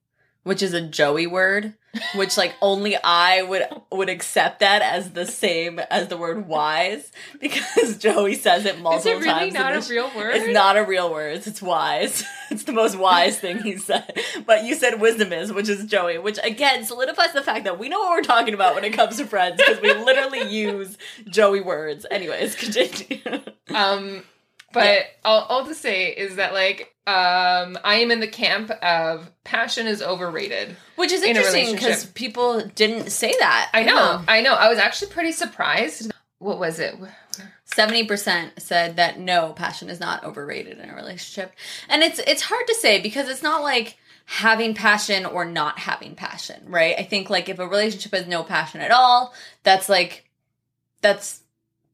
which 0.48 0.64
is 0.64 0.74
a 0.74 0.82
Joey 0.82 1.28
word, 1.28 1.74
which 2.16 2.38
like 2.38 2.56
only 2.62 2.96
I 2.96 3.42
would 3.42 3.68
would 3.92 4.08
accept 4.08 4.62
that 4.62 4.82
as 4.82 5.12
the 5.12 5.26
same 5.26 5.80
as 5.80 6.08
the 6.08 6.16
word 6.16 6.48
wise 6.48 7.12
because 7.40 7.98
Joey 8.00 8.36
says 8.36 8.66
it 8.66 8.80
multiple 8.80 9.12
times. 9.12 9.26
Is 9.26 9.28
it 9.28 9.36
really 9.36 9.52
not 9.52 9.76
a 9.76 9.82
sh- 9.82 9.90
real 9.90 10.10
word? 10.16 10.36
It's 10.36 10.54
not 10.54 10.78
a 10.78 10.84
real 10.84 11.12
word. 11.12 11.46
It's 11.46 11.62
wise. 11.62 12.24
It's 12.50 12.64
the 12.64 12.72
most 12.72 12.98
wise 12.98 13.38
thing 13.38 13.60
he 13.60 13.76
said. 13.76 14.18
But 14.46 14.64
you 14.64 14.74
said 14.76 15.02
wisdom 15.02 15.34
is, 15.34 15.52
which 15.52 15.68
is 15.68 15.84
Joey, 15.86 16.18
which 16.18 16.40
again 16.42 16.86
solidifies 16.86 17.34
the 17.34 17.42
fact 17.44 17.66
that 17.66 17.78
we 17.78 17.90
know 17.90 18.00
what 18.00 18.12
we're 18.12 18.22
talking 18.22 18.54
about 18.54 18.74
when 18.74 18.86
it 18.86 18.94
comes 18.94 19.18
to 19.18 19.26
friends 19.26 19.58
because 19.58 19.82
we 19.82 19.94
literally 19.94 20.50
use 20.50 20.98
Joey 21.28 21.60
words. 21.60 22.06
Anyways, 22.10 22.56
continue. 22.56 23.20
Um, 23.76 24.24
but 24.74 25.06
all, 25.24 25.42
all 25.44 25.66
to 25.66 25.74
say 25.76 26.10
is 26.10 26.36
that 26.36 26.54
like 26.54 26.94
um, 27.08 27.78
I 27.86 28.00
am 28.02 28.12
in 28.12 28.20
the 28.20 28.28
camp 28.28 28.70
of 28.70 29.32
passion 29.46 29.88
is 29.88 30.02
overrated. 30.02 30.76
Which 30.98 31.12
is 31.14 31.24
in 31.24 31.30
interesting 31.30 31.74
because 31.74 32.06
people 32.08 32.62
didn't 32.76 33.12
say 33.12 33.34
that. 33.40 33.70
I 33.74 33.84
know, 33.84 33.96
Yeah. 33.96 34.22
I 34.28 34.42
know. 34.42 34.54
I 34.54 34.68
was 34.68 34.78
actually 34.78 35.12
pretty 35.12 35.32
surprised. 35.32 36.12
What 36.40 36.60
was 36.60 36.80
it? 36.80 36.96
Seventy 37.64 38.06
percent 38.06 38.62
said 38.62 38.98
that 38.98 39.20
no, 39.20 39.54
passion 39.54 39.90
is 39.90 40.00
not 40.00 40.24
overrated 40.24 40.80
in 40.80 40.90
a 40.90 40.96
relationship, 40.96 41.54
and 41.88 42.04
it's 42.04 42.20
it's 42.20 42.42
hard 42.42 42.68
to 42.68 42.76
say 42.76 43.02
because 43.02 43.30
it's 43.30 43.44
not 43.44 43.62
like 43.62 43.98
having 44.26 44.74
passion 44.74 45.26
or 45.26 45.46
not 45.46 45.80
having 45.80 46.14
passion, 46.14 46.62
right? 46.68 46.96
I 47.00 47.04
think 47.04 47.30
like 47.30 47.48
if 47.48 47.60
a 47.60 47.68
relationship 47.68 48.12
has 48.14 48.28
no 48.28 48.44
passion 48.44 48.82
at 48.82 48.92
all, 48.92 49.34
that's 49.64 49.88
like 49.88 50.30
that's 51.02 51.42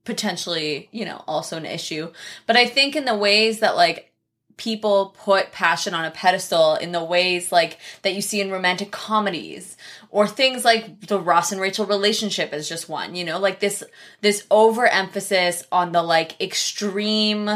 potentially 0.06 0.90
you 0.92 1.06
know 1.06 1.24
also 1.28 1.58
an 1.58 1.66
issue. 1.66 2.12
But 2.46 2.58
I 2.58 2.66
think 2.66 2.96
in 2.96 3.06
the 3.06 3.16
ways 3.16 3.60
that 3.60 3.76
like 3.76 4.14
people 4.58 5.16
put 5.18 5.52
passion 5.52 5.94
on 5.94 6.06
a 6.06 6.12
pedestal 6.12 6.76
in 6.76 6.92
the 6.92 7.04
ways 7.04 7.52
like 7.52 7.78
that 8.04 8.14
you 8.14 8.22
see 8.22 8.40
in 8.40 8.52
romantic 8.52 8.92
comedies 8.92 9.78
or 10.10 10.28
things 10.28 10.64
like 10.64 11.08
the 11.08 11.20
Ross 11.20 11.52
and 11.52 11.60
Rachel 11.60 11.86
relationship 11.86 12.54
is 12.54 12.70
just 12.70 12.88
one, 12.90 13.16
you 13.16 13.24
know, 13.24 13.40
like 13.40 13.60
this 13.60 13.84
this 14.22 14.46
overemphasis 14.52 15.64
on 15.72 15.92
the 15.92 16.04
like 16.04 16.40
extreme 16.40 17.50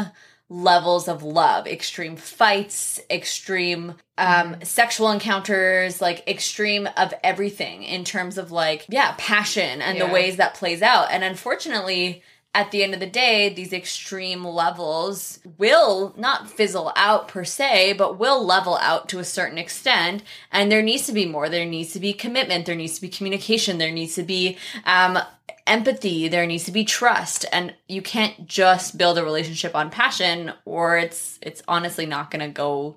levels 0.50 1.08
of 1.08 1.22
love, 1.22 1.66
extreme 1.66 2.16
fights, 2.16 3.00
extreme 3.10 3.94
um 4.16 4.56
sexual 4.62 5.10
encounters, 5.10 6.00
like 6.00 6.26
extreme 6.26 6.88
of 6.96 7.14
everything 7.22 7.84
in 7.84 8.04
terms 8.04 8.38
of 8.38 8.50
like 8.50 8.86
yeah, 8.88 9.14
passion 9.18 9.80
and 9.82 10.00
the 10.00 10.06
ways 10.06 10.36
that 10.36 10.54
plays 10.54 10.82
out. 10.82 11.08
And 11.10 11.22
unfortunately, 11.22 12.22
at 12.54 12.70
the 12.70 12.82
end 12.82 12.94
of 12.94 13.00
the 13.00 13.06
day, 13.06 13.48
these 13.52 13.72
extreme 13.72 14.44
levels 14.44 15.38
will 15.58 16.14
not 16.16 16.50
fizzle 16.50 16.92
out 16.96 17.28
per 17.28 17.44
se, 17.44 17.92
but 17.92 18.18
will 18.18 18.44
level 18.44 18.76
out 18.78 19.08
to 19.10 19.18
a 19.18 19.24
certain 19.24 19.58
extent. 19.58 20.22
And 20.50 20.72
there 20.72 20.82
needs 20.82 21.06
to 21.06 21.12
be 21.12 21.26
more. 21.26 21.48
There 21.48 21.66
needs 21.66 21.92
to 21.92 22.00
be 22.00 22.12
commitment. 22.12 22.66
There 22.66 22.74
needs 22.74 22.94
to 22.96 23.00
be 23.02 23.08
communication. 23.10 23.78
There 23.78 23.92
needs 23.92 24.14
to 24.16 24.22
be 24.22 24.56
um, 24.84 25.18
empathy. 25.66 26.26
There 26.28 26.46
needs 26.46 26.64
to 26.64 26.72
be 26.72 26.84
trust. 26.84 27.44
And 27.52 27.74
you 27.86 28.02
can't 28.02 28.46
just 28.48 28.96
build 28.98 29.18
a 29.18 29.24
relationship 29.24 29.76
on 29.76 29.90
passion, 29.90 30.52
or 30.64 30.96
it's 30.96 31.38
it's 31.42 31.62
honestly 31.68 32.06
not 32.06 32.30
going 32.30 32.40
to 32.40 32.48
go 32.52 32.96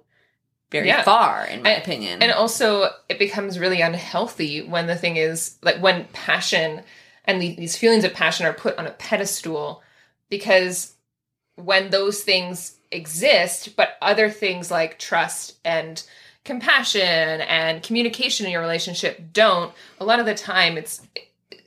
very 0.71 0.87
Yeah. 0.87 1.03
far, 1.03 1.45
in 1.45 1.61
my 1.61 1.71
And- 1.71 1.81
opinion. 1.83 2.23
And 2.23 2.31
also, 2.31 2.89
it 3.09 3.19
becomes 3.19 3.59
really 3.59 3.81
unhealthy 3.81 4.61
when 4.61 4.87
the 4.87 4.95
thing 4.95 5.17
is 5.17 5.57
like 5.61 5.77
when 5.81 6.05
passion 6.13 6.83
and 7.25 7.41
the, 7.41 7.55
these 7.55 7.77
feelings 7.77 8.03
of 8.03 8.13
passion 8.13 8.45
are 8.45 8.53
put 8.53 8.77
on 8.77 8.87
a 8.87 8.91
pedestal 8.91 9.81
because 10.29 10.93
when 11.55 11.89
those 11.89 12.23
things 12.23 12.77
exist, 12.91 13.75
but 13.75 13.97
other 14.01 14.29
things 14.29 14.71
like 14.71 14.97
trust 14.99 15.55
and 15.63 16.03
compassion 16.43 17.01
and 17.01 17.83
communication 17.83 18.45
in 18.45 18.51
your 18.51 18.61
relationship 18.61 19.21
don't, 19.33 19.71
a 19.99 20.05
lot 20.05 20.19
of 20.19 20.25
the 20.25 20.33
time 20.33 20.77
it's 20.77 21.01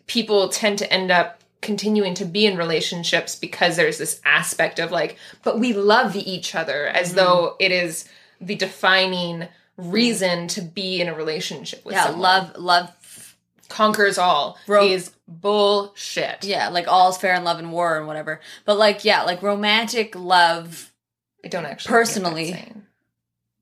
people 0.07 0.49
tend 0.49 0.79
to 0.79 0.93
end 0.93 1.11
up 1.11 1.40
continuing 1.62 2.12
to 2.14 2.25
be 2.27 2.45
in 2.45 2.59
relationships 2.59 3.37
because 3.37 3.77
there's 3.77 3.97
this 3.99 4.21
aspect 4.25 4.79
of 4.79 4.90
like, 4.90 5.17
but 5.43 5.59
we 5.59 5.73
love 5.73 6.14
each 6.17 6.55
other 6.55 6.87
as 6.88 7.09
Mm-hmm. 7.09 7.17
though 7.17 7.57
it 7.59 7.73
is 7.73 8.07
the 8.40 8.55
defining 8.57 9.47
reason 9.79 10.47
to 10.49 10.61
be 10.61 11.01
in 11.01 11.09
a 11.09 11.14
relationship 11.14 11.85
with 11.85 11.95
yeah, 11.95 12.05
someone. 12.05 12.21
love, 12.21 12.57
love. 12.59 12.93
Conquers 13.74 14.18
all 14.18 14.56
Ro- 14.66 14.87
is 14.87 15.10
bullshit. 15.28 16.44
Yeah, 16.44 16.68
like 16.68 16.87
all's 16.88 17.18
fair 17.18 17.34
in 17.34 17.44
love 17.44 17.58
and 17.58 17.72
war 17.72 17.96
and 17.98 18.06
whatever. 18.06 18.40
But 18.64 18.78
like, 18.78 19.04
yeah, 19.04 19.22
like 19.22 19.42
romantic 19.42 20.14
love. 20.14 20.92
I 21.44 21.48
don't 21.48 21.66
actually 21.66 21.90
Personally. 21.90 22.50
get 22.52 22.68
that. 22.68 22.76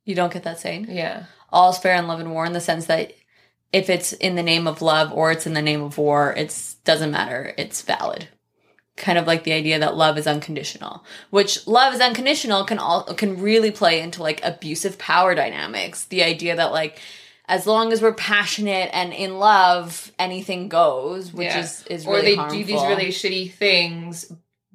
You 0.05 0.14
don't 0.14 0.33
get 0.33 0.42
that 0.44 0.61
saying. 0.61 0.87
Yeah. 0.90 1.25
all's 1.51 1.79
fair 1.79 1.96
in 1.96 2.07
love 2.07 2.20
and 2.20 2.33
war 2.33 2.44
in 2.44 2.53
the 2.53 2.61
sense 2.61 2.87
that 2.87 3.12
if 3.72 3.88
it's 3.88 4.12
in 4.12 4.35
the 4.37 4.42
name 4.42 4.66
of 4.66 4.83
love 4.83 5.12
or 5.12 5.33
it's 5.33 5.46
in 5.46 5.55
the 5.55 5.62
name 5.62 5.83
of 5.83 5.96
war, 5.96 6.33
it 6.37 6.75
doesn't 6.85 7.11
matter. 7.11 7.55
It's 7.57 7.83
valid. 7.83 8.29
Kind 8.96 9.16
of 9.16 9.27
like 9.27 9.44
the 9.44 9.53
idea 9.55 9.79
that 9.79 9.96
love 9.96 10.18
is 10.18 10.27
unconditional, 10.27 11.03
which 11.31 11.66
love 11.66 11.94
is 11.94 12.01
unconditional 12.01 12.64
can 12.64 12.79
all 12.79 13.05
can 13.05 13.40
really 13.40 13.70
play 13.70 14.01
into 14.01 14.22
like 14.22 14.40
abusive 14.44 14.98
power 14.98 15.35
dynamics. 15.35 16.05
The 16.05 16.22
idea 16.22 16.55
that 16.57 16.72
like 16.72 17.01
as 17.53 17.67
long 17.67 17.93
as 17.93 18.01
we're 18.03 18.15
passionate 18.15 18.88
and 18.93 19.12
in 19.12 19.38
love, 19.38 20.11
anything 20.19 20.69
goes, 20.69 21.33
which 21.33 21.49
Yeah. 21.49 21.61
is 21.61 21.85
is 21.88 22.07
or 22.07 22.21
they 22.23 22.35
harmful. 22.37 22.59
do 22.59 22.65
these 22.65 22.83
really 22.83 23.09
shitty 23.09 23.53
things 23.53 24.33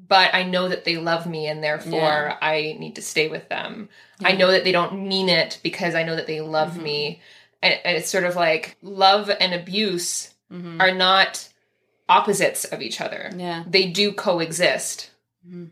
but 0.09 0.29
i 0.33 0.43
know 0.43 0.69
that 0.69 0.85
they 0.85 0.95
love 0.97 1.25
me 1.27 1.47
and 1.47 1.61
therefore 1.61 1.91
Yeah. 2.31 2.37
i 2.39 2.75
need 2.79 2.95
to 2.95 3.01
stay 3.01 3.27
with 3.27 3.49
them 3.49 3.89
i 4.23 4.31
know 4.39 4.51
that 4.51 4.63
they 4.63 4.71
don't 4.71 4.93
mean 5.13 5.27
it 5.27 5.59
because 5.63 5.95
i 5.95 6.03
know 6.03 6.15
that 6.15 6.27
they 6.27 6.39
love 6.39 6.73
Mhm. 6.75 6.81
me 6.83 7.21
and, 7.61 7.73
and 7.83 7.97
it's 7.97 8.09
sort 8.09 8.23
of 8.23 8.35
like 8.37 8.77
love 8.81 9.29
and 9.41 9.53
abuse 9.53 10.33
Mhm. 10.53 10.79
are 10.79 10.93
not 10.93 11.49
opposites 12.07 12.63
of 12.65 12.81
each 12.81 13.01
other 13.01 13.31
Yeah. 13.35 13.63
they 13.67 13.85
do 13.87 14.13
coexist 14.13 15.09
Mm-hmm. 15.47 15.65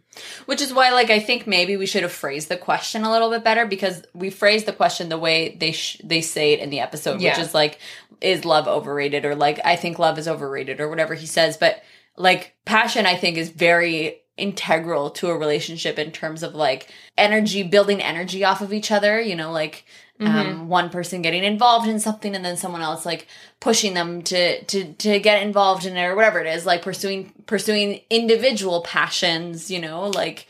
Which 0.46 0.62
is 0.62 0.74
why, 0.74 0.92
like, 0.92 1.10
I 1.10 1.20
think 1.20 1.48
maybe 1.48 1.76
we 1.76 1.86
should 1.86 2.04
have 2.04 2.12
phrased 2.12 2.48
the 2.50 2.56
question 2.58 3.04
a 3.04 3.12
little 3.12 3.30
bit 3.30 3.44
better 3.44 3.66
because 3.66 4.04
we 4.14 4.30
phrased 4.30 4.66
the 4.66 4.74
question 4.74 5.10
the 5.10 5.18
way 5.18 5.58
they 5.60 5.72
sh- 5.74 6.00
they 6.04 6.22
say 6.22 6.54
it 6.54 6.60
in 6.60 6.70
the 6.70 6.80
episode, 6.80 7.20
Yeah. 7.20 7.32
which 7.32 7.46
is 7.46 7.54
like, 7.54 7.80
"Is 8.22 8.46
love 8.46 8.68
overrated?" 8.68 9.26
or 9.26 9.36
like, 9.36 9.60
"I 9.66 9.76
think 9.76 10.00
love 10.00 10.18
is 10.18 10.28
overrated," 10.28 10.80
or 10.80 10.88
whatever 10.88 11.14
he 11.14 11.26
says. 11.26 11.58
But 11.58 11.84
like, 12.16 12.56
passion, 12.64 13.06
I 13.06 13.16
think, 13.16 13.38
is 13.38 13.50
very 13.50 14.22
integral 14.38 15.10
to 15.10 15.30
a 15.30 15.38
relationship 15.38 15.98
in 16.00 16.12
terms 16.12 16.44
of 16.44 16.56
like 16.56 16.88
energy, 17.18 17.64
building 17.64 18.02
energy 18.02 18.44
off 18.46 18.62
of 18.62 18.72
each 18.72 18.92
other. 18.92 19.20
You 19.20 19.36
know, 19.36 19.52
like 19.52 19.86
um, 20.22 20.70
one 20.70 20.90
person 20.90 21.22
getting 21.22 21.44
involved 21.44 21.88
in 21.88 22.00
something 22.00 22.36
and 22.36 22.46
then 22.46 22.56
someone 22.56 22.82
else 22.82 23.06
like 23.06 23.28
pushing 23.60 23.94
them 23.94 24.22
to 24.22 24.64
to 24.66 24.94
to 24.94 25.20
get 25.20 25.44
involved 25.44 25.86
in 25.86 25.98
it 25.98 26.04
or 26.06 26.16
whatever 26.16 26.40
it 26.40 26.48
is 26.48 26.66
like 26.66 26.82
pursuing 26.82 27.34
pursuing 27.46 28.00
individual 28.10 28.82
passions 28.82 29.70
you 29.70 29.80
know 29.80 30.08
like 30.10 30.48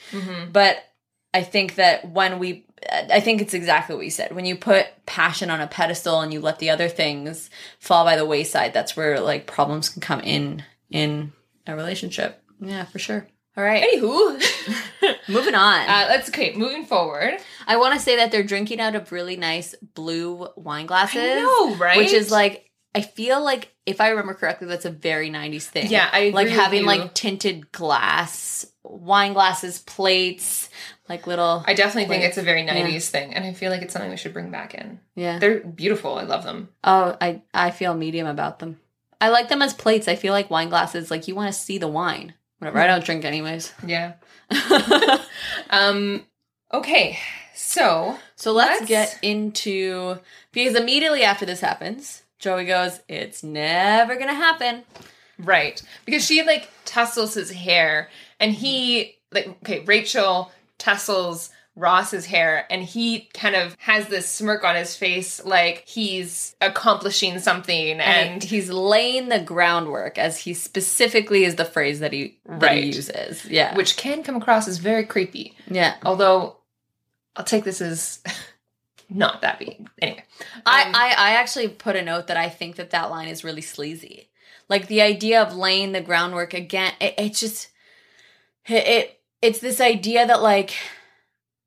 but 0.52 0.78
i 1.34 1.42
think 1.42 1.76
that 1.76 2.10
when 2.10 2.38
we 2.38 2.64
i 3.10 3.20
think 3.20 3.42
it's 3.42 3.54
exactly 3.56 3.96
what 3.96 4.06
you 4.06 4.12
said. 4.12 4.36
When 4.36 4.46
you 4.46 4.56
put 4.56 4.88
passion 5.06 5.50
on 5.50 5.62
a 5.62 5.68
pedestal 5.68 6.22
and 6.22 6.32
you 6.32 6.40
let 6.40 6.60
the 6.60 6.70
other 6.70 6.88
things 6.88 7.50
fall 7.80 8.06
by 8.06 8.16
the 8.16 8.26
wayside 8.26 8.74
that's 8.74 8.96
where 8.96 9.20
like 9.20 9.48
problems 9.48 9.90
can 9.90 10.02
come 10.02 10.20
in 10.20 10.64
in 10.92 11.34
a 11.66 11.76
relationship. 11.76 12.44
Yeah 12.60 12.86
for 12.86 13.00
sure 13.00 13.28
all 13.58 13.64
right 13.64 13.84
Anywho, 13.84 15.28
moving 15.30 15.56
on 15.56 15.90
uh, 15.90 16.06
let's 16.10 16.30
okay. 16.36 16.54
Moving 16.56 16.86
forward, 16.86 17.38
I 17.68 17.78
want 17.78 17.94
to 17.94 18.00
say 18.00 18.18
that 18.18 18.32
they're 18.32 18.44
drinking 18.44 18.80
out 18.80 18.96
of 18.96 19.12
really 19.12 19.38
nice 19.38 19.76
blue 19.94 20.48
wine 20.56 20.86
glasses. 20.86 21.22
I 21.22 21.40
know, 21.40 21.76
right? 21.76 21.98
Which 21.98 22.12
is 22.12 22.32
like, 22.32 22.70
I 22.94 23.02
feel 23.02 23.44
like 23.44 23.74
if 23.86 24.02
I 24.02 24.10
remember 24.10 24.34
correctly, 24.34 24.68
that's 24.68 24.86
a 24.86 24.90
very 24.90 25.30
90s 25.30 25.64
thing. 25.64 25.90
Yeah, 25.90 26.10
I 26.12 26.30
like 26.30 26.48
having 26.48 26.82
you. 26.82 26.88
like 26.88 27.14
tinted 27.14 27.72
glass, 27.72 28.66
wine 28.84 29.34
glasses, 29.34 29.80
plates, 29.80 30.70
like 31.08 31.28
little. 31.28 31.64
I 31.68 31.74
definitely 31.74 32.10
think 32.10 32.24
it's 32.24 32.38
a 32.38 32.42
very 32.44 32.64
yeah. 32.64 32.88
'90s 32.88 33.10
thing, 33.10 33.34
and 33.34 33.46
I 33.46 33.54
feel 33.54 33.72
like 33.72 33.82
it's 33.82 33.94
something 33.94 34.10
we 34.10 34.18
should 34.18 34.34
bring 34.34 34.52
back 34.52 34.74
in. 34.74 35.00
yeah. 35.16 35.40
They're 35.40 35.60
beautiful. 35.60 36.16
I 36.16 36.24
love 36.24 36.44
them. 36.44 36.70
Oh, 36.84 37.16
I 37.22 37.42
I 37.54 37.72
feel 37.72 37.94
medium 37.94 38.28
about 38.28 38.60
them. 38.60 38.80
I 39.22 39.30
like 39.30 39.50
them 39.50 39.62
as 39.62 39.74
plates. 39.74 40.08
I 40.08 40.16
feel 40.16 40.34
like 40.34 40.50
wine 40.50 40.70
glasses, 40.70 41.10
like 41.12 41.28
you 41.28 41.36
want 41.36 41.54
to 41.54 41.60
see 41.60 41.78
the 41.78 41.88
wine. 41.88 42.34
Whatever. 42.60 42.80
I 42.80 42.88
don't 42.88 43.04
drink 43.06 43.26
anyways. 43.26 43.74
Yeah. 43.86 44.14
Um. 45.70 46.24
Okay. 46.74 47.18
So 47.56 48.18
So 48.36 48.52
let's, 48.52 48.82
Let's- 48.82 48.90
get 48.90 49.20
into 49.22 50.20
because 50.52 50.76
immediately 50.76 51.24
after 51.24 51.46
this 51.46 51.62
happens, 51.62 52.24
Joey 52.40 52.66
goes, 52.66 53.00
"It's 53.08 53.44
never 53.44 54.16
gonna 54.16 54.34
happen." 54.34 54.84
Right. 55.40 55.82
Because 56.06 56.24
she 56.26 56.44
like 56.44 56.70
tussles 56.86 57.34
his 57.34 57.52
hair 57.52 58.10
and 58.40 58.52
he 58.54 59.18
like 59.32 59.48
okay, 59.64 59.84
Rachel 59.86 60.52
tussles 60.78 61.50
Ross's 61.78 62.26
hair 62.26 62.66
and 62.70 62.82
he 62.82 63.30
kind 63.34 63.54
of 63.56 63.76
has 63.80 64.08
this 64.08 64.30
smirk 64.30 64.64
on 64.64 64.76
his 64.76 64.96
face 64.96 65.44
like 65.44 65.84
he's 65.86 66.56
accomplishing 66.62 67.38
something 67.40 67.92
and 68.00 68.02
and 68.02 68.44
he's 68.44 68.70
laying 68.70 69.28
the 69.30 69.40
groundwork 69.42 70.18
as 70.18 70.38
he 70.40 70.54
specifically 70.54 71.44
is 71.44 71.56
the 71.56 71.66
phrase 71.66 72.00
that 72.00 72.14
he 72.14 72.38
that 72.46 72.62
Right. 72.62 72.84
he 72.84 72.88
uses. 72.94 73.44
Yeah, 73.46 73.76
which 73.76 73.98
can 73.98 74.24
come 74.24 74.38
across 74.38 74.68
as 74.70 74.78
very 74.78 75.06
creepy. 75.06 75.54
yeah. 75.68 75.96
Although 76.04 76.56
I'll 77.36 77.44
take 77.44 77.66
this 77.66 77.82
as 77.82 78.24
not 79.10 79.42
that 79.42 79.60
big. 79.60 79.88
Anyway. 80.02 80.24
I, 80.66 80.84
Um, 80.86 80.92
I 80.96 81.14
I 81.18 81.30
actually 81.32 81.68
put 81.68 81.96
a 81.98 82.02
note 82.02 82.28
that 82.28 82.38
I 82.38 82.48
think 82.50 82.78
that 82.78 82.92
that 82.92 83.10
line 83.12 83.28
is 83.28 83.44
really 83.44 83.62
sleazy. 83.62 84.30
Like 84.70 84.88
the 84.88 85.02
idea 85.02 85.42
of 85.44 85.54
laying 85.56 85.92
the 85.92 86.00
groundwork 86.02 86.54
again. 86.54 86.94
It, 87.02 87.16
it 87.18 87.34
just 87.34 87.68
it, 88.68 88.88
it 88.88 89.20
it's 89.42 89.60
this 89.60 89.82
idea 89.82 90.26
that 90.26 90.42
like 90.42 90.74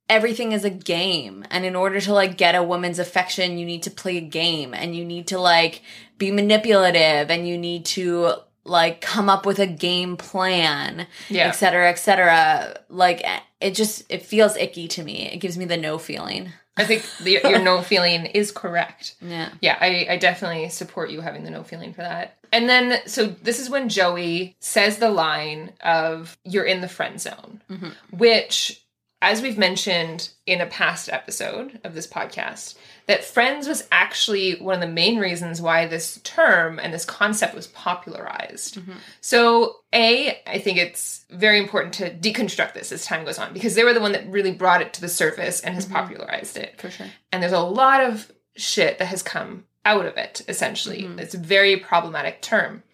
everything 0.09 0.53
is 0.53 0.65
a 0.65 0.71
game 0.71 1.45
and 1.51 1.65
in 1.65 1.77
order 1.77 2.01
to 2.01 2.13
like 2.13 2.37
get 2.37 2.55
a 2.55 2.63
woman's 2.63 2.99
affection 2.99 3.59
you 3.59 3.67
need 3.67 3.83
to 3.83 3.91
play 3.91 4.17
a 4.17 4.21
game 4.23 4.73
and 4.75 4.97
you 4.97 5.05
need 5.05 5.27
to 5.27 5.39
like 5.39 5.83
be 6.17 6.31
manipulative 6.31 7.31
and 7.31 7.47
you 7.47 7.57
need 7.59 7.85
to 7.85 8.33
like 8.65 9.01
come 9.01 9.29
up 9.31 9.47
with 9.47 9.59
a 9.59 9.67
game 9.67 10.17
plan 10.17 11.07
Yeah. 11.29 11.49
et 11.49 11.53
cetera, 11.53 11.89
et 11.89 11.99
cetera. 11.99 12.79
Like 12.89 13.25
it 13.61 13.75
just 13.75 14.05
it 14.11 14.23
feels 14.27 14.57
icky 14.57 14.89
to 14.89 15.03
me. 15.03 15.27
It 15.33 15.39
gives 15.39 15.57
me 15.57 15.65
the 15.65 15.77
no 15.77 15.97
feeling. 15.99 16.53
I 16.77 16.85
think 16.85 17.03
the, 17.23 17.33
your 17.43 17.59
no 17.61 17.83
feeling 17.93 18.27
is 18.27 18.53
correct. 18.53 19.15
Yeah. 19.21 19.49
Yeah, 19.61 19.77
I, 19.81 20.07
I 20.11 20.17
definitely 20.17 20.69
support 20.69 21.11
you 21.11 21.21
having 21.23 21.45
the 21.45 21.51
no 21.51 21.63
feeling 21.65 21.93
for 21.93 22.03
that. 22.03 22.37
And 22.53 22.69
then, 22.69 23.01
so 23.07 23.27
this 23.27 23.59
is 23.59 23.69
when 23.69 23.89
Joey 23.89 24.55
says 24.61 24.99
the 24.99 25.11
line 25.11 25.73
of, 25.83 26.39
you're 26.45 26.65
in 26.65 26.81
the 26.81 26.89
friend 26.89 27.21
zone, 27.21 27.61
Mhm. 27.69 27.93
which, 28.11 28.81
as 29.21 29.43
we've 29.43 29.59
mentioned 29.59 30.31
in 30.47 30.61
a 30.61 30.67
past 30.67 31.09
episode 31.09 31.81
of 31.83 31.95
this 31.95 32.07
podcast, 32.07 32.77
that 33.07 33.25
friends 33.25 33.67
was 33.67 33.89
actually 33.91 34.55
one 34.57 34.77
of 34.77 34.81
the 34.81 34.87
main 34.87 35.19
reasons 35.19 35.61
why 35.61 35.87
this 35.87 36.21
term 36.23 36.79
and 36.79 36.95
this 36.95 37.05
concept 37.05 37.55
was 37.55 37.67
popularized. 37.69 38.77
Mm-hmm. 38.77 38.93
So, 39.21 39.77
A, 39.93 40.41
I 40.47 40.59
think 40.59 40.79
it's 40.79 41.25
very 41.31 41.59
important 41.59 41.95
to 41.95 42.15
deconstruct 42.15 42.75
this 42.75 42.93
as 42.93 43.05
time 43.05 43.25
goes 43.25 43.39
on 43.39 43.53
because 43.53 43.75
they 43.75 43.83
were 43.83 43.95
the 43.95 44.01
one 44.01 44.13
that 44.13 44.29
really 44.29 44.53
brought 44.53 44.83
it 44.83 44.93
to 44.95 45.01
the 45.01 45.09
surface 45.09 45.61
and 45.63 45.75
has 45.75 45.87
mm-hmm. 45.87 45.95
popularized 45.95 46.57
it. 46.57 46.81
For 46.81 46.91
sure. 46.91 47.07
and 47.33 47.43
there's 47.43 47.53
a 47.53 47.61
lot 47.61 48.01
of 48.03 48.31
shit 48.57 48.99
that 48.99 49.07
has 49.07 49.23
come 49.23 49.65
out 49.85 50.07
of 50.07 50.17
it 50.17 50.43
essentially. 50.47 51.03
Mm-hmm. 51.03 51.19
It's 51.19 51.35
a 51.35 51.39
very 51.39 51.77
problematic 51.77 52.41
term. 52.41 52.85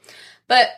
But 0.49 0.69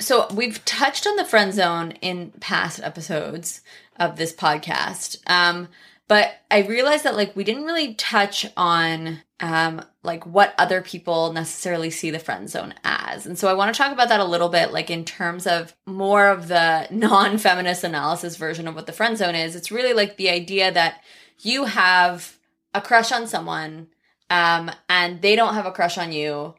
so 0.00 0.26
we've 0.34 0.64
touched 0.64 1.06
on 1.06 1.16
the 1.16 1.24
friend 1.24 1.52
zone 1.52 1.92
in 2.00 2.32
past 2.40 2.80
episodes 2.82 3.60
of 3.96 4.16
this 4.16 4.32
podcast. 4.32 5.18
Um, 5.26 5.68
but 6.08 6.40
I 6.50 6.62
realized 6.62 7.04
that 7.04 7.14
like 7.14 7.36
we 7.36 7.44
didn't 7.44 7.66
really 7.66 7.94
touch 7.94 8.44
on 8.56 9.20
um 9.38 9.80
like 10.02 10.26
what 10.26 10.54
other 10.58 10.82
people 10.82 11.32
necessarily 11.32 11.88
see 11.88 12.10
the 12.10 12.18
friend 12.18 12.50
zone 12.50 12.74
as. 12.82 13.26
And 13.26 13.38
so 13.38 13.46
I 13.46 13.54
want 13.54 13.72
to 13.72 13.78
talk 13.78 13.92
about 13.92 14.08
that 14.08 14.18
a 14.18 14.24
little 14.24 14.48
bit 14.48 14.72
like 14.72 14.90
in 14.90 15.04
terms 15.04 15.46
of 15.46 15.72
more 15.86 16.26
of 16.26 16.48
the 16.48 16.88
non-feminist 16.90 17.84
analysis 17.84 18.36
version 18.36 18.66
of 18.66 18.74
what 18.74 18.86
the 18.86 18.92
friend 18.92 19.16
zone 19.16 19.36
is. 19.36 19.54
It's 19.54 19.70
really 19.70 19.92
like 19.92 20.16
the 20.16 20.30
idea 20.30 20.72
that 20.72 21.00
you 21.38 21.66
have 21.66 22.36
a 22.74 22.80
crush 22.80 23.12
on 23.12 23.28
someone 23.28 23.86
um 24.30 24.70
and 24.88 25.22
they 25.22 25.36
don't 25.36 25.54
have 25.54 25.66
a 25.66 25.72
crush 25.72 25.96
on 25.96 26.10
you 26.10 26.54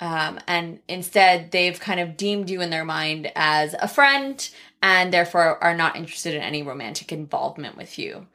um, 0.00 0.40
and 0.46 0.80
instead 0.88 1.50
they've 1.50 1.78
kind 1.78 2.00
of 2.00 2.16
deemed 2.16 2.50
you 2.50 2.60
in 2.60 2.70
their 2.70 2.84
mind 2.84 3.30
as 3.36 3.74
a 3.80 3.88
friend 3.88 4.48
and 4.82 5.12
therefore 5.12 5.62
are 5.62 5.74
not 5.74 5.96
interested 5.96 6.34
in 6.34 6.42
any 6.42 6.62
romantic 6.62 7.12
involvement 7.12 7.76
with 7.76 7.98
you. 7.98 8.26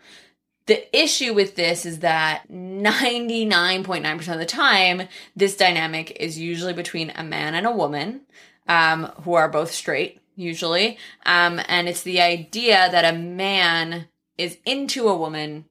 The 0.67 0.97
issue 0.97 1.33
with 1.33 1.55
this 1.55 1.85
is 1.85 1.99
that 1.99 2.43
99.9% 2.51 4.33
of 4.33 4.39
the 4.39 4.45
time, 4.45 5.07
this 5.35 5.57
dynamic 5.57 6.15
is 6.19 6.37
usually 6.37 6.73
between 6.73 7.09
a 7.11 7.23
man 7.23 7.55
and 7.55 7.65
a 7.65 7.71
woman 7.71 8.21
um, 8.67 9.05
who 9.23 9.33
are 9.33 9.49
both 9.49 9.71
straight, 9.71 10.21
usually. 10.35 10.99
Um, 11.25 11.59
and 11.67 11.89
it's 11.89 12.03
the 12.03 12.21
idea 12.21 12.87
that 12.91 13.13
a 13.13 13.17
man 13.17 14.07
is 14.37 14.57
into 14.63 15.07
a 15.07 15.17
woman 15.17 15.65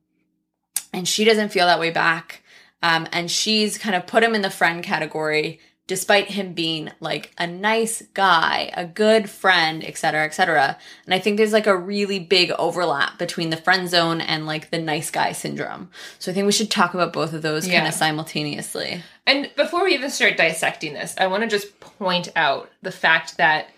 and 0.92 1.06
she 1.06 1.24
doesn't 1.24 1.50
feel 1.50 1.66
that 1.66 1.80
way 1.80 1.90
back. 1.90 2.42
Um, 2.82 3.06
and 3.12 3.30
she's 3.30 3.78
kind 3.78 3.96
of 3.96 4.06
put 4.06 4.22
him 4.22 4.34
in 4.34 4.42
the 4.42 4.50
friend 4.50 4.82
category 4.82 5.60
despite 5.88 6.30
him 6.30 6.52
being 6.52 6.92
like 7.00 7.32
a 7.38 7.46
nice 7.46 8.02
guy, 8.14 8.70
a 8.76 8.86
good 8.86 9.28
friend, 9.28 9.82
et 9.82 9.98
cetera, 9.98 10.24
et 10.24 10.34
cetera. 10.34 10.78
And 11.06 11.14
I 11.14 11.18
think 11.18 11.36
there's 11.36 11.52
like 11.52 11.66
a 11.66 11.76
really 11.76 12.20
big 12.20 12.52
overlap 12.52 13.18
between 13.18 13.50
the 13.50 13.56
friend 13.56 13.88
zone 13.88 14.20
and 14.20 14.46
like 14.46 14.70
the 14.70 14.78
nice 14.78 15.10
guy 15.10 15.32
syndrome. 15.32 15.90
So 16.20 16.30
I 16.30 16.34
think 16.34 16.46
we 16.46 16.52
should 16.52 16.70
talk 16.70 16.94
about 16.94 17.12
both 17.12 17.32
of 17.32 17.42
those 17.42 17.66
kind 17.66 17.88
of 17.88 17.94
simultaneously. 17.94 19.02
and 19.26 19.50
before 19.56 19.84
we 19.84 19.94
even 19.94 20.10
start 20.10 20.36
dissecting 20.36 20.94
this 20.94 21.14
i 21.18 21.26
want 21.26 21.42
to 21.42 21.48
just 21.48 21.78
point 21.80 22.28
out 22.34 22.70
the 22.82 22.90
fact 22.90 23.36
that 23.36 23.68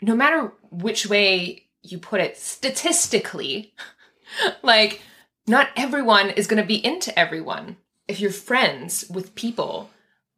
no 0.00 0.14
matter 0.14 0.52
which 0.70 1.06
way 1.06 1.64
you 1.82 1.98
put 1.98 2.20
it 2.20 2.36
statistically 2.36 3.72
like 4.62 5.00
not 5.46 5.68
everyone 5.76 6.30
is 6.30 6.46
going 6.46 6.60
to 6.60 6.66
be 6.66 6.84
into 6.84 7.16
everyone 7.18 7.76
if 8.08 8.20
you're 8.20 8.30
friends 8.30 9.04
with 9.08 9.34
people 9.34 9.90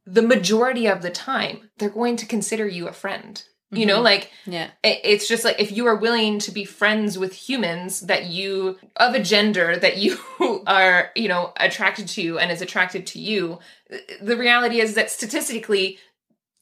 the 0.06 0.22
majority 0.22 0.86
of 0.86 1.02
the 1.02 1.10
time 1.10 1.70
they're 1.78 1.88
going 1.90 2.16
to 2.16 2.26
consider 2.26 2.66
you 2.66 2.88
a 2.88 2.92
friend 2.92 3.42
you 3.70 3.86
know 3.86 3.94
mm-hmm. 3.96 4.04
like 4.04 4.30
Yeah. 4.46 4.68
it- 4.84 5.00
it's 5.02 5.26
just 5.26 5.44
like 5.44 5.58
if 5.60 5.72
you 5.72 5.86
are 5.86 5.96
willing 5.96 6.38
to 6.40 6.52
be 6.52 6.64
friends 6.64 7.18
with 7.18 7.32
humans 7.32 8.00
that 8.02 8.26
you 8.26 8.78
of 8.96 9.14
a 9.14 9.22
gender 9.22 9.76
that 9.76 9.96
you 9.96 10.18
are 10.66 11.10
you 11.16 11.26
know 11.28 11.52
attracted 11.56 12.06
to 12.08 12.38
and 12.38 12.52
is 12.52 12.62
attracted 12.62 13.06
to 13.08 13.18
you 13.18 13.58
the 14.20 14.36
reality 14.36 14.80
is 14.80 14.94
that 14.94 15.10
statistically 15.10 15.98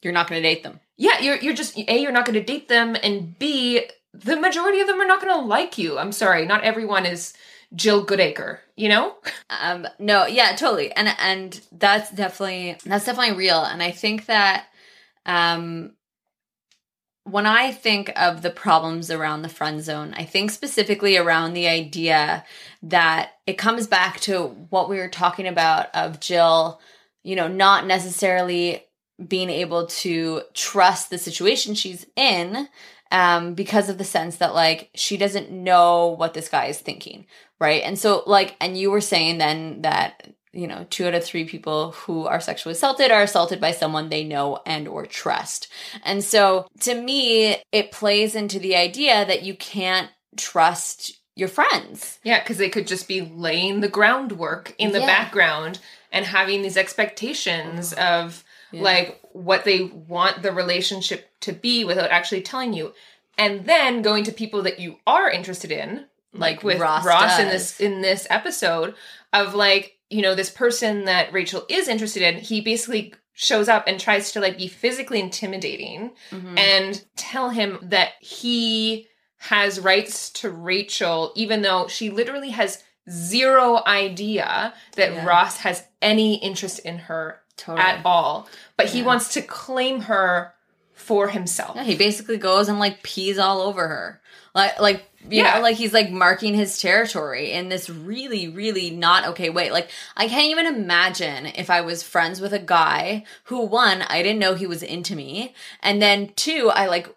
You're 0.03 0.13
not 0.15 0.29
going 0.29 0.41
to 0.43 0.49
date 0.49 0.63
them. 0.63 0.81
yeah 0.97 1.19
you're 1.21 1.37
you're 1.37 1.55
just 1.55 1.77
a 1.77 1.99
you're 1.99 2.13
not 2.13 2.25
going 2.25 2.39
to 2.39 2.45
date 2.45 2.69
them 2.69 2.97
and 3.03 3.39
b 3.39 3.83
the 4.15 4.37
majority 4.37 4.81
of 4.81 4.87
them 4.87 5.01
are 5.01 5.07
not 5.07 5.21
going 5.21 5.35
to 5.39 5.45
like 5.47 5.77
you 5.79 5.99
i'm 5.99 6.13
sorry 6.13 6.47
not 6.47 6.65
everyone 6.65 7.05
is 7.05 7.35
jill 7.75 8.05
goodacre 8.05 8.59
you 8.77 8.89
know 8.89 9.15
Um, 9.61 9.87
no, 9.99 10.27
yeah, 10.27 10.55
totally. 10.57 10.93
And, 10.93 11.09
and 11.19 11.61
that's 11.71 12.11
definitely, 12.11 12.77
that's 12.85 13.05
definitely 13.05 13.37
real. 13.37 13.63
And 13.63 13.83
I 13.83 13.91
think 13.91 14.27
that, 14.27 14.67
um, 15.27 15.93
when 17.25 17.47
I 17.47 17.71
think 17.71 18.13
of 18.17 18.43
the 18.43 18.51
problems 18.51 19.11
around 19.11 19.43
the 19.43 19.49
friend 19.49 19.81
zone, 19.81 20.13
I 20.17 20.25
think 20.25 20.51
specifically 20.51 21.17
around 21.17 21.53
the 21.53 21.69
idea 21.69 22.45
that 22.83 23.35
it 23.47 23.59
comes 23.59 23.87
back 23.87 24.19
to 24.21 24.49
what 24.71 24.89
we 24.89 24.97
were 24.97 25.09
talking 25.09 25.47
about 25.47 25.95
of 25.95 26.19
Jill, 26.19 26.81
you 27.23 27.37
know, 27.37 27.47
not 27.47 27.87
necessarily 27.87 28.85
being 29.25 29.51
able 29.51 29.87
to 29.87 30.43
trust 30.53 31.11
the 31.11 31.19
situation 31.19 31.75
she's 31.75 32.07
in 32.17 32.69
um, 33.13 33.55
because 33.55 33.89
of 33.89 33.99
the 33.99 34.05
sense 34.05 34.39
that 34.39 34.55
like 34.55 34.91
she 34.95 35.17
doesn't 35.17 35.53
know 35.53 36.09
what 36.09 36.35
this 36.35 36.49
guy 36.49 36.67
is 36.67 36.79
thinking, 36.79 37.27
right? 37.63 37.83
And 37.83 37.99
so 37.99 38.23
like, 38.27 38.57
and 38.61 38.77
you 38.77 38.91
were 38.91 39.01
saying 39.01 39.39
then 39.39 39.83
that 39.83 40.29
you 40.53 40.67
know 40.67 40.85
two 40.91 41.07
out 41.07 41.15
of 41.15 41.25
three 41.25 41.47
people 41.47 41.93
who 41.93 42.27
are 42.27 42.41
sexually 42.41 42.73
assaulted 42.75 43.11
are 43.11 43.23
assaulted 43.23 43.59
by 43.59 43.73
someone 43.73 44.11
they 44.11 44.23
know 44.23 44.61
and 44.67 44.87
or 44.87 45.07
trust 45.07 45.69
and 46.05 46.23
so 46.23 46.67
to 46.81 46.95
me 46.95 47.57
it 47.73 47.91
plays 47.91 48.35
into 48.35 48.59
the 48.59 48.77
idea 48.77 49.25
that 49.25 49.43
you 49.45 49.55
can't 49.55 50.11
trust 50.37 51.13
your 51.37 51.49
friends 51.49 52.19
Yeah, 52.23 52.41
because 52.43 52.59
they 52.59 52.69
could 52.69 52.87
just 52.87 53.09
be 53.09 53.23
laying 53.23 53.81
the 53.81 53.89
groundwork 53.89 54.75
in 54.77 54.93
the 54.93 55.01
Yeah. 55.01 55.07
background 55.07 55.79
and 56.13 56.27
having 56.27 56.61
these 56.61 56.77
expectations 56.77 57.95
of 57.95 58.45
Yeah. 58.73 58.83
like 58.83 59.21
what 59.33 59.65
they 59.65 59.81
want 59.85 60.43
the 60.43 60.53
relationship 60.53 61.31
to 61.41 61.53
be 61.55 61.85
without 61.85 62.11
actually 62.11 62.43
telling 62.43 62.75
you. 62.75 62.93
And 63.39 63.65
then 63.65 64.03
going 64.03 64.25
to 64.25 64.33
people 64.33 64.63
that 64.65 64.79
you 64.79 64.99
are 65.07 65.31
interested 65.31 65.73
in, 65.73 66.05
like, 66.33 66.63
with 66.63 66.81
Ross 66.81 67.05
Ross, 67.05 67.39
in 67.39 67.49
this 67.49 67.81
in 67.81 68.01
this 68.01 68.27
episode 68.31 68.95
of 69.33 69.55
like, 69.55 69.97
you 70.11 70.23
know, 70.23 70.35
this 70.35 70.51
person 70.51 71.05
that 71.07 71.33
Rachel 71.33 71.65
is 71.69 71.89
interested 71.89 72.23
in, 72.23 72.37
he 72.41 72.61
basically 72.61 73.15
shows 73.35 73.69
up 73.69 73.85
and 73.87 73.99
tries 73.99 74.33
to 74.33 74.41
like 74.41 74.59
be 74.59 74.69
physically 74.69 75.19
intimidating 75.21 76.13
Mhm. 76.31 76.59
and 76.59 77.05
tell 77.17 77.49
him 77.51 77.79
that 77.83 78.11
he 78.21 79.09
has 79.39 79.81
rights 79.81 80.31
to 80.31 80.51
Rachel, 80.51 81.33
even 81.35 81.63
though 81.63 81.89
she 81.89 82.11
literally 82.11 82.51
has 82.51 82.83
zero 83.11 83.83
idea 83.87 84.73
that 84.97 85.13
Yeah. 85.13 85.25
Ross 85.27 85.59
has 85.59 85.83
any 86.01 86.37
interest 86.37 86.79
in 86.81 86.99
her 86.99 87.41
totally 87.57 87.85
at 87.85 88.05
all. 88.07 88.49
But 88.77 88.87
he 88.91 89.03
wants 89.03 89.33
to 89.35 89.43
claim 89.43 90.03
her 90.03 90.55
for 90.95 91.29
himself. 91.29 91.75
Yeah, 91.77 91.83
he 91.85 91.97
basically 91.97 92.37
goes 92.39 92.69
and 92.69 92.79
like 92.79 93.03
pees 93.03 93.39
all 93.39 93.61
over 93.63 93.89
her. 93.89 94.21
Like 94.55 94.79
like 94.79 95.05
you 95.31 95.43
Yeah. 95.43 95.55
know, 95.57 95.61
like 95.63 95.77
he's 95.77 95.93
like 95.93 96.11
marking 96.11 96.55
his 96.55 96.81
territory 96.81 97.53
in 97.53 97.69
this 97.69 97.89
really, 97.89 98.49
really 98.49 98.91
not 98.91 99.27
okay 99.29 99.51
way. 99.51 99.71
Like 99.71 99.89
I 100.17 100.29
can't 100.29 100.51
even 100.51 100.67
imagine 100.67 101.47
if 101.47 101.71
I 101.71 101.81
was 101.81 102.03
friends 102.03 102.41
with 102.41 102.53
a 102.53 102.59
guy 102.59 103.25
who 103.45 103.65
one, 103.65 104.03
I 104.03 104.23
didn't 104.23 104.39
know 104.41 104.55
he 104.55 104.67
was 104.67 104.83
into 104.83 105.17
me, 105.17 105.55
and 105.83 106.03
then 106.03 106.33
two, 106.37 106.71
I 106.75 106.87
like 106.87 107.15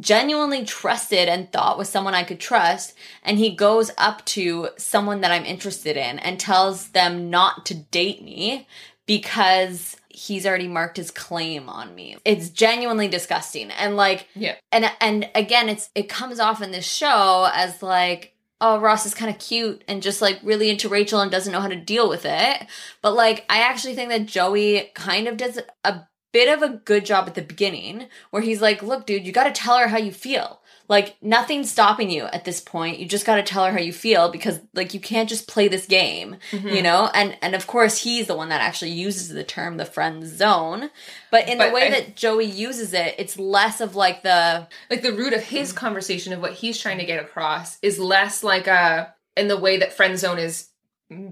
genuinely 0.00 0.64
trusted 0.64 1.28
and 1.28 1.50
thought 1.50 1.78
was 1.78 1.88
someone 1.88 2.14
I 2.14 2.22
could 2.24 2.40
trust, 2.40 2.94
and 3.22 3.38
he 3.38 3.54
goes 3.54 3.90
up 3.98 4.24
to 4.26 4.68
someone 4.76 5.20
that 5.22 5.32
I'm 5.32 5.44
interested 5.44 5.96
in 5.96 6.18
and 6.18 6.38
tells 6.38 6.88
them 6.90 7.30
not 7.30 7.66
to 7.66 7.74
date 7.74 8.22
me 8.22 8.66
because 9.06 9.96
he's 10.18 10.44
already 10.46 10.68
marked 10.68 10.96
his 10.96 11.10
claim 11.10 11.68
on 11.68 11.94
me. 11.94 12.16
It's 12.24 12.50
genuinely 12.50 13.08
disgusting. 13.08 13.70
And 13.70 13.96
like 13.96 14.26
Yeah. 14.34 14.56
and 14.72 14.90
and 15.00 15.30
again 15.34 15.68
it's 15.68 15.90
it 15.94 16.08
comes 16.08 16.40
off 16.40 16.60
in 16.60 16.72
this 16.72 16.90
show 16.90 17.48
as 17.54 17.82
like 17.82 18.34
oh 18.60 18.80
Ross 18.80 19.06
is 19.06 19.14
kind 19.14 19.30
of 19.30 19.38
cute 19.38 19.84
and 19.86 20.02
just 20.02 20.20
like 20.20 20.40
really 20.42 20.68
into 20.70 20.88
Rachel 20.88 21.20
and 21.20 21.30
doesn't 21.30 21.52
know 21.52 21.60
how 21.60 21.68
to 21.68 21.76
deal 21.76 22.08
with 22.08 22.24
it. 22.24 22.66
But 23.02 23.14
like 23.14 23.44
I 23.48 23.58
actually 23.60 23.94
think 23.94 24.10
that 24.10 24.26
Joey 24.26 24.90
kind 24.94 25.28
of 25.28 25.36
does 25.36 25.60
a 25.84 26.00
bit 26.32 26.48
of 26.54 26.62
a 26.62 26.74
good 26.76 27.06
job 27.06 27.28
at 27.28 27.34
the 27.36 27.42
beginning 27.42 28.06
where 28.30 28.42
he's 28.42 28.60
like, 28.60 28.82
"Look, 28.82 29.06
dude, 29.06 29.24
you 29.26 29.32
got 29.32 29.44
to 29.44 29.52
tell 29.52 29.78
her 29.78 29.88
how 29.88 29.98
you 29.98 30.12
feel." 30.12 30.57
Like 30.88 31.16
nothing's 31.22 31.70
stopping 31.70 32.10
you 32.10 32.24
at 32.24 32.46
this 32.46 32.60
point. 32.62 32.98
You 32.98 33.06
just 33.06 33.26
got 33.26 33.36
to 33.36 33.42
tell 33.42 33.64
her 33.66 33.72
how 33.72 33.78
you 33.78 33.92
feel 33.92 34.30
because 34.30 34.58
like 34.72 34.94
you 34.94 35.00
can't 35.00 35.28
just 35.28 35.46
play 35.46 35.68
this 35.68 35.84
game, 35.86 36.36
Mm-hmm. 36.50 36.68
you 36.68 36.82
know? 36.82 37.10
And 37.12 37.36
and 37.42 37.54
of 37.54 37.66
course 37.66 37.98
he's 37.98 38.26
the 38.26 38.34
one 38.36 38.48
that 38.48 38.62
actually 38.62 38.92
uses 38.92 39.28
the 39.28 39.44
term 39.44 39.76
the 39.76 39.84
friend 39.84 40.26
zone. 40.26 40.88
But 41.30 41.46
in 41.46 41.58
the 41.58 41.68
way 41.70 41.88
I- 41.88 41.90
that 41.90 42.16
Joey 42.16 42.46
uses 42.46 42.94
it, 42.94 43.14
it's 43.18 43.38
less 43.38 43.80
of 43.82 43.94
like 43.96 44.22
the 44.22 44.66
Like 44.90 45.02
the 45.02 45.12
root 45.12 45.34
of 45.34 45.42
his 45.44 45.72
conversation 45.72 46.32
of 46.32 46.40
what 46.40 46.54
he's 46.54 46.78
trying 46.78 46.98
to 46.98 47.04
get 47.06 47.22
across 47.22 47.78
is 47.82 47.98
less 47.98 48.42
like 48.42 48.66
a 48.66 49.14
in 49.36 49.48
the 49.48 49.58
way 49.58 49.76
that 49.76 49.92
friend 49.92 50.18
zone 50.18 50.38
is 50.38 50.68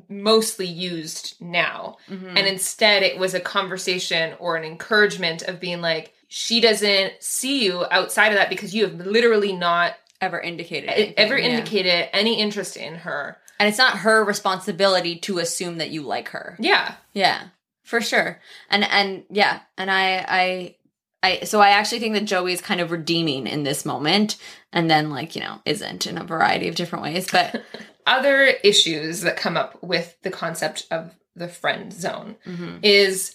mostly 0.08 0.66
used 0.66 1.34
now. 1.40 1.96
Mm-hmm. 2.10 2.36
And 2.36 2.46
instead 2.46 3.02
it 3.02 3.18
was 3.18 3.34
a 3.34 3.40
conversation 3.40 4.34
or 4.38 4.56
an 4.56 4.64
encouragement 4.64 5.42
of 5.42 5.60
being 5.60 5.80
like 5.80 6.12
she 6.38 6.60
doesn't 6.60 7.14
see 7.20 7.64
you 7.64 7.84
outside 7.90 8.28
of 8.28 8.34
that 8.38 8.50
because 8.50 8.74
you 8.74 8.82
have 8.84 8.94
literally 8.94 9.52
not 9.54 9.94
ever 10.20 10.38
indicated 10.38 10.90
anything, 10.90 11.14
ever 11.16 11.38
yeah. 11.38 11.46
indicated 11.48 12.08
any 12.14 12.38
interest 12.40 12.76
in 12.76 12.94
her. 12.96 13.38
and 13.58 13.68
it's 13.68 13.78
not 13.78 13.98
her 13.98 14.22
responsibility 14.22 15.16
to 15.16 15.38
assume 15.38 15.78
that 15.78 15.88
you 15.90 16.02
like 16.02 16.28
her 16.30 16.56
Yeah. 16.58 16.94
yeah 17.14 17.48
for 17.84 18.00
sure 18.00 18.38
and 18.70 18.84
and 18.84 19.24
yeah 19.30 19.60
and 19.78 19.90
i 19.90 20.24
i 20.28 20.74
I, 21.22 21.40
so 21.44 21.60
I 21.60 21.70
actually 21.70 21.98
think 22.00 22.14
that 22.14 22.24
Joey 22.26 22.52
is 22.52 22.60
kind 22.60 22.80
of 22.80 22.92
redeeming 22.92 23.48
in 23.48 23.64
this 23.64 23.84
moment, 23.84 24.36
and 24.72 24.88
then 24.88 25.10
like 25.10 25.34
you 25.34 25.40
know 25.42 25.60
isn't 25.64 26.06
in 26.06 26.18
a 26.18 26.22
variety 26.24 26.68
of 26.68 26.76
different 26.76 27.02
ways. 27.02 27.26
But 27.32 27.64
Other 28.06 28.42
issues 28.62 29.22
that 29.22 29.36
come 29.36 29.56
up 29.56 29.82
with 29.82 30.14
the 30.22 30.30
concept 30.30 30.86
of 30.92 31.12
the 31.34 31.48
friend 31.48 31.92
zone 31.92 32.36
Mhm. 32.46 32.78
is 32.82 33.34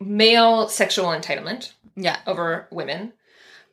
male 0.00 0.68
sexual 0.68 1.06
entitlement 1.06 1.72
yeah, 1.96 2.18
over 2.26 2.68
women. 2.70 3.12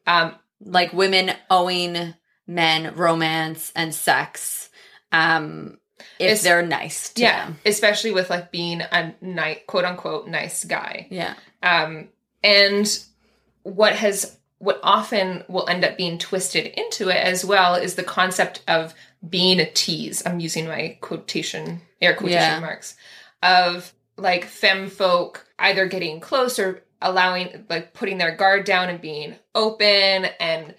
Um, 0.07 0.36
like 0.61 0.93
women 0.93 1.32
owing 1.49 2.13
men 2.47 2.95
romance 2.95 3.71
and 3.76 3.93
sex, 3.93 4.69
um, 5.11 5.78
if 6.19 6.26
It's- 6.26 6.43
they're 6.43 6.61
nice 6.65 7.09
to 7.13 7.21
yeah, 7.21 7.45
them. 7.45 7.59
especially 7.65 8.11
with 8.11 8.30
like 8.30 8.51
being 8.51 8.82
a 8.82 9.13
nice, 9.21 9.59
quote 9.67 9.86
unquote, 9.86 10.28
nice 10.28 10.63
guy. 10.63 11.07
Yeah, 11.09 11.34
Um, 11.63 12.09
and 12.43 12.88
what 13.63 13.95
has 13.95 14.38
what 14.59 14.80
often 14.84 15.43
will 15.49 15.67
end 15.67 15.84
up 15.84 15.97
being 15.97 16.17
twisted 16.17 16.65
into 16.65 17.09
it 17.09 17.17
as 17.17 17.43
well 17.43 17.76
is 17.76 17.95
the 17.95 18.03
concept 18.03 18.61
of 18.67 18.93
being 19.28 19.59
a 19.59 19.69
tease. 19.69 20.23
I'm 20.26 20.39
using 20.39 20.65
my 20.67 20.97
quotation 21.01 21.82
air 22.01 22.13
quotation 22.15 22.39
Yeah. 22.41 22.59
marks 22.61 22.95
of 23.43 23.91
like 24.17 24.45
femme 24.45 24.89
folk 24.89 25.44
either 25.60 25.88
getting 25.88 26.20
close 26.20 26.60
or 26.60 26.84
allowing 27.01 27.66
like 27.70 27.93
putting 27.93 28.18
their 28.18 28.36
guard 28.36 28.66
down 28.66 28.89
and 28.89 29.01
being 29.01 29.36
open 29.53 30.26
and 30.39 30.74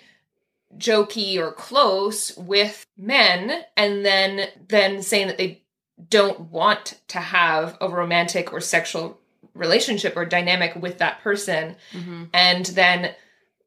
jokey 0.77 1.39
or 1.39 1.53
close 1.53 2.37
with 2.37 2.85
men 2.97 3.63
and 3.77 4.05
then 4.05 4.49
then 4.69 5.03
saying 5.03 5.29
that 5.29 5.39
they 5.39 5.63
don't 6.11 6.41
want 6.51 7.01
to 7.09 7.19
have 7.19 7.77
a 7.81 7.89
romantic 7.89 8.53
or 8.53 8.61
sexual 8.61 9.19
relationship 9.55 10.15
or 10.17 10.27
dynamic 10.27 10.75
with 10.77 10.99
that 10.99 11.21
person. 11.23 11.77
Hmm 11.93 12.25
and 12.35 12.67
then 12.67 13.15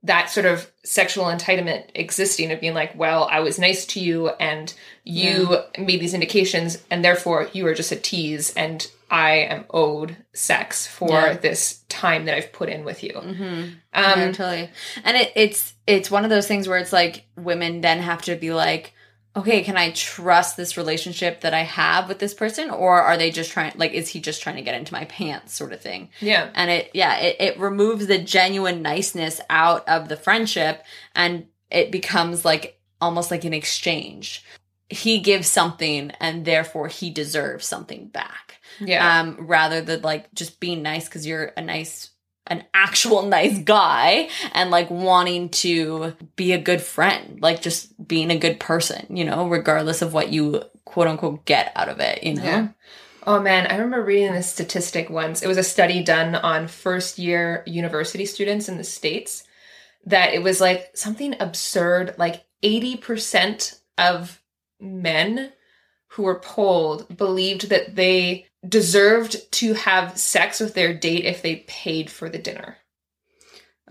that 0.04 0.30
sort 0.30 0.46
of 0.46 0.72
sexual 0.84 1.26
entitlement 1.26 1.84
existing 1.94 2.52
of 2.52 2.62
being 2.62 2.74
like 2.74 2.98
well 2.98 3.28
i 3.30 3.40
was 3.42 3.60
nice 3.60 3.86
to 3.86 4.00
you 4.00 4.30
and 4.40 4.74
you 5.04 5.58
made 5.78 6.00
these 6.00 6.14
indications 6.14 6.78
and 6.90 7.04
therefore 7.04 7.50
you 7.54 7.68
are 7.68 7.74
just 7.74 7.92
a 7.92 7.96
tease 7.98 8.54
and 8.56 8.90
i 9.12 9.32
am 9.32 9.66
owed 9.72 10.16
sex 10.34 10.88
for 10.88 11.10
Yeah. 11.10 11.34
this 11.34 11.82
time 11.90 12.26
that 12.26 12.36
i've 12.36 12.54
put 12.54 12.70
in 12.70 12.86
with 12.86 13.04
you 13.04 13.14
hmm 13.20 13.34
um 13.34 13.74
yeah, 13.94 14.32
totally. 14.32 14.70
And 15.04 15.18
it, 15.18 15.34
it's 15.36 15.74
it's 15.88 16.10
one 16.12 16.24
of 16.24 16.30
those 16.30 16.48
things 16.48 16.68
where 16.68 16.78
it's 16.78 16.94
like 16.94 17.26
women 17.36 17.82
then 17.82 18.00
have 18.00 18.22
to 18.24 18.36
be 18.36 18.54
like, 18.54 18.94
okay, 19.36 19.64
can 19.64 19.78
I 19.78 19.92
trust 19.92 20.58
this 20.58 20.78
relationship 20.78 21.42
that 21.42 21.54
I 21.54 21.62
have 21.62 22.08
with 22.08 22.20
this 22.20 22.34
person, 22.34 22.70
or 22.70 23.02
are 23.02 23.18
they 23.18 23.32
just 23.32 23.52
trying? 23.52 23.74
Like, 23.76 23.94
is 23.94 24.10
he 24.10 24.20
just 24.20 24.42
trying 24.42 24.58
to 24.58 24.62
get 24.62 24.76
into 24.76 24.94
my 24.94 25.06
pants, 25.06 25.54
sort 25.54 25.74
of 25.74 25.82
thing? 25.82 26.10
yeah 26.20 26.50
And 26.56 26.70
it, 26.70 26.92
yeah, 26.94 27.18
it, 27.18 27.36
it 27.40 27.60
removes 27.60 28.08
the 28.08 28.18
genuine 28.18 28.82
niceness 28.82 29.40
out 29.50 29.88
of 29.88 30.10
the 30.10 30.18
friendship, 30.18 30.84
and 31.16 31.48
it 31.70 31.92
becomes 31.92 32.44
like 32.44 32.80
almost 33.00 33.32
like 33.32 33.46
an 33.46 33.54
exchange. 33.54 34.44
He 34.90 35.20
gives 35.20 35.48
something, 35.48 36.12
and 36.20 36.46
therefore 36.46 36.88
he 36.88 37.10
deserves 37.10 37.66
something 37.66 38.08
back 38.08 38.50
yeah 38.80 39.20
um, 39.20 39.36
rather 39.40 39.82
than 39.82 40.02
like 40.02 40.34
just 40.34 40.60
being 40.60 40.82
nice 40.82 41.06
because 41.06 41.26
you're 41.26 41.52
a 41.58 41.62
nice, 41.62 42.10
an 42.50 42.64
actual 42.74 43.22
nice 43.28 43.58
guy 43.60 44.30
and 44.54 44.72
like 44.72 44.90
wanting 44.90 45.50
to 45.50 46.16
be 46.36 46.52
a 46.52 46.62
good 46.62 46.82
friend, 46.82 47.40
like 47.42 47.62
just 47.62 48.08
being 48.08 48.32
a 48.32 48.38
good 48.38 48.60
person, 48.60 49.06
you 49.10 49.24
know, 49.24 49.48
regardless 49.48 50.02
of 50.02 50.14
what 50.14 50.30
you 50.30 50.64
quote 50.86 51.08
unquote 51.08 51.46
get 51.46 51.72
out 51.76 51.90
of 51.90 52.00
it, 52.00 52.24
you 52.24 52.36
know? 52.36 52.44
Yeah. 52.44 52.68
Oh 53.28 53.40
man, 53.40 53.68
I 53.68 53.76
remember 53.76 54.04
reading 54.04 54.34
this 54.34 54.52
statistic 54.52 55.10
once. 55.10 55.42
It 55.42 55.48
was 55.48 55.58
a 55.58 55.64
study 55.64 56.04
done 56.04 56.36
on 56.36 56.68
first 56.68 57.20
year 57.20 57.64
university 57.68 58.26
students 58.26 58.70
in 58.70 58.78
the 58.78 58.84
States 58.84 59.44
that 60.06 60.34
it 60.34 60.42
was 60.42 60.62
like 60.62 60.90
something 60.96 61.36
absurd, 61.40 62.16
like 62.18 62.46
80% 62.64 63.80
of 63.98 64.42
men 64.80 65.52
who 66.08 66.24
were 66.24 66.40
polled 66.40 67.16
believed 67.16 67.70
that 67.70 67.96
they 67.96 68.48
deserved 68.68 69.52
to 69.54 69.74
have 69.74 70.18
sex 70.18 70.60
with 70.60 70.74
their 70.74 70.94
date 70.94 71.26
if 71.26 71.42
they 71.42 71.58
paid 71.68 72.10
for 72.10 72.30
the 72.30 72.38
dinner. 72.38 72.78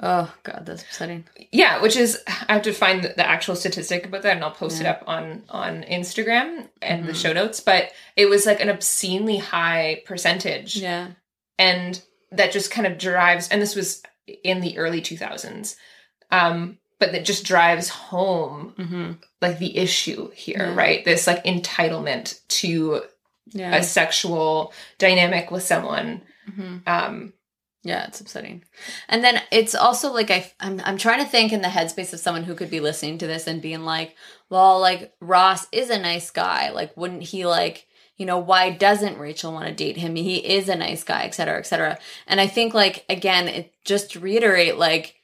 Oh 0.00 0.32
god, 0.44 0.62
that's 0.64 0.82
upsetting. 0.82 1.24
Yeah, 1.50 1.82
which 1.82 1.96
is 1.96 2.22
I 2.26 2.52
have 2.52 2.62
to 2.62 2.72
find 2.72 3.02
the, 3.02 3.08
the 3.08 3.28
actual 3.28 3.56
statistic 3.56 4.06
about 4.06 4.22
that, 4.22 4.36
and 4.36 4.44
I'll 4.44 4.52
post 4.52 4.80
Yeah. 4.80 4.90
it 4.90 4.90
up 4.90 5.04
on 5.08 5.42
on 5.48 5.82
Instagram 5.84 6.68
and 6.80 7.04
the 7.06 7.12
Mhm. 7.12 7.20
show 7.22 7.32
notes. 7.32 7.58
But 7.60 7.90
it 8.14 8.26
was 8.26 8.46
like 8.46 8.60
an 8.60 8.68
obscenely 8.70 9.38
high 9.38 10.02
percentage, 10.06 10.76
Yeah. 10.76 11.08
and 11.58 12.00
that 12.30 12.52
just 12.52 12.70
kind 12.70 12.86
of 12.86 12.96
drives. 12.98 13.48
And 13.48 13.60
this 13.60 13.74
was 13.74 14.02
in 14.44 14.60
the 14.60 14.78
early 14.78 15.00
two 15.00 15.16
thousands, 15.16 15.74
um, 16.30 16.78
but 17.00 17.10
that 17.10 17.24
just 17.24 17.44
drives 17.44 17.88
home 17.88 18.74
Mm-hmm. 18.78 19.12
like 19.42 19.58
the 19.58 19.78
issue 19.78 20.30
here, 20.30 20.58
Yeah. 20.68 20.74
right? 20.76 21.04
This 21.04 21.26
like 21.26 21.42
entitlement 21.44 22.38
to 22.60 23.02
Yeah. 23.52 23.74
a 23.76 23.82
sexual 23.82 24.72
dynamic 24.98 25.50
with 25.50 25.62
someone. 25.62 26.22
Mhm. 26.48 26.86
Um, 26.86 27.32
Yeah, 27.84 28.06
it's 28.08 28.20
upsetting. 28.20 28.64
And 29.08 29.22
then 29.22 29.40
it's 29.52 29.74
also 29.74 30.12
like 30.12 30.30
I 30.30 30.52
I'm 30.60 30.80
I'm 30.84 30.98
trying 30.98 31.24
to 31.24 31.30
think 31.30 31.52
in 31.52 31.62
the 31.62 31.68
headspace 31.68 32.12
of 32.12 32.20
someone 32.20 32.44
who 32.44 32.54
could 32.56 32.70
be 32.70 32.80
listening 32.80 33.18
to 33.18 33.26
this 33.26 33.46
and 33.46 33.62
being 33.62 33.84
like, 33.84 34.16
well, 34.50 34.80
like 34.80 35.14
Ross 35.20 35.66
is 35.72 35.88
a 35.88 35.98
nice 35.98 36.30
guy. 36.30 36.70
Like 36.70 36.94
wouldn't 36.96 37.22
he 37.22 37.46
like, 37.46 37.86
you 38.16 38.26
know, 38.26 38.38
why 38.38 38.70
doesn't 38.70 39.18
Rachel 39.18 39.52
want 39.52 39.68
to 39.68 39.74
date 39.74 39.96
him? 39.96 40.16
He 40.16 40.36
is 40.38 40.68
a 40.68 40.74
nice 40.76 41.04
guy, 41.04 41.22
et 41.22 41.34
cetera, 41.34 41.56
et 41.58 41.66
cetera. 41.66 41.98
And 42.26 42.40
I 42.40 42.48
think 42.48 42.74
like 42.74 43.04
again, 43.08 43.46
it 43.48 43.72
just 43.84 44.10
to 44.12 44.20
reiterate, 44.20 44.76
like 44.76 45.14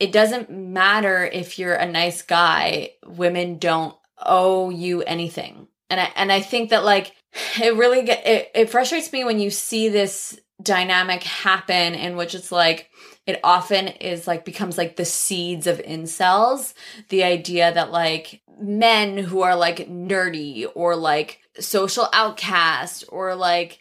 it 0.00 0.10
doesn't 0.12 0.50
matter 0.50 1.24
if 1.24 1.58
you're 1.58 1.74
a 1.76 1.90
nice 1.90 2.20
guy, 2.20 2.90
women 3.06 3.58
don't 3.58 3.94
owe 4.18 4.70
you 4.70 5.02
anything. 5.02 5.68
And 5.90 6.00
I 6.00 6.12
and 6.16 6.32
I 6.32 6.40
think 6.40 6.70
that 6.70 6.84
like 6.84 7.14
it 7.62 7.76
really 7.76 8.02
get 8.02 8.26
it, 8.26 8.50
it 8.54 8.70
frustrates 8.70 9.12
me 9.12 9.24
when 9.24 9.38
you 9.38 9.50
see 9.50 9.88
this 9.88 10.38
dynamic 10.62 11.22
happen 11.22 11.94
in 11.94 12.16
which 12.16 12.34
it's 12.34 12.50
like 12.50 12.88
it 13.26 13.40
often 13.44 13.88
is 13.88 14.26
like 14.26 14.44
becomes 14.44 14.78
like 14.78 14.96
the 14.96 15.04
seeds 15.04 15.66
of 15.66 15.78
incels. 15.78 16.74
The 17.08 17.24
idea 17.24 17.72
that 17.74 17.90
like 17.90 18.40
men 18.60 19.18
who 19.18 19.42
are 19.42 19.56
like 19.56 19.88
nerdy 19.88 20.66
or 20.74 20.96
like 20.96 21.40
social 21.58 22.08
outcast 22.12 23.04
or 23.08 23.34
like 23.34 23.78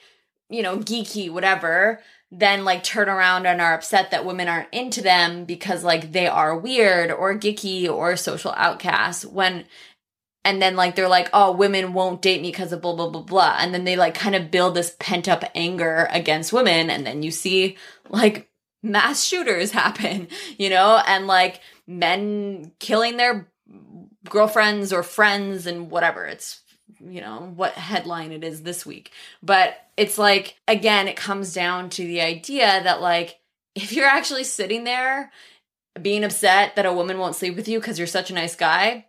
you 0.50 0.62
know 0.62 0.78
geeky 0.78 1.30
whatever 1.30 2.00
then 2.32 2.66
like 2.66 2.84
turn 2.84 3.08
around 3.08 3.46
and 3.46 3.62
are 3.62 3.74
upset 3.74 4.12
that 4.12 4.26
women 4.26 4.48
aren't 4.48 4.74
into 4.74 5.02
them 5.02 5.46
because 5.46 5.84
like 5.84 6.12
they 6.12 6.28
are 6.28 6.58
weird 6.58 7.12
or 7.12 7.38
geeky 7.38 7.90
or 7.90 8.16
social 8.18 8.54
outcasts 8.58 9.26
when 9.26 9.66
and 10.46 10.62
then 10.62 10.76
like 10.76 10.96
they're 10.96 11.10
like 11.10 11.30
oh 11.34 11.52
women 11.52 11.92
won't 11.92 12.22
date 12.22 12.42
me 12.42 12.52
because 12.52 12.72
of 12.72 12.82
blah 12.82 12.96
blah 12.96 13.10
blah 13.10 13.24
blah. 13.24 13.58
And 13.60 13.74
then 13.74 13.84
they 13.84 13.98
like 13.98 14.14
kind 14.14 14.36
of 14.36 14.52
build 14.52 14.76
this 14.76 14.96
pent 15.00 15.28
up 15.28 15.44
anger 15.56 16.08
against 16.12 16.54
women. 16.54 16.90
And 16.90 17.06
then 17.06 17.24
you 17.24 17.32
see 17.32 17.76
like 18.10 18.50
mass 18.82 19.24
shooters 19.24 19.72
happen 19.72 20.30
you 20.58 20.70
know? 20.70 21.02
And 21.06 21.28
like 21.28 21.60
men 21.88 22.72
killing 22.80 23.18
their 23.18 23.50
girlfriends 24.30 24.94
or 24.94 25.04
friends 25.04 25.66
and 25.68 25.90
whatever. 25.90 26.26
It's 26.26 26.62
you 27.04 27.20
know 27.20 27.52
what 27.56 27.74
headline 27.74 28.32
it 28.32 28.44
is 28.44 28.62
this 28.62 28.86
week. 28.86 29.12
But 29.42 29.76
it's 29.98 30.20
like 30.20 30.56
again 30.68 31.08
it 31.08 31.18
comes 31.18 31.54
down 31.54 31.90
to 31.92 32.04
the 32.04 32.22
idea 32.22 32.84
that 32.84 33.02
like 33.02 33.40
if 33.74 33.92
you're 33.92 34.06
actually 34.06 34.44
sitting 34.44 34.84
there 34.84 35.32
being 36.02 36.24
upset 36.24 36.76
that 36.76 36.86
a 36.86 36.94
woman 36.94 37.18
won't 37.18 37.36
sleep 37.36 37.56
with 37.56 37.68
you 37.68 37.80
because 37.80 37.98
you're 37.98 38.08
such 38.08 38.30
a 38.30 38.34
nice 38.34 38.56
guy 38.56 39.06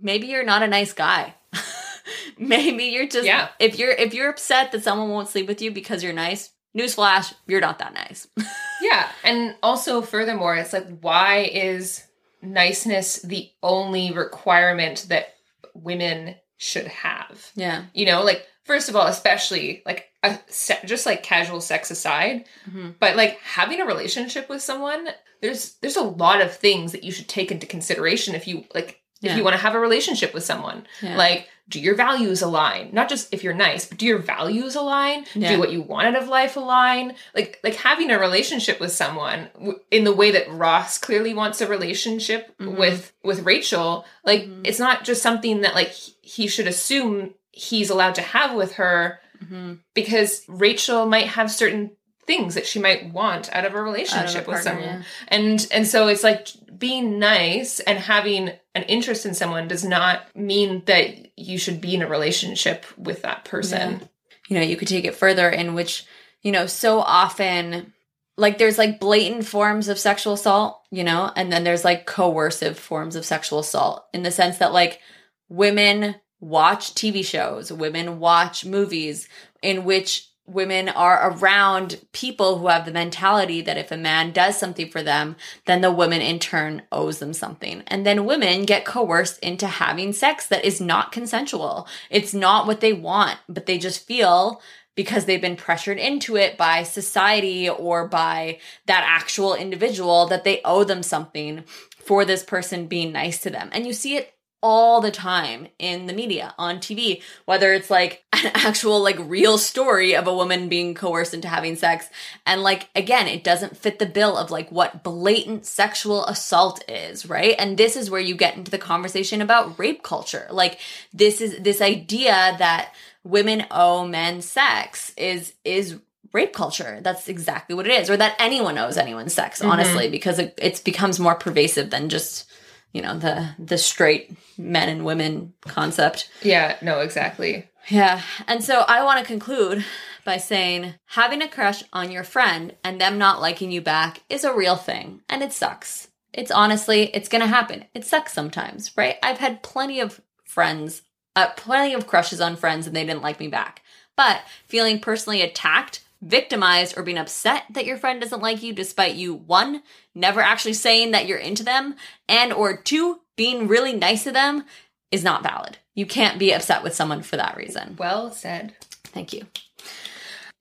maybe 0.00 0.26
you're 0.28 0.44
not 0.44 0.62
a 0.62 0.68
nice 0.68 0.92
guy 0.92 1.34
maybe 2.38 2.84
you're 2.84 3.06
just 3.06 3.26
Yeah. 3.26 3.48
if 3.58 3.78
you're 3.78 3.90
if 3.92 4.14
you're 4.14 4.30
upset 4.30 4.72
that 4.72 4.82
someone 4.82 5.10
won't 5.10 5.28
sleep 5.28 5.46
with 5.46 5.60
you 5.62 5.70
because 5.70 6.02
you're 6.02 6.12
nice 6.12 6.50
newsflash 6.76 7.34
you're 7.46 7.60
not 7.60 7.78
that 7.78 7.94
nice 7.94 8.26
Yeah, 8.82 9.06
and 9.24 9.54
also 9.62 10.00
furthermore, 10.00 10.56
it's 10.56 10.72
like 10.72 10.86
why 11.02 11.50
is 11.52 12.02
niceness 12.40 13.20
the 13.20 13.50
only 13.62 14.10
requirement 14.12 15.04
that 15.10 15.34
women 15.74 16.34
should 16.56 16.86
have? 16.86 17.50
yeah 17.54 17.84
You 17.92 18.06
know, 18.06 18.22
like 18.24 18.46
first 18.64 18.88
of 18.88 18.96
all, 18.96 19.06
especially 19.06 19.82
like 19.84 20.08
a, 20.22 20.38
just 20.86 21.04
like 21.04 21.22
casual 21.22 21.60
sex 21.60 21.90
aside, 21.90 22.46
Mhm. 22.70 22.94
but 22.98 23.16
like 23.16 23.38
having 23.40 23.80
a 23.82 23.86
relationship 23.86 24.48
with 24.48 24.62
someone, 24.62 25.08
there's 25.42 25.74
there's 25.82 25.96
a 25.96 26.02
lot 26.02 26.40
of 26.40 26.56
things 26.56 26.92
that 26.92 27.04
you 27.04 27.12
should 27.12 27.28
take 27.28 27.52
into 27.52 27.66
consideration 27.66 28.34
if 28.34 28.46
you 28.48 28.64
like 28.74 28.99
if 29.22 29.36
you 29.36 29.44
want 29.44 29.54
to 29.54 29.62
have 29.62 29.74
a 29.74 29.80
relationship 29.80 30.32
with 30.34 30.44
someone. 30.44 30.86
Yeah. 31.02 31.16
Like 31.16 31.48
do 31.68 31.78
your 31.78 31.94
values 31.94 32.42
align? 32.42 32.90
Not 32.92 33.08
just 33.08 33.32
if 33.32 33.44
you're 33.44 33.54
nice, 33.54 33.86
but 33.86 33.96
do 33.98 34.04
your 34.06 34.18
values 34.18 34.74
align? 34.74 35.24
Yeah. 35.36 35.52
Do 35.52 35.60
what 35.60 35.70
you 35.70 35.82
want 35.82 36.08
out 36.08 36.20
of 36.20 36.28
life 36.28 36.56
align? 36.56 37.14
Like 37.34 37.60
like 37.62 37.74
having 37.76 38.10
a 38.10 38.18
relationship 38.18 38.80
with 38.80 38.90
someone 38.92 39.48
w- 39.54 39.78
in 39.90 40.02
the 40.04 40.12
way 40.12 40.32
that 40.32 40.50
Ross 40.50 40.98
clearly 40.98 41.32
wants 41.32 41.60
a 41.60 41.68
relationship 41.68 42.52
Mhm. 42.58 42.76
with 42.76 43.12
with 43.22 43.44
Rachel, 43.46 44.04
like 44.24 44.42
Mhm. 44.46 44.62
it's 44.66 44.78
not 44.80 45.04
just 45.04 45.22
something 45.22 45.60
that 45.60 45.74
like 45.76 45.92
he- 46.22 46.48
should 46.48 46.66
assume 46.66 47.34
he's 47.52 47.90
allowed 47.90 48.14
to 48.16 48.22
have 48.22 48.54
with 48.54 48.72
her 48.74 49.20
Mhm. 49.44 49.78
because 49.94 50.42
Rachel 50.48 51.06
might 51.06 51.26
have 51.28 51.50
certain 51.50 51.92
things 52.30 52.54
that 52.54 52.64
she 52.64 52.78
might 52.78 53.12
want 53.12 53.52
out 53.52 53.64
of 53.64 53.74
a 53.74 53.76
Out 53.76 53.80
of 53.80 53.80
a 53.80 53.82
relationship 53.82 54.46
with 54.46 54.62
partner, 54.62 54.82
someone. 54.82 55.04
And 55.26 55.66
and 55.72 55.86
so 55.86 56.06
it's 56.06 56.22
like 56.22 56.46
being 56.78 57.18
nice 57.18 57.80
and 57.80 57.98
having 57.98 58.50
an 58.76 58.82
interest 58.84 59.26
in 59.26 59.34
someone 59.34 59.66
does 59.66 59.84
not 59.84 60.22
mean 60.36 60.84
that 60.86 61.36
you 61.36 61.58
should 61.58 61.80
be 61.80 61.96
in 61.96 62.02
a 62.02 62.08
relationship 62.08 62.86
with 62.96 63.22
that 63.22 63.44
person. 63.44 64.08
you 64.48 64.56
know, 64.56 64.62
you 64.62 64.76
could 64.76 64.86
take 64.86 65.04
it 65.04 65.16
further 65.16 65.48
in 65.48 65.74
which, 65.74 66.06
you 66.42 66.52
know, 66.52 66.66
so 66.66 67.00
often 67.00 67.92
like 68.36 68.58
there's 68.58 68.78
like 68.78 69.00
blatant 69.00 69.44
forms 69.44 69.88
of 69.88 69.98
sexual 69.98 70.34
assault, 70.34 70.80
you 70.92 71.02
know, 71.02 71.32
and 71.34 71.52
then 71.52 71.64
there's 71.64 71.84
like 71.84 72.06
coercive 72.06 72.78
forms 72.78 73.16
of 73.16 73.24
sexual 73.24 73.58
assault 73.58 74.06
in 74.14 74.22
the 74.22 74.30
sense 74.30 74.58
that 74.58 74.72
like 74.72 75.00
women 75.48 76.14
watch 76.38 76.94
TV 76.94 77.24
shows, 77.24 77.72
women 77.72 78.20
watch 78.20 78.64
movies 78.64 79.28
in 79.62 79.84
which 79.84 80.29
women 80.50 80.88
are 80.88 81.30
around 81.30 82.00
people 82.12 82.58
who 82.58 82.68
have 82.68 82.84
the 82.84 82.92
mentality 82.92 83.60
that 83.62 83.78
if 83.78 83.90
a 83.90 83.96
man 83.96 84.32
does 84.32 84.58
something 84.58 84.90
for 84.90 85.02
them, 85.02 85.36
then 85.66 85.80
the 85.80 85.92
woman 85.92 86.20
in 86.20 86.38
turn 86.38 86.82
owes 86.90 87.18
them 87.18 87.32
something. 87.32 87.82
And 87.86 88.04
then 88.04 88.24
women 88.24 88.64
get 88.64 88.84
coerced 88.84 89.38
into 89.40 89.66
having 89.66 90.12
sex 90.12 90.46
that 90.48 90.64
is 90.64 90.80
not 90.80 91.12
consensual. 91.12 91.86
It's 92.10 92.34
not 92.34 92.66
what 92.66 92.80
they 92.80 92.92
want, 92.92 93.38
but 93.48 93.66
they 93.66 93.78
just 93.78 94.06
feel 94.06 94.60
because 94.96 95.24
they've 95.24 95.40
been 95.40 95.56
pressured 95.56 95.98
into 95.98 96.36
it 96.36 96.58
by 96.58 96.82
society 96.82 97.68
or 97.68 98.08
by 98.08 98.58
that 98.86 99.04
actual 99.06 99.54
individual 99.54 100.26
that 100.26 100.44
they 100.44 100.60
owe 100.64 100.84
them 100.84 101.02
something 101.02 101.64
for 101.96 102.24
this 102.24 102.42
person 102.42 102.86
being 102.86 103.12
nice 103.12 103.40
to 103.40 103.50
them. 103.50 103.70
And 103.72 103.86
you 103.86 103.92
see 103.92 104.16
it 104.16 104.34
all 104.62 105.00
the 105.00 105.10
time 105.10 105.68
in 105.78 106.06
the 106.06 106.12
media 106.12 106.54
on 106.58 106.76
TV, 106.76 107.22
whether 107.46 107.72
it's 107.72 107.90
like 107.90 108.24
an 108.32 108.50
actual 108.54 109.02
like 109.02 109.16
real 109.18 109.58
story 109.58 110.14
of 110.14 110.26
a 110.26 110.34
woman 110.34 110.68
being 110.68 110.94
coerced 110.94 111.34
into 111.34 111.48
having 111.48 111.76
sex 111.76 112.08
and 112.46 112.62
like 112.62 112.88
again, 112.94 113.26
it 113.26 113.44
doesn't 113.44 113.76
fit 113.76 113.98
the 113.98 114.06
bill 114.06 114.36
of 114.36 114.50
like 114.50 114.70
what 114.70 115.02
blatant 115.02 115.66
sexual 115.66 116.24
assault 116.26 116.82
is, 116.88 117.26
right? 117.26 117.54
And 117.58 117.76
this 117.76 117.96
is 117.96 118.10
where 118.10 118.20
you 118.20 118.34
get 118.34 118.56
into 118.56 118.70
the 118.70 118.78
conversation 118.78 119.40
about 119.40 119.78
rape 119.78 120.02
culture. 120.02 120.46
Like 120.50 120.78
this 121.12 121.40
is 121.40 121.58
this 121.60 121.80
idea 121.80 122.56
that 122.58 122.94
women 123.24 123.66
owe 123.70 124.06
men 124.06 124.42
sex 124.42 125.12
is 125.16 125.52
is 125.64 125.98
rape 126.32 126.52
culture. 126.52 127.00
That's 127.02 127.28
exactly 127.28 127.74
what 127.74 127.86
it 127.86 128.00
is. 128.00 128.10
Or 128.10 128.16
that 128.16 128.36
anyone 128.38 128.78
owes 128.78 128.96
anyone 128.96 129.28
sex, 129.28 129.60
mm-hmm. 129.60 129.70
honestly, 129.70 130.08
because 130.08 130.38
it 130.38 130.54
it's 130.58 130.80
becomes 130.80 131.18
more 131.18 131.34
pervasive 131.34 131.90
than 131.90 132.08
just 132.08 132.49
you 132.92 133.02
know 133.02 133.18
the 133.18 133.50
the 133.58 133.78
straight 133.78 134.36
men 134.58 134.88
and 134.88 135.04
women 135.04 135.54
concept. 135.62 136.30
Yeah, 136.42 136.76
no, 136.82 137.00
exactly. 137.00 137.68
yeah 137.88 138.20
and 138.46 138.62
so 138.62 138.84
i 138.88 139.02
want 139.02 139.18
to 139.18 139.24
conclude 139.24 139.82
by 140.24 140.36
saying 140.36 140.94
having 141.06 141.40
a 141.42 141.48
crush 141.48 141.82
on 141.92 142.10
your 142.10 142.24
friend 142.24 142.76
and 142.84 143.00
them 143.00 143.16
not 143.16 143.40
liking 143.40 143.70
you 143.70 143.80
back 143.80 144.22
is 144.28 144.44
a 144.44 144.54
real 144.54 144.76
thing 144.76 145.22
and 145.30 145.42
it 145.42 145.52
sucks. 145.52 146.08
It's 146.32 146.50
honestly 146.50 147.04
it's 147.14 147.28
gonna 147.28 147.46
happen. 147.46 147.86
It 147.94 148.04
sucks 148.04 148.32
sometimes 148.32 148.92
right? 148.96 149.16
I've 149.22 149.38
had 149.38 149.62
plenty 149.62 150.00
of 150.00 150.20
friends 150.44 151.02
uh, 151.36 151.48
plenty 151.56 151.94
of 151.94 152.06
crushes 152.06 152.40
on 152.40 152.56
friends 152.56 152.86
and 152.86 152.94
they 152.94 153.04
didn't 153.04 153.22
like 153.22 153.40
me 153.40 153.48
back. 153.48 153.82
But 154.16 154.42
feeling 154.66 155.00
personally 155.00 155.42
attacked 155.42 156.04
victimized 156.22 156.96
or 156.96 157.02
being 157.02 157.18
upset 157.18 157.64
that 157.70 157.86
your 157.86 157.96
friend 157.96 158.20
doesn't 158.20 158.42
like 158.42 158.62
you 158.62 158.72
despite 158.72 159.14
you 159.14 159.34
one 159.34 159.82
never 160.14 160.40
actually 160.40 160.74
saying 160.74 161.12
that 161.12 161.26
you're 161.26 161.38
into 161.38 161.62
them 161.62 161.94
and 162.28 162.52
or 162.52 162.76
two 162.76 163.20
being 163.36 163.68
really 163.68 163.94
nice 163.94 164.24
to 164.24 164.32
them 164.32 164.64
is 165.10 165.24
not 165.24 165.42
valid. 165.42 165.78
You 165.94 166.06
can't 166.06 166.38
be 166.38 166.52
upset 166.52 166.82
with 166.82 166.94
someone 166.94 167.22
for 167.22 167.36
that 167.36 167.56
reason. 167.56 167.96
Well 167.98 168.30
said. 168.32 168.74
thank 169.04 169.32
you. 169.32 169.46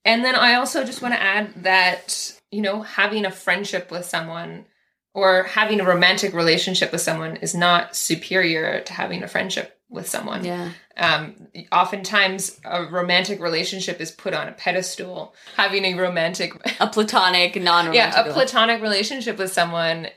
And 0.06 0.24
then 0.24 0.36
I 0.36 0.56
also 0.56 0.86
just 0.86 1.02
want 1.02 1.14
to 1.14 1.22
add 1.22 1.64
that, 1.64 2.40
you 2.52 2.62
know, 2.62 2.82
having 2.82 3.26
a 3.26 3.32
friendship 3.32 3.92
with 3.92 4.06
someone 4.06 4.66
or 5.14 5.44
having 5.44 5.82
a 5.82 5.86
romantic 5.86 6.34
relationship 6.34 6.92
with 6.92 7.02
someone 7.02 7.36
is 7.38 7.54
not 7.54 7.96
superior 7.96 8.82
to 8.82 8.94
having 8.94 9.24
a 9.24 9.28
friendship 9.28 9.79
with 9.90 10.08
someone. 10.08 10.46
Yeah. 10.46 10.72
Um, 10.98 11.48
oftentimes, 11.72 12.60
a 12.64 12.86
romantic 12.86 13.42
relationship 13.42 14.00
is 14.00 14.12
put 14.12 14.34
on 14.34 14.48
a 14.48 14.52
pedestal. 14.52 15.34
Having 15.56 15.86
a 15.86 15.94
romantic, 15.96 16.54
A 16.80 16.88
platonic, 16.88 17.62
non 17.62 17.94
yeah, 17.94 18.22
a 18.22 18.32
platonic 18.32 18.82
relationship 18.82 19.38
with 19.38 19.52
someone 19.52 20.08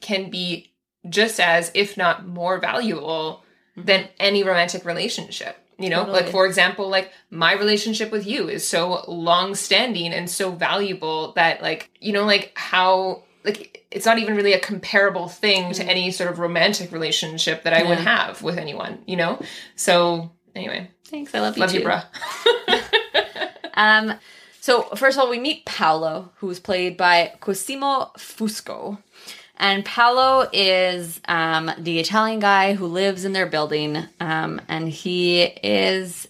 can 0.00 0.30
be 0.30 0.72
just 1.08 1.40
as, 1.40 1.70
if 1.74 1.96
not 1.96 2.26
more 2.26 2.58
valuable 2.58 3.44
than 3.76 4.08
any 4.18 4.42
romantic 4.42 4.84
relationship. 4.84 5.56
You 5.78 5.90
know, 5.90 6.00
Totally. 6.00 6.22
like 6.22 6.30
for 6.32 6.44
example, 6.44 6.88
like 6.88 7.12
my 7.30 7.52
relationship 7.52 8.10
with 8.10 8.26
you 8.26 8.48
is 8.48 8.66
so 8.66 9.04
long 9.06 9.54
standing 9.54 10.12
and 10.12 10.28
so 10.28 10.50
valuable 10.50 11.32
that, 11.34 11.62
like, 11.62 11.88
you 12.00 12.12
know, 12.12 12.24
like 12.24 12.50
how, 12.56 13.22
like, 13.48 13.86
it's 13.90 14.06
not 14.06 14.18
even 14.18 14.36
really 14.36 14.52
a 14.52 14.60
comparable 14.60 15.28
thing 15.28 15.72
to 15.72 15.84
any 15.84 16.10
sort 16.10 16.30
of 16.30 16.38
romantic 16.38 16.92
relationship 16.92 17.62
that 17.64 17.72
I 17.72 17.82
would 17.82 17.98
Mm-hmm. 17.98 18.06
Have 18.06 18.42
with 18.42 18.58
anyone, 18.58 19.02
you 19.06 19.16
know? 19.16 19.40
So, 19.76 20.30
anyway, 20.54 20.90
Thanks. 21.06 21.34
I 21.34 21.40
love 21.40 21.56
you 21.56 21.62
love 21.62 21.70
too. 21.70 21.78
you, 21.80 21.84
bruh. 21.84 22.04
Um, 23.74 24.14
so 24.60 24.82
first 24.96 25.16
of 25.16 25.22
all, 25.22 25.30
we 25.30 25.38
meet 25.38 25.64
Paolo, 25.64 26.32
who's 26.38 26.58
played 26.58 26.96
by 26.96 27.32
Cosimo 27.40 28.10
Fusco. 28.18 28.98
And 29.56 29.84
Paolo 29.84 30.48
is 30.52 31.20
um, 31.26 31.70
the 31.78 31.98
Italian 32.00 32.40
guy 32.40 32.74
who 32.74 32.86
lives 32.86 33.24
in 33.24 33.32
their 33.32 33.46
building, 33.46 34.04
um, 34.20 34.60
and 34.68 34.88
he 34.88 35.42
is 35.42 36.28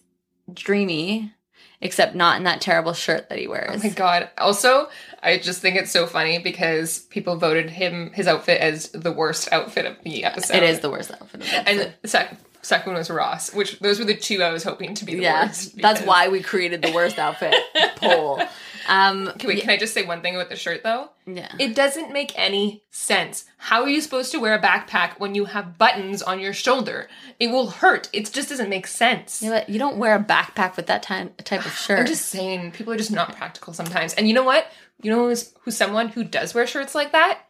dreamy, 0.52 1.32
except 1.80 2.14
not 2.14 2.36
in 2.38 2.44
that 2.44 2.60
terrible 2.60 2.92
shirt 2.92 3.28
that 3.28 3.38
he 3.38 3.46
wears. 3.46 3.82
Oh 3.84 3.88
my 3.88 3.94
god. 3.94 4.30
Also, 4.38 4.88
I 5.22 5.38
just 5.38 5.60
think 5.60 5.76
it's 5.76 5.90
so 5.90 6.06
funny 6.06 6.38
because 6.38 7.00
people 7.10 7.36
voted 7.36 7.70
him 7.70 8.10
his 8.12 8.26
outfit 8.26 8.60
as 8.60 8.90
the 8.90 9.12
worst 9.12 9.52
outfit 9.52 9.86
of 9.86 9.96
the 10.02 10.24
episode. 10.24 10.56
it 10.56 10.62
is 10.64 10.80
the 10.80 10.90
worst 10.90 11.10
outfit. 11.12 11.34
Of 11.40 11.46
the 11.46 11.56
episode. 11.56 11.70
And 11.84 11.94
the 12.02 12.08
sec- 12.08 12.36
second 12.62 12.92
one 12.92 12.98
was 12.98 13.10
Ross, 13.10 13.54
which 13.54 13.78
those 13.78 13.98
were 13.98 14.04
the 14.04 14.16
two 14.16 14.42
I 14.42 14.50
was 14.52 14.64
hoping 14.64 14.94
to 14.94 15.04
be 15.04 15.14
the 15.14 15.22
yeah, 15.22 15.46
worst. 15.46 15.76
that's 15.78 16.02
why 16.02 16.28
we 16.28 16.42
created 16.42 16.82
the 16.82 16.92
worst 16.92 17.18
outfit 17.18 17.54
poll. 17.96 18.42
Um, 18.88 19.28
Okay, 19.28 19.46
wait, 19.46 19.60
can 19.60 19.70
I 19.70 19.76
just 19.76 19.92
say 19.94 20.04
one 20.04 20.22
thing 20.22 20.34
about 20.34 20.48
the 20.48 20.56
shirt 20.56 20.82
though? 20.82 21.10
yeah. 21.26 21.52
It 21.58 21.74
doesn't 21.76 22.12
make 22.12 22.32
any 22.36 22.82
sense. 22.90 23.44
How 23.58 23.82
are 23.82 23.88
you 23.88 24.00
supposed 24.00 24.32
to 24.32 24.38
wear 24.40 24.54
a 24.54 24.60
backpack 24.60 25.20
when 25.20 25.34
you 25.34 25.44
have 25.44 25.76
buttons 25.78 26.22
on 26.22 26.40
your 26.40 26.52
shoulder? 26.54 27.08
It 27.38 27.48
will 27.48 27.68
hurt. 27.68 28.08
It 28.12 28.32
just 28.32 28.48
doesn't 28.48 28.70
make 28.70 28.86
sense. 28.86 29.42
You 29.42 29.50
know 29.50 29.56
what? 29.56 29.68
You 29.68 29.78
don't 29.78 29.98
wear 29.98 30.16
a 30.16 30.22
backpack 30.24 30.76
with 30.76 30.86
that 30.86 31.02
time, 31.02 31.30
type 31.44 31.66
of 31.66 31.72
shirt. 31.76 32.00
I'm 32.00 32.06
just 32.06 32.26
saying, 32.26 32.72
people 32.72 32.92
are 32.92 32.96
just 32.96 33.12
not 33.12 33.36
practical 33.36 33.74
sometimes. 33.74 34.14
And 34.14 34.26
you 34.26 34.34
know 34.34 34.44
what? 34.44 34.66
You 35.02 35.10
know 35.10 35.28
who's, 35.28 35.52
who's 35.60 35.76
someone 35.76 36.08
who 36.08 36.24
does 36.24 36.54
wear 36.54 36.66
shirts 36.66 36.94
like 36.94 37.12
that? 37.12 37.40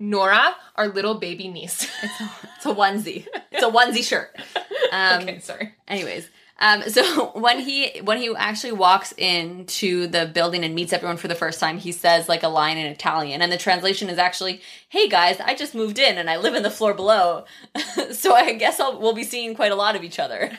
Nora, 0.00 0.54
our 0.76 0.88
little 0.88 1.14
baby 1.16 1.48
niece. 1.48 1.90
It's 2.02 2.66
a 2.66 2.68
onesie. 2.74 3.26
It's 3.50 3.64
a 3.64 3.70
onesie 3.70 4.04
shirt. 4.04 4.36
Um, 4.90 5.22
okay, 5.24 5.38
sorry. 5.40 5.74
Anyways, 5.86 6.30
um, 6.58 6.82
so 6.82 7.30
when 7.34 7.60
he 7.60 8.00
when 8.02 8.18
he 8.18 8.34
actually 8.36 8.72
walks 8.72 9.12
into 9.16 10.06
the 10.06 10.26
building 10.26 10.64
and 10.64 10.74
meets 10.74 10.92
everyone 10.92 11.16
for 11.16 11.28
the 11.28 11.34
first 11.34 11.60
time, 11.60 11.78
he 11.78 11.92
says 11.92 12.28
like 12.28 12.42
a 12.42 12.48
line 12.48 12.76
in 12.78 12.86
Italian, 12.86 13.42
and 13.42 13.52
the 13.52 13.58
translation 13.58 14.08
is 14.08 14.18
actually, 14.18 14.60
"Hey 14.88 15.08
guys, 15.08 15.40
I 15.40 15.54
just 15.54 15.74
moved 15.74 15.98
in 15.98 16.18
and 16.18 16.28
I 16.28 16.36
live 16.36 16.54
in 16.54 16.62
the 16.62 16.70
floor 16.70 16.94
below, 16.94 17.44
so 18.12 18.34
I 18.34 18.52
guess 18.54 18.80
I'll, 18.80 18.98
we'll 19.00 19.14
be 19.14 19.24
seeing 19.24 19.54
quite 19.54 19.72
a 19.72 19.76
lot 19.76 19.96
of 19.96 20.02
each 20.02 20.18
other." 20.18 20.50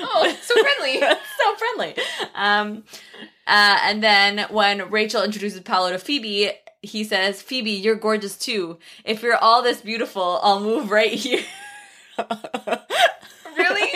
Oh, 0.00 0.36
so 0.40 0.54
friendly. 0.54 1.00
so 1.38 1.56
friendly. 1.56 1.96
Um, 2.34 2.84
uh, 3.46 3.78
and 3.82 4.02
then 4.02 4.46
when 4.50 4.90
Rachel 4.90 5.22
introduces 5.22 5.60
Paolo 5.60 5.90
to 5.90 5.98
Phoebe, 5.98 6.52
he 6.80 7.04
says, 7.04 7.42
"Phoebe, 7.42 7.72
you're 7.72 7.96
gorgeous 7.96 8.38
too. 8.38 8.78
If 9.04 9.22
you're 9.22 9.36
all 9.36 9.62
this 9.62 9.80
beautiful, 9.82 10.40
I'll 10.42 10.60
move 10.60 10.90
right 10.90 11.12
here." 11.12 11.42
really? 13.56 13.90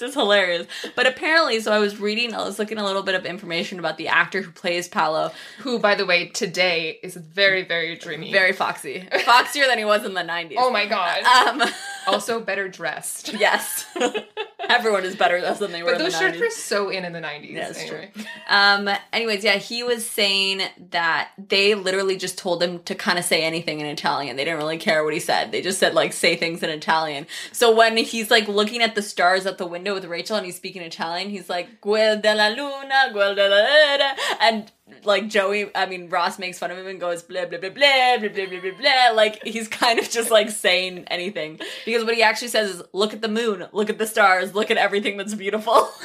Which 0.00 0.10
is 0.10 0.14
hilarious. 0.14 0.66
But 0.94 1.06
apparently, 1.06 1.60
so 1.60 1.72
I 1.72 1.78
was 1.78 1.98
reading, 1.98 2.34
I 2.34 2.44
was 2.44 2.58
looking 2.58 2.78
a 2.78 2.84
little 2.84 3.02
bit 3.02 3.14
of 3.14 3.24
information 3.24 3.78
about 3.78 3.96
the 3.96 4.08
actor 4.08 4.42
who 4.42 4.50
plays 4.50 4.88
Paolo. 4.88 5.32
Who, 5.60 5.78
by 5.78 5.94
the 5.94 6.04
way, 6.04 6.28
today 6.28 6.98
is 7.02 7.16
very, 7.16 7.62
very 7.62 7.96
dreamy. 7.96 8.30
Very 8.32 8.52
foxy. 8.52 9.08
Foxier 9.10 9.66
than 9.66 9.78
he 9.78 9.84
was 9.84 10.04
in 10.04 10.14
the 10.14 10.20
90s. 10.20 10.56
Oh 10.58 10.70
my 10.70 10.86
god. 10.86 11.22
Um, 11.22 11.62
also 12.06 12.40
better 12.40 12.68
dressed. 12.68 13.32
yes. 13.38 13.84
Everyone 14.68 15.04
is 15.04 15.14
better 15.14 15.38
dressed 15.38 15.60
than 15.60 15.70
they 15.70 15.82
were 15.82 15.92
But 15.92 15.98
those 15.98 16.12
the 16.12 16.18
shirts 16.18 16.38
90s. 16.38 16.40
were 16.40 16.50
so 16.50 16.88
in 16.88 17.04
in 17.04 17.12
the 17.12 17.20
90s. 17.20 17.50
Yeah, 17.52 17.66
that's 17.66 17.78
anyway. 17.80 18.10
Um, 18.48 18.88
anyways, 19.12 19.44
yeah, 19.44 19.56
he 19.58 19.84
was 19.84 20.08
saying 20.08 20.62
that 20.90 21.30
they 21.38 21.74
literally 21.76 22.16
just 22.16 22.36
told 22.36 22.62
him 22.62 22.80
to 22.80 22.94
kind 22.96 23.16
of 23.18 23.24
say 23.24 23.42
anything 23.42 23.78
in 23.80 23.86
Italian. 23.86 24.34
They 24.36 24.44
didn't 24.44 24.58
really 24.58 24.78
care 24.78 25.04
what 25.04 25.14
he 25.14 25.20
said. 25.20 25.52
They 25.52 25.62
just 25.62 25.78
said 25.78 25.94
like 25.94 26.12
say 26.12 26.34
things 26.34 26.62
in 26.64 26.70
Italian. 26.70 27.26
So 27.52 27.74
when 27.74 27.96
he's 27.96 28.30
like 28.30 28.48
looking 28.48 28.82
at 28.82 28.94
the 28.96 29.02
stars 29.02 29.46
at 29.46 29.58
the 29.58 29.66
window 29.66 29.94
with 29.94 30.04
Rachel 30.06 30.36
and 30.36 30.44
he's 30.44 30.56
speaking 30.56 30.82
Italian, 30.82 31.30
he's 31.30 31.48
like 31.48 31.80
"Guel 31.80 32.20
della 32.20 32.50
luna, 32.50 33.12
guel 33.14 33.36
della 33.36 33.68
era," 33.68 34.16
and 34.40 34.72
like 35.04 35.28
Joey, 35.28 35.70
I 35.74 35.86
mean 35.86 36.08
Ross 36.08 36.38
makes 36.38 36.58
fun 36.58 36.70
of 36.70 36.78
him 36.78 36.86
and 36.86 37.00
goes 37.00 37.22
blah 37.22 37.46
blah 37.46 37.58
blah 37.58 37.70
blah 37.70 38.18
blah 38.18 38.28
blah 38.28 38.46
blah 38.46 38.60
blah 38.60 38.78
blah. 38.78 39.10
Like 39.14 39.42
he's 39.42 39.68
kind 39.68 39.98
of 39.98 40.08
just 40.08 40.30
like 40.30 40.50
saying 40.50 41.04
anything 41.08 41.60
because 41.84 42.04
what 42.04 42.14
he 42.14 42.22
actually 42.22 42.48
says 42.48 42.76
is 42.76 42.82
look 42.92 43.12
at 43.12 43.20
the 43.20 43.28
moon, 43.28 43.66
look 43.72 43.90
at 43.90 43.98
the 43.98 44.06
stars, 44.06 44.54
look 44.54 44.70
at 44.70 44.76
everything 44.76 45.16
that's 45.16 45.34
beautiful. 45.34 45.88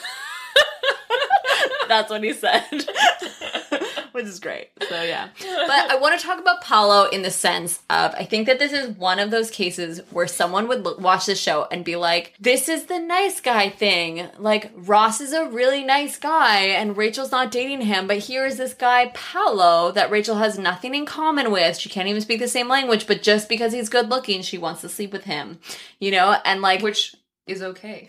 That's 1.88 2.10
what 2.10 2.24
he 2.24 2.32
said. 2.32 2.64
Which 4.14 4.26
is 4.26 4.40
great. 4.40 4.70
So 4.90 5.02
yeah. 5.02 5.30
But 5.40 5.92
I 5.92 5.98
want 5.98 6.20
to 6.20 6.26
talk 6.26 6.40
about 6.40 6.62
Paolo 6.62 7.10
in 7.10 7.22
the 7.22 7.32
sense 7.32 7.80
of 7.90 8.14
I 8.16 8.26
think 8.26 8.48
that 8.48 8.60
this 8.60 8.74
is 8.74 8.90
one 8.98 9.20
of 9.20 9.32
those 9.32 9.50
cases 9.50 10.02
where 10.10 10.28
someone 10.28 10.68
would 10.68 10.86
watch 11.00 11.26
the 11.26 11.36
show 11.36 11.68
and 11.72 11.86
be 11.86 11.96
like, 11.96 12.34
"This 12.40 12.68
is 12.68 12.86
the 12.86 13.00
nice 13.00 13.40
guy 13.40 13.70
thing. 13.70 14.28
Like 14.38 14.72
Ross 14.76 15.22
is 15.22 15.34
a 15.34 15.46
really 15.46 15.84
nice 15.84 16.18
guy 16.18 16.60
and 16.60 16.98
Rachel's 16.98 17.32
not 17.32 17.52
dating 17.52 17.82
him, 17.82 18.08
but 18.08 18.18
here 18.18 18.46
is 18.46 18.58
this 18.58 18.74
guy 18.74 19.12
Paolo 19.14 19.92
that 19.92 20.12
Rachel 20.12 20.38
has 20.38 20.58
nothing 20.58 20.96
in 20.96 21.06
common 21.06 21.52
with. 21.52 21.78
She 21.78 21.90
can't 21.90 22.08
even 22.08 22.22
speak 22.22 22.40
the 22.40 22.48
same 22.48 22.68
language, 22.68 23.08
but 23.08 23.22
just 23.22 23.48
because 23.50 23.74
he's 23.74 23.90
good 23.90 24.10
looking, 24.10 24.42
she 24.42 24.58
wants 24.58 24.82
to 24.82 24.90
sleep 24.90 25.12
with 25.12 25.24
him." 25.24 25.60
You 26.00 26.12
know? 26.12 26.38
And 26.44 26.62
like 26.62 26.82
Which 26.82 27.16
is 27.48 27.62
okay. 27.62 28.08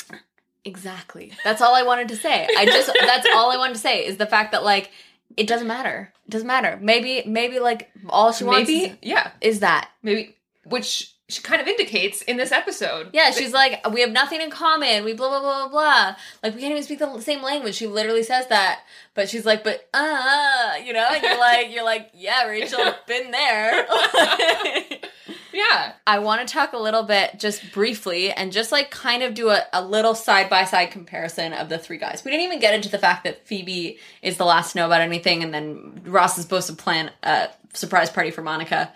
Exactly. 0.64 1.32
That's 1.42 1.60
all 1.60 1.74
I 1.74 1.82
wanted 1.82 2.08
to 2.08 2.16
say. 2.16 2.46
I 2.56 2.64
just 2.66 2.90
that's 3.00 3.26
all 3.34 3.50
I 3.50 3.56
wanted 3.56 3.74
to 3.74 3.80
say 3.80 4.06
is 4.06 4.16
the 4.16 4.26
fact 4.26 4.52
that 4.52 4.62
like 4.62 4.90
it 5.36 5.46
doesn't 5.46 5.66
matter. 5.66 6.12
It 6.26 6.30
doesn't 6.30 6.46
matter. 6.46 6.78
Maybe 6.80 7.22
maybe 7.26 7.58
like 7.58 7.90
all 8.08 8.32
she 8.32 8.44
wants 8.44 8.68
Maybe, 8.68 8.98
yeah. 9.02 9.30
is 9.40 9.60
that. 9.60 9.90
Maybe, 10.02 10.36
which 10.64 11.12
she 11.28 11.40
kind 11.40 11.60
of 11.62 11.66
indicates 11.66 12.22
in 12.22 12.36
this 12.36 12.52
episode. 12.52 13.08
Yeah, 13.12 13.30
she's 13.30 13.52
like 13.52 13.88
we 13.90 14.00
have 14.02 14.10
nothing 14.10 14.40
in 14.40 14.50
common. 14.50 15.04
We 15.04 15.14
blah 15.14 15.28
blah 15.28 15.40
blah 15.40 15.68
blah 15.68 15.68
blah. 15.68 16.16
Like 16.42 16.54
we 16.54 16.60
can't 16.60 16.72
even 16.72 16.82
speak 16.82 16.98
the 16.98 17.20
same 17.20 17.42
language. 17.42 17.74
She 17.74 17.86
literally 17.86 18.22
says 18.22 18.46
that. 18.48 18.80
But 19.14 19.28
she's 19.28 19.46
like, 19.46 19.64
but 19.64 19.88
uh, 19.94 20.74
you 20.84 20.92
know, 20.92 21.06
and 21.10 21.22
you're 21.22 21.38
like 21.38 21.72
you're 21.72 21.84
like, 21.84 22.10
yeah, 22.14 22.44
Rachel, 22.46 22.94
been 23.06 23.30
there. 23.30 23.86
Yeah. 25.52 25.92
I 26.06 26.18
want 26.18 26.46
to 26.46 26.52
talk 26.52 26.72
a 26.72 26.78
little 26.78 27.02
bit 27.02 27.38
just 27.38 27.72
briefly 27.72 28.32
and 28.32 28.52
just 28.52 28.72
like 28.72 28.90
kind 28.90 29.22
of 29.22 29.34
do 29.34 29.50
a, 29.50 29.62
a 29.72 29.84
little 29.84 30.14
side 30.14 30.48
by 30.48 30.64
side 30.64 30.90
comparison 30.90 31.52
of 31.52 31.68
the 31.68 31.78
three 31.78 31.98
guys. 31.98 32.22
We 32.24 32.30
didn't 32.30 32.44
even 32.46 32.60
get 32.60 32.74
into 32.74 32.88
the 32.88 32.98
fact 32.98 33.24
that 33.24 33.46
Phoebe 33.46 33.98
is 34.22 34.36
the 34.36 34.44
last 34.44 34.72
to 34.72 34.78
know 34.78 34.86
about 34.86 35.00
anything, 35.00 35.42
and 35.42 35.52
then 35.52 36.02
Ross 36.04 36.38
is 36.38 36.44
supposed 36.44 36.68
to 36.68 36.74
plan 36.74 37.10
a 37.22 37.48
surprise 37.74 38.10
party 38.10 38.30
for 38.30 38.42
Monica. 38.42 38.92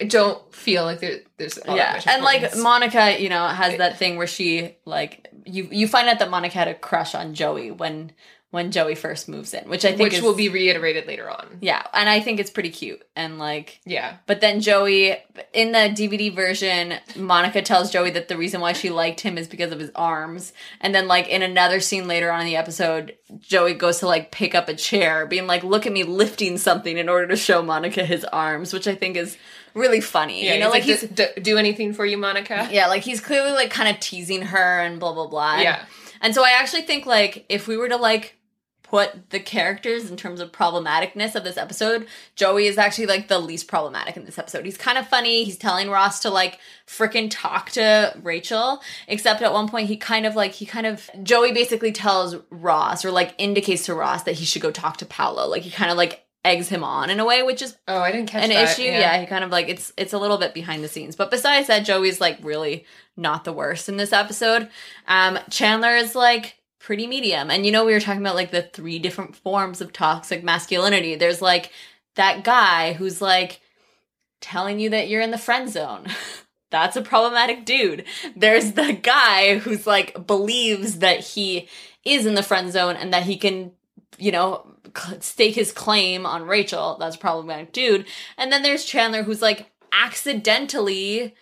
I 0.00 0.04
don't 0.04 0.54
feel 0.54 0.84
like 0.84 1.00
there, 1.00 1.20
there's 1.36 1.58
yeah, 1.66 2.00
and 2.06 2.22
like. 2.22 2.56
Monica, 2.56 3.20
you 3.20 3.28
know, 3.28 3.46
has 3.46 3.78
that 3.78 3.98
thing 3.98 4.16
where 4.16 4.26
she 4.26 4.76
like 4.84 5.28
you 5.44 5.68
you 5.70 5.86
find 5.88 6.08
out 6.08 6.18
that 6.18 6.30
Monica 6.30 6.54
had 6.54 6.68
a 6.68 6.74
crush 6.74 7.14
on 7.14 7.34
Joey 7.34 7.70
when 7.70 8.12
when 8.50 8.72
Joey 8.72 8.96
first 8.96 9.28
moves 9.28 9.54
in, 9.54 9.68
which 9.68 9.84
I 9.84 9.90
think 9.90 10.00
which 10.00 10.14
is, 10.14 10.22
will 10.22 10.34
be 10.34 10.48
reiterated 10.48 11.06
later 11.06 11.30
on. 11.30 11.58
yeah, 11.60 11.82
and 11.94 12.08
I 12.08 12.18
think 12.20 12.40
it's 12.40 12.50
pretty 12.50 12.70
cute 12.70 13.00
and 13.14 13.38
like 13.38 13.80
Yeah. 13.84 14.16
but 14.26 14.40
then 14.40 14.60
Joey, 14.60 15.16
in 15.52 15.70
the 15.72 15.78
DVD 15.94 16.34
version, 16.34 16.94
Monica 17.16 17.62
tells 17.62 17.90
Joey 17.92 18.10
that 18.10 18.26
the 18.28 18.36
reason 18.36 18.60
why 18.60 18.72
she 18.72 18.90
liked 18.90 19.20
him 19.20 19.38
is 19.38 19.46
because 19.46 19.70
of 19.72 19.78
his 19.78 19.90
arms. 19.94 20.52
And 20.80 20.94
then, 20.94 21.06
like, 21.08 21.28
in 21.28 21.42
another 21.42 21.78
scene 21.80 22.08
later 22.08 22.30
on 22.32 22.40
in 22.40 22.46
the 22.46 22.56
episode, 22.56 23.14
Joey 23.38 23.74
goes 23.74 23.98
to, 24.00 24.06
like, 24.06 24.32
pick 24.32 24.54
up 24.54 24.68
a 24.68 24.74
chair, 24.74 25.26
being 25.26 25.46
like, 25.46 25.62
look 25.62 25.86
at 25.86 25.92
me 25.92 26.02
lifting 26.04 26.58
something 26.58 26.96
in 26.98 27.08
order 27.08 27.26
to 27.28 27.36
show 27.36 27.62
Monica 27.62 28.04
his 28.04 28.24
arms, 28.24 28.72
which 28.72 28.88
I 28.88 28.94
think 28.94 29.16
is 29.16 29.36
really 29.74 30.00
funny. 30.00 30.44
Yeah, 30.44 30.54
you 30.54 30.60
know, 30.60 30.70
like, 30.70 30.82
he's 30.82 31.02
he's. 31.02 31.10
"D- 31.10 31.26
do 31.40 31.56
anything 31.56 31.92
for 31.92 32.04
you, 32.04 32.16
Monica. 32.18 32.68
Yeah, 32.72 32.88
like 32.88 33.02
he's 33.02 33.20
clearly 33.20 33.52
like 33.52 33.70
kind 33.70 33.88
of 33.88 34.00
teasing 34.00 34.42
her 34.42 34.80
and 34.80 34.98
blah 34.98 35.12
blah 35.12 35.28
blah. 35.28 35.54
And- 35.54 35.62
Yeah. 35.62 35.84
And 36.22 36.34
so 36.34 36.44
I 36.44 36.50
actually 36.60 36.82
think 36.82 37.06
like 37.06 37.46
if 37.48 37.66
we 37.66 37.76
were 37.78 37.88
to 37.88 37.96
like 37.96 38.36
put 38.90 39.30
the 39.30 39.38
characters 39.38 40.10
in 40.10 40.16
terms 40.16 40.40
of 40.40 40.50
problematicness 40.50 41.34
of 41.36 41.44
this 41.44 41.56
episode, 41.56 42.06
Joey 42.34 42.66
is 42.66 42.76
actually 42.76 43.06
like 43.06 43.28
the 43.28 43.38
least 43.38 43.68
problematic 43.68 44.16
in 44.16 44.24
this 44.24 44.38
episode. 44.38 44.64
He's 44.64 44.76
kind 44.76 44.98
of 44.98 45.06
funny. 45.06 45.44
He's 45.44 45.56
telling 45.56 45.90
Ross 45.90 46.20
to 46.20 46.30
like 46.30 46.58
freaking 46.86 47.28
talk 47.30 47.70
to 47.70 48.12
Rachel, 48.22 48.80
except 49.06 49.42
at 49.42 49.52
one 49.52 49.68
point 49.68 49.88
he 49.88 49.96
kind 49.96 50.26
of 50.26 50.34
like 50.34 50.52
he 50.52 50.66
kind 50.66 50.86
of 50.86 51.08
Joey 51.22 51.52
basically 51.52 51.92
tells 51.92 52.34
Ross 52.50 53.04
or 53.04 53.12
like 53.12 53.34
indicates 53.38 53.86
to 53.86 53.94
Ross 53.94 54.24
that 54.24 54.34
he 54.34 54.44
should 54.44 54.62
go 54.62 54.70
talk 54.72 54.96
to 54.98 55.06
Paolo. 55.06 55.46
Like 55.48 55.62
he 55.62 55.70
kind 55.70 55.90
of 55.90 55.96
like 55.96 56.24
eggs 56.44 56.68
him 56.68 56.82
on 56.82 57.10
in 57.10 57.20
a 57.20 57.24
way, 57.24 57.42
which 57.42 57.62
is 57.62 57.76
Oh, 57.86 58.00
I 58.00 58.10
didn't 58.10 58.28
catch 58.28 58.42
an 58.44 58.50
that. 58.50 58.70
issue. 58.72 58.82
Yeah. 58.82 59.20
he 59.20 59.26
kind 59.26 59.44
of 59.44 59.50
like 59.50 59.68
it's 59.68 59.92
it's 59.96 60.12
a 60.14 60.18
little 60.18 60.38
bit 60.38 60.52
behind 60.54 60.82
the 60.82 60.88
scenes. 60.88 61.14
But 61.14 61.30
besides 61.30 61.68
that, 61.68 61.84
Joey's 61.84 62.20
like 62.20 62.38
really 62.42 62.86
not 63.16 63.44
the 63.44 63.52
worst 63.52 63.88
in 63.88 63.98
this 63.98 64.12
episode. 64.12 64.68
Um, 65.06 65.38
Chandler 65.50 65.94
is 65.96 66.14
like 66.14 66.56
pretty 66.80 67.06
medium. 67.06 67.50
And 67.50 67.64
you 67.64 67.70
know, 67.70 67.84
we 67.84 67.92
were 67.92 68.00
talking 68.00 68.22
about 68.22 68.34
like 68.34 68.50
the 68.50 68.62
three 68.62 68.98
different 68.98 69.36
forms 69.36 69.80
of 69.80 69.92
toxic 69.92 70.42
masculinity. 70.42 71.14
There's 71.14 71.40
like 71.40 71.70
that 72.16 72.42
guy 72.42 72.94
who's 72.94 73.20
like 73.20 73.60
telling 74.40 74.80
you 74.80 74.90
that 74.90 75.08
you're 75.08 75.20
in 75.20 75.30
the 75.30 75.38
friend 75.38 75.70
zone. 75.70 76.06
That's 76.70 76.96
a 76.96 77.02
problematic 77.02 77.64
dude. 77.64 78.04
There's 78.36 78.72
the 78.72 78.92
guy 78.92 79.58
who's 79.58 79.86
like 79.86 80.26
believes 80.26 81.00
that 81.00 81.20
he 81.20 81.68
is 82.04 82.26
in 82.26 82.34
the 82.34 82.42
friend 82.42 82.72
zone 82.72 82.96
and 82.96 83.12
that 83.12 83.24
he 83.24 83.36
can, 83.36 83.72
you 84.18 84.32
know, 84.32 84.66
stake 85.18 85.56
his 85.56 85.72
claim 85.72 86.24
on 86.24 86.46
Rachel. 86.46 86.96
That's 86.98 87.16
a 87.16 87.20
problematic 87.20 87.72
dude. 87.72 88.06
And 88.38 88.52
then 88.52 88.62
there's 88.62 88.84
Chandler 88.84 89.24
who's 89.24 89.42
like 89.42 89.70
accidentally 89.92 91.34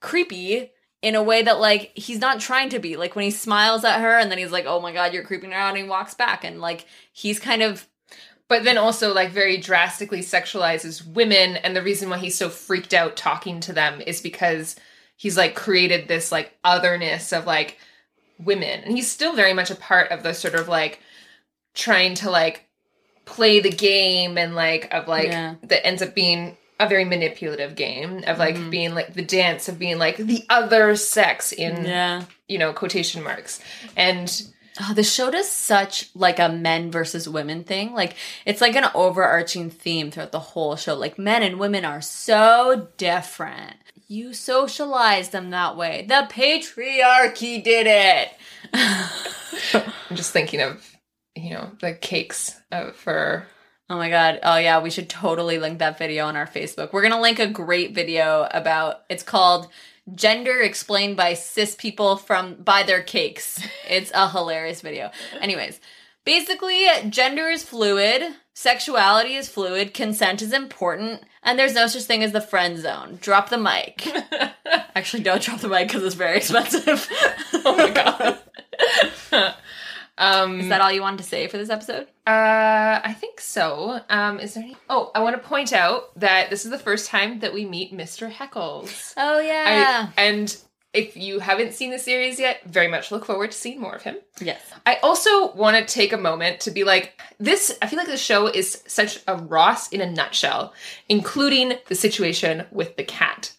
creepy 0.00 0.70
in 1.02 1.14
a 1.14 1.22
way 1.22 1.42
that 1.42 1.60
like 1.60 1.92
he's 1.94 2.18
not 2.20 2.40
trying 2.40 2.70
to 2.70 2.78
be. 2.78 2.96
Like 2.96 3.14
when 3.16 3.24
he 3.24 3.30
smiles 3.30 3.84
at 3.84 4.00
her 4.00 4.18
and 4.18 4.30
then 4.30 4.38
he's 4.38 4.52
like, 4.52 4.66
"Oh 4.66 4.80
my 4.80 4.92
god, 4.92 5.12
you're 5.14 5.22
creeping 5.24 5.52
her 5.52 5.56
out," 5.58 5.68
and 5.68 5.78
he 5.78 5.88
walks 5.88 6.14
back 6.14 6.44
and 6.44 6.60
like 6.60 6.86
he's 7.12 7.38
kind 7.38 7.62
of 7.62 7.86
But 8.48 8.64
then 8.64 8.78
also 8.78 9.12
like 9.14 9.30
very 9.30 9.58
drastically 9.58 10.20
sexualizes 10.20 11.06
women 11.06 11.56
and 11.58 11.76
the 11.76 11.82
reason 11.82 12.10
why 12.10 12.18
he's 12.18 12.36
so 12.38 12.48
freaked 12.48 12.94
out 12.94 13.16
talking 13.16 13.60
to 13.60 13.72
them 13.72 14.00
is 14.00 14.20
because 14.20 14.74
he's 15.16 15.36
like 15.36 15.54
created 15.54 16.08
this 16.08 16.32
like 16.32 16.56
otherness 16.64 17.32
of 17.32 17.46
like 17.46 17.78
women. 18.38 18.80
And 18.84 18.94
he's 18.96 19.10
still 19.10 19.34
very 19.34 19.52
much 19.54 19.70
a 19.70 19.74
part 19.76 20.10
of 20.10 20.22
the 20.22 20.32
sort 20.32 20.54
of 20.54 20.66
like 20.68 21.00
trying 21.74 22.14
to 22.16 22.30
like 22.30 22.66
play 23.24 23.60
the 23.60 23.70
game 23.70 24.38
and 24.38 24.54
like 24.54 24.92
of 24.92 25.06
like 25.08 25.28
Yeah. 25.28 25.54
that 25.64 25.86
ends 25.86 26.02
up 26.02 26.14
being 26.14 26.56
a 26.80 26.88
very 26.88 27.04
manipulative 27.04 27.74
game 27.74 28.22
of 28.26 28.38
like 28.38 28.56
Mhm. 28.56 28.70
being 28.70 28.94
like 28.94 29.14
the 29.14 29.22
dance 29.24 29.68
of 29.68 29.78
being 29.78 29.98
like 29.98 30.16
the 30.16 30.44
other 30.48 30.94
sex 30.96 31.52
in 31.52 31.84
yeah. 31.84 32.22
you 32.46 32.58
know 32.58 32.72
quotation 32.72 33.22
marks 33.22 33.60
and 33.96 34.42
Oh, 34.80 34.94
the 34.94 35.02
show 35.02 35.28
does 35.28 35.50
such 35.50 36.08
like 36.14 36.38
a 36.38 36.48
men 36.48 36.92
versus 36.92 37.28
women 37.28 37.64
thing. 37.64 37.94
Like 37.94 38.14
it's 38.46 38.60
like 38.60 38.76
an 38.76 38.86
overarching 38.94 39.70
theme 39.70 40.12
throughout 40.12 40.30
the 40.30 40.38
whole 40.38 40.76
show. 40.76 40.94
Like 40.94 41.18
men 41.18 41.42
and 41.42 41.58
women 41.58 41.84
are 41.84 42.00
so 42.00 42.86
different. 42.96 43.74
You 44.06 44.32
socialize 44.32 45.30
them 45.30 45.50
that 45.50 45.76
way. 45.76 46.04
The 46.08 46.28
patriarchy 46.30 47.60
did 47.64 47.88
it. 47.88 48.28
i'm 49.74 50.16
just 50.16 50.32
thinking 50.32 50.60
of 50.60 50.96
you 51.34 51.50
know 51.50 51.70
the 51.80 51.94
cakes 51.94 52.60
uh, 52.70 52.90
for 52.92 53.46
Oh 53.90 53.96
my 53.96 54.10
god. 54.10 54.40
Oh 54.42 54.58
yeah, 54.58 54.80
we 54.80 54.90
should 54.90 55.08
totally 55.08 55.58
link 55.58 55.78
that 55.78 55.98
video 55.98 56.26
on 56.26 56.36
our 56.36 56.46
Facebook. 56.46 56.92
We're 56.92 57.00
going 57.00 57.14
to 57.14 57.20
link 57.20 57.38
a 57.38 57.46
great 57.46 57.94
video 57.94 58.46
about 58.50 59.02
it's 59.08 59.22
called 59.22 59.68
Gender 60.14 60.60
Explained 60.60 61.16
by 61.16 61.34
Cis 61.34 61.74
People 61.74 62.16
from 62.16 62.54
by 62.56 62.82
their 62.82 63.02
cakes. 63.02 63.60
It's 63.88 64.12
a 64.14 64.28
hilarious 64.28 64.82
video. 64.82 65.10
Anyways, 65.40 65.80
basically 66.26 66.86
gender 67.08 67.48
is 67.48 67.64
fluid, 67.64 68.34
sexuality 68.52 69.34
is 69.34 69.48
fluid, 69.48 69.94
consent 69.94 70.42
is 70.42 70.52
important, 70.52 71.22
and 71.42 71.58
there's 71.58 71.74
no 71.74 71.86
such 71.86 72.02
thing 72.02 72.22
as 72.22 72.32
the 72.32 72.42
friend 72.42 72.78
zone. 72.78 73.18
Drop 73.22 73.48
the 73.48 73.56
mic. 73.56 74.06
Actually, 74.94 75.22
don't 75.22 75.40
drop 75.40 75.60
the 75.60 75.68
mic 75.68 75.88
cuz 75.88 76.02
it's 76.02 76.14
very 76.14 76.36
expensive. 76.36 77.08
oh 77.64 77.74
my 77.74 77.88
god 77.88 78.38
um 80.18 80.60
Is 80.60 80.68
that 80.68 80.80
all 80.80 80.92
you 80.92 81.00
wanted 81.00 81.18
to 81.18 81.24
say 81.24 81.46
for 81.46 81.56
this 81.56 81.70
episode? 81.70 82.08
Uh, 82.26 83.00
I 83.02 83.14
think 83.18 83.40
so. 83.40 84.00
Um, 84.10 84.38
is 84.40 84.54
there 84.54 84.64
any? 84.64 84.76
Oh, 84.90 85.10
I 85.14 85.22
want 85.22 85.40
to 85.40 85.48
point 85.48 85.72
out 85.72 86.18
that 86.20 86.50
this 86.50 86.64
is 86.64 86.70
the 86.70 86.78
first 86.78 87.08
time 87.08 87.40
that 87.40 87.54
we 87.54 87.64
meet 87.64 87.92
Mr. 87.92 88.30
Heckles. 88.30 89.14
Oh 89.16 89.40
yeah. 89.40 90.10
I, 90.16 90.20
and 90.20 90.54
if 90.92 91.16
you 91.16 91.38
haven't 91.38 91.74
seen 91.74 91.90
the 91.90 91.98
series 91.98 92.40
yet, 92.40 92.64
very 92.64 92.88
much 92.88 93.12
look 93.12 93.24
forward 93.24 93.52
to 93.52 93.56
seeing 93.56 93.80
more 93.80 93.94
of 93.94 94.02
him. 94.02 94.16
yes. 94.40 94.60
I 94.86 94.96
also 94.96 95.52
want 95.52 95.76
to 95.76 95.84
take 95.94 96.12
a 96.12 96.18
moment 96.18 96.60
to 96.60 96.70
be 96.70 96.82
like, 96.82 97.20
this, 97.38 97.76
I 97.82 97.86
feel 97.86 97.98
like 97.98 98.08
the 98.08 98.16
show 98.16 98.46
is 98.46 98.82
such 98.86 99.20
a 99.28 99.36
Ross 99.36 99.88
in 99.90 100.00
a 100.00 100.10
nutshell, 100.10 100.72
including 101.08 101.74
the 101.86 101.94
situation 101.94 102.66
with 102.70 102.96
the 102.96 103.04
cat. 103.04 103.52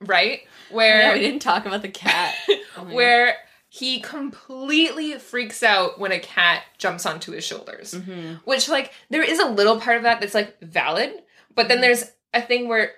Right? 0.00 0.42
Where 0.70 1.00
Yeah, 1.00 1.14
we 1.14 1.20
didn't 1.20 1.40
talk 1.40 1.66
about 1.66 1.82
the 1.82 1.88
cat. 1.88 2.34
Oh 2.76 2.84
where 2.92 3.36
he 3.78 4.00
completely 4.00 5.12
freaks 5.18 5.62
out 5.62 5.98
when 5.98 6.12
a 6.12 6.18
cat 6.18 6.62
jumps 6.78 7.06
onto 7.06 7.32
his 7.32 7.44
shoulders. 7.44 7.94
hmm 7.94 8.34
Which, 8.44 8.68
like, 8.68 8.92
there 9.10 9.22
is 9.22 9.38
a 9.38 9.48
little 9.48 9.80
part 9.80 9.96
of 9.96 10.02
that 10.04 10.20
that's 10.20 10.34
like 10.34 10.60
valid, 10.60 11.12
but 11.54 11.68
then 11.68 11.80
there's 11.80 12.04
a 12.34 12.42
thing 12.42 12.68
where 12.68 12.92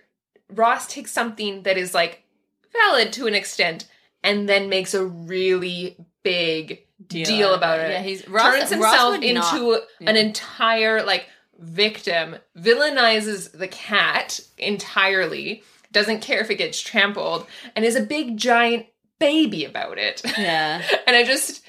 Ross 0.53 0.87
takes 0.87 1.13
something 1.13 1.63
that 1.65 1.77
is 1.77 1.95
like 1.95 2.25
valid 2.73 3.13
to 3.15 3.27
an 3.27 3.35
extent 3.35 3.87
and 4.23 4.49
then 4.49 4.69
makes 4.69 4.95
a 4.95 5.05
really 5.05 5.97
big 6.23 6.87
deal, 7.07 7.55
about 7.55 7.79
it. 7.81 7.91
Yeah, 7.91 8.03
he's 8.03 8.29
Ross, 8.29 8.59
turns 8.59 8.71
himself 8.71 9.15
into 9.23 9.33
not- 9.73 9.83
an 10.01 10.17
entire 10.17 11.03
like 11.03 11.27
victim, 11.59 12.37
villainizes 12.59 13.53
the 13.53 13.69
cat 13.69 14.41
entirely, 14.59 15.63
doesn't 15.93 16.21
care 16.21 16.41
if 16.41 16.51
it 16.51 16.57
gets 16.57 16.81
trampled, 16.81 17.47
and 17.77 17.85
is 17.85 17.97
a 17.97 18.03
big 18.03 18.37
giant 18.37 18.87
baby 19.21 19.65
about 19.65 19.99
it. 19.99 20.21
yeah. 20.37 20.83
and 21.07 21.15
I 21.15 21.23
just 21.25 21.63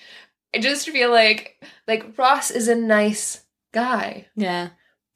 I 0.55 0.59
just 0.59 0.89
feel 0.89 1.11
like 1.11 1.63
like 1.87 2.17
Ross 2.17 2.49
is 2.49 2.67
a 2.67 2.75
nice 2.75 3.43
guy, 3.73 4.25
Yeah. 4.35 4.69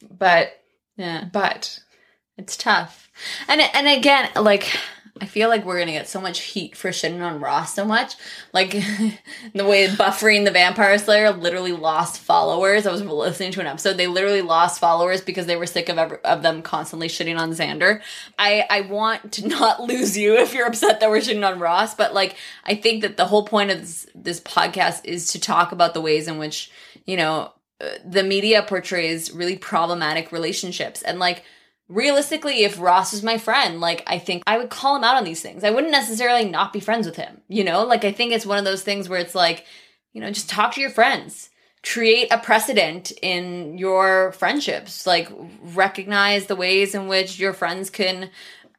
but 0.10 0.52
Yeah. 0.98 1.26
but 1.34 1.80
It's 2.38 2.56
tough. 2.58 3.10
And 3.48 3.62
and 3.62 3.88
again, 3.88 4.30
like 4.36 4.78
I 5.22 5.28
feel 5.28 5.48
like 5.48 5.64
we're 5.64 5.80
gonna 5.80 5.94
get 5.94 6.10
so 6.10 6.20
much 6.20 6.42
heat 6.42 6.76
for 6.76 6.90
shitting 6.90 7.22
on 7.22 7.40
Ross 7.40 7.74
so 7.74 7.86
much. 7.86 8.16
Like 8.52 8.72
the 9.54 9.66
way 9.66 9.88
buffering 9.88 10.44
the 10.44 10.52
Vampire 10.52 10.98
Slayer 10.98 11.32
literally 11.32 11.72
lost 11.72 12.20
followers. 12.20 12.86
I 12.86 12.92
was 12.92 13.02
listening 13.02 13.54
to 13.54 13.62
an 13.62 13.68
episode. 13.68 13.96
They 13.96 14.08
literally 14.08 14.42
lost 14.42 14.82
followers 14.82 15.22
because 15.22 15.46
they 15.46 15.56
were 15.56 15.68
sick 15.68 15.88
of 15.88 15.98
ever, 15.98 16.18
of 16.18 16.42
them 16.42 16.62
constantly 16.62 17.08
shitting 17.08 17.40
on 17.40 17.52
Xander. 17.52 18.02
I 18.38 18.66
I 18.70 18.82
want 18.82 19.32
to 19.34 19.48
not 19.48 19.82
lose 19.82 20.18
you 20.18 20.36
if 20.36 20.54
you're 20.54 20.68
upset 20.68 21.00
that 21.00 21.10
we're 21.10 21.20
shitting 21.20 21.50
on 21.50 21.60
Ross, 21.60 21.96
but 21.96 22.14
like 22.14 22.36
I 22.66 22.76
think 22.76 23.02
that 23.04 23.16
the 23.16 23.26
whole 23.26 23.46
point 23.46 23.72
of 23.72 23.80
this, 23.80 24.08
this 24.14 24.42
podcast 24.42 25.06
is 25.06 25.32
to 25.32 25.40
talk 25.40 25.72
about 25.72 25.94
the 25.94 26.02
ways 26.02 26.28
in 26.28 26.38
which 26.38 26.70
you 27.06 27.16
know 27.16 27.54
uh, 27.80 27.88
the 28.04 28.24
media 28.24 28.64
portrays 28.64 29.32
really 29.32 29.58
problematic 29.58 30.34
relationships 30.34 31.02
and 31.02 31.20
like 31.20 31.44
realistically 31.88 32.64
if 32.64 32.80
ross 32.80 33.12
was 33.12 33.24
my 33.24 33.38
friend 33.38 33.80
like 33.80 34.04
i 34.08 34.18
think 34.18 34.44
i 34.48 34.58
would 34.58 34.70
call 34.70 34.96
him 34.96 35.04
out 35.04 35.18
on 35.18 35.24
these 35.24 35.42
things 35.42 35.64
i 35.64 35.70
wouldn't 35.70 35.92
necessarily 35.92 36.46
not 36.46 36.74
be 36.74 36.80
friends 36.80 37.06
with 37.06 37.16
him 37.16 37.42
you 37.48 37.64
know 37.64 37.84
like 37.84 38.04
i 38.04 38.12
think 38.12 38.32
it's 38.32 38.46
one 38.46 38.58
of 38.58 38.66
those 38.66 38.82
things 38.82 39.08
where 39.08 39.20
it's 39.20 39.36
like 39.36 39.66
you 40.14 40.22
know 40.22 40.32
just 40.32 40.50
talk 40.50 40.74
to 40.74 40.82
your 40.82 40.90
friends 40.90 41.50
create 41.84 42.28
a 42.32 42.38
precedent 42.40 43.12
in 43.22 43.78
your 43.78 44.32
friendships 44.32 45.06
like 45.06 45.30
recognize 45.62 46.48
the 46.48 46.56
ways 46.56 46.96
in 46.96 47.08
which 47.08 47.40
your 47.40 47.54
friends 47.54 47.92
can 47.92 48.32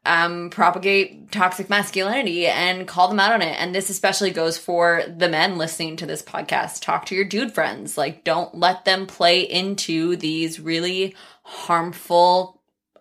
um, 0.07 0.51
propagate 0.51 1.31
toxic 1.33 1.69
masculinity 1.69 2.47
and 2.47 2.87
call 2.87 3.09
them 3.09 3.21
out 3.21 3.33
on 3.33 3.43
it. 3.43 3.61
And 3.61 3.75
this 3.75 3.91
especially 3.91 4.31
goes 4.31 4.57
for 4.57 5.03
the 5.15 5.29
men 5.29 5.59
listening 5.59 5.97
to 5.97 6.07
this 6.07 6.23
podcast. 6.23 6.81
Talk 6.81 7.07
to 7.07 7.15
your 7.15 7.25
dude 7.25 7.53
friends. 7.53 7.99
Like, 7.99 8.25
don't 8.25 8.55
let 8.55 8.85
them 8.85 9.07
play 9.07 9.41
into 9.41 10.17
these 10.17 10.61
really 10.61 11.15
harmful 11.43 12.56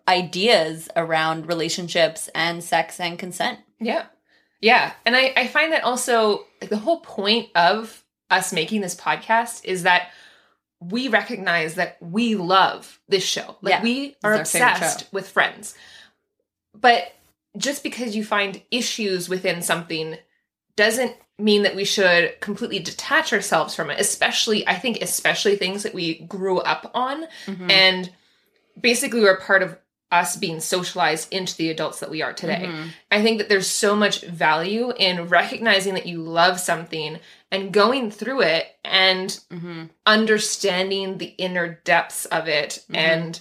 ideas 0.08 0.88
around 0.96 1.46
relationships 1.46 2.28
and 2.34 2.62
sex 2.62 3.00
and 3.00 3.18
consent. 3.18 3.58
yeah. 3.80 4.06
Yeah. 4.62 4.92
And 5.04 5.14
I, 5.14 5.34
I 5.36 5.46
find 5.48 5.72
that 5.72 5.84
also 5.84 6.46
like 6.62 6.70
the 6.70 6.78
whole 6.78 7.00
point 7.00 7.50
of 7.54 8.02
us 8.30 8.52
making 8.54 8.80
this 8.80 8.94
podcast 8.94 9.64
is 9.64 9.82
that 9.82 10.08
we 10.80 11.08
recognize 11.08 11.74
that 11.74 11.98
we 12.00 12.36
love 12.36 12.98
this 13.06 13.22
show. 13.22 13.56
Like 13.60 13.72
Yeah. 13.74 13.82
we 13.82 14.16
are 14.24 14.34
It's 14.36 14.54
our 14.54 14.60
favorite 14.60 14.72
obsessed 14.72 15.12
with 15.12 15.28
friends. 15.28 15.74
But 16.74 17.12
just 17.58 17.82
because 17.82 18.16
you 18.16 18.24
find 18.24 18.62
issues 18.70 19.28
within 19.28 19.60
something 19.62 20.16
doesn't 20.74 21.14
mean 21.38 21.62
that 21.64 21.76
we 21.76 21.84
should 21.84 22.40
completely 22.40 22.78
detach 22.78 23.32
ourselves 23.34 23.74
from 23.74 23.90
it, 23.90 24.00
especially, 24.00 24.66
I 24.66 24.74
think, 24.76 25.02
especially 25.02 25.56
things 25.56 25.82
that 25.82 25.94
we 25.94 26.20
grew 26.20 26.58
up 26.60 26.90
on 26.94 27.26
Mhm. 27.46 27.70
and 27.70 28.12
basically 28.80 29.20
we're 29.20 29.38
part 29.40 29.62
of 29.62 29.76
us 30.16 30.36
being 30.36 30.60
socialized 30.60 31.32
into 31.32 31.56
the 31.56 31.70
adults 31.70 32.00
that 32.00 32.10
we 32.10 32.22
are 32.22 32.32
today. 32.32 32.64
Mhm. 32.66 32.88
I 33.10 33.22
think 33.22 33.38
that 33.38 33.48
there's 33.48 33.68
so 33.70 33.94
much 33.94 34.22
value 34.22 34.92
in 34.96 35.28
recognizing 35.28 35.94
that 35.94 36.06
you 36.06 36.18
love 36.22 36.58
something 36.60 37.18
and 37.52 37.72
going 37.72 38.10
through 38.10 38.42
it 38.42 38.66
and 38.84 39.38
Mhm. 39.52 39.90
understanding 40.06 41.18
the 41.18 41.34
inner 41.38 41.80
depths 41.84 42.24
of 42.26 42.48
it 42.48 42.80
Mhm. 42.90 42.96
and 42.96 43.40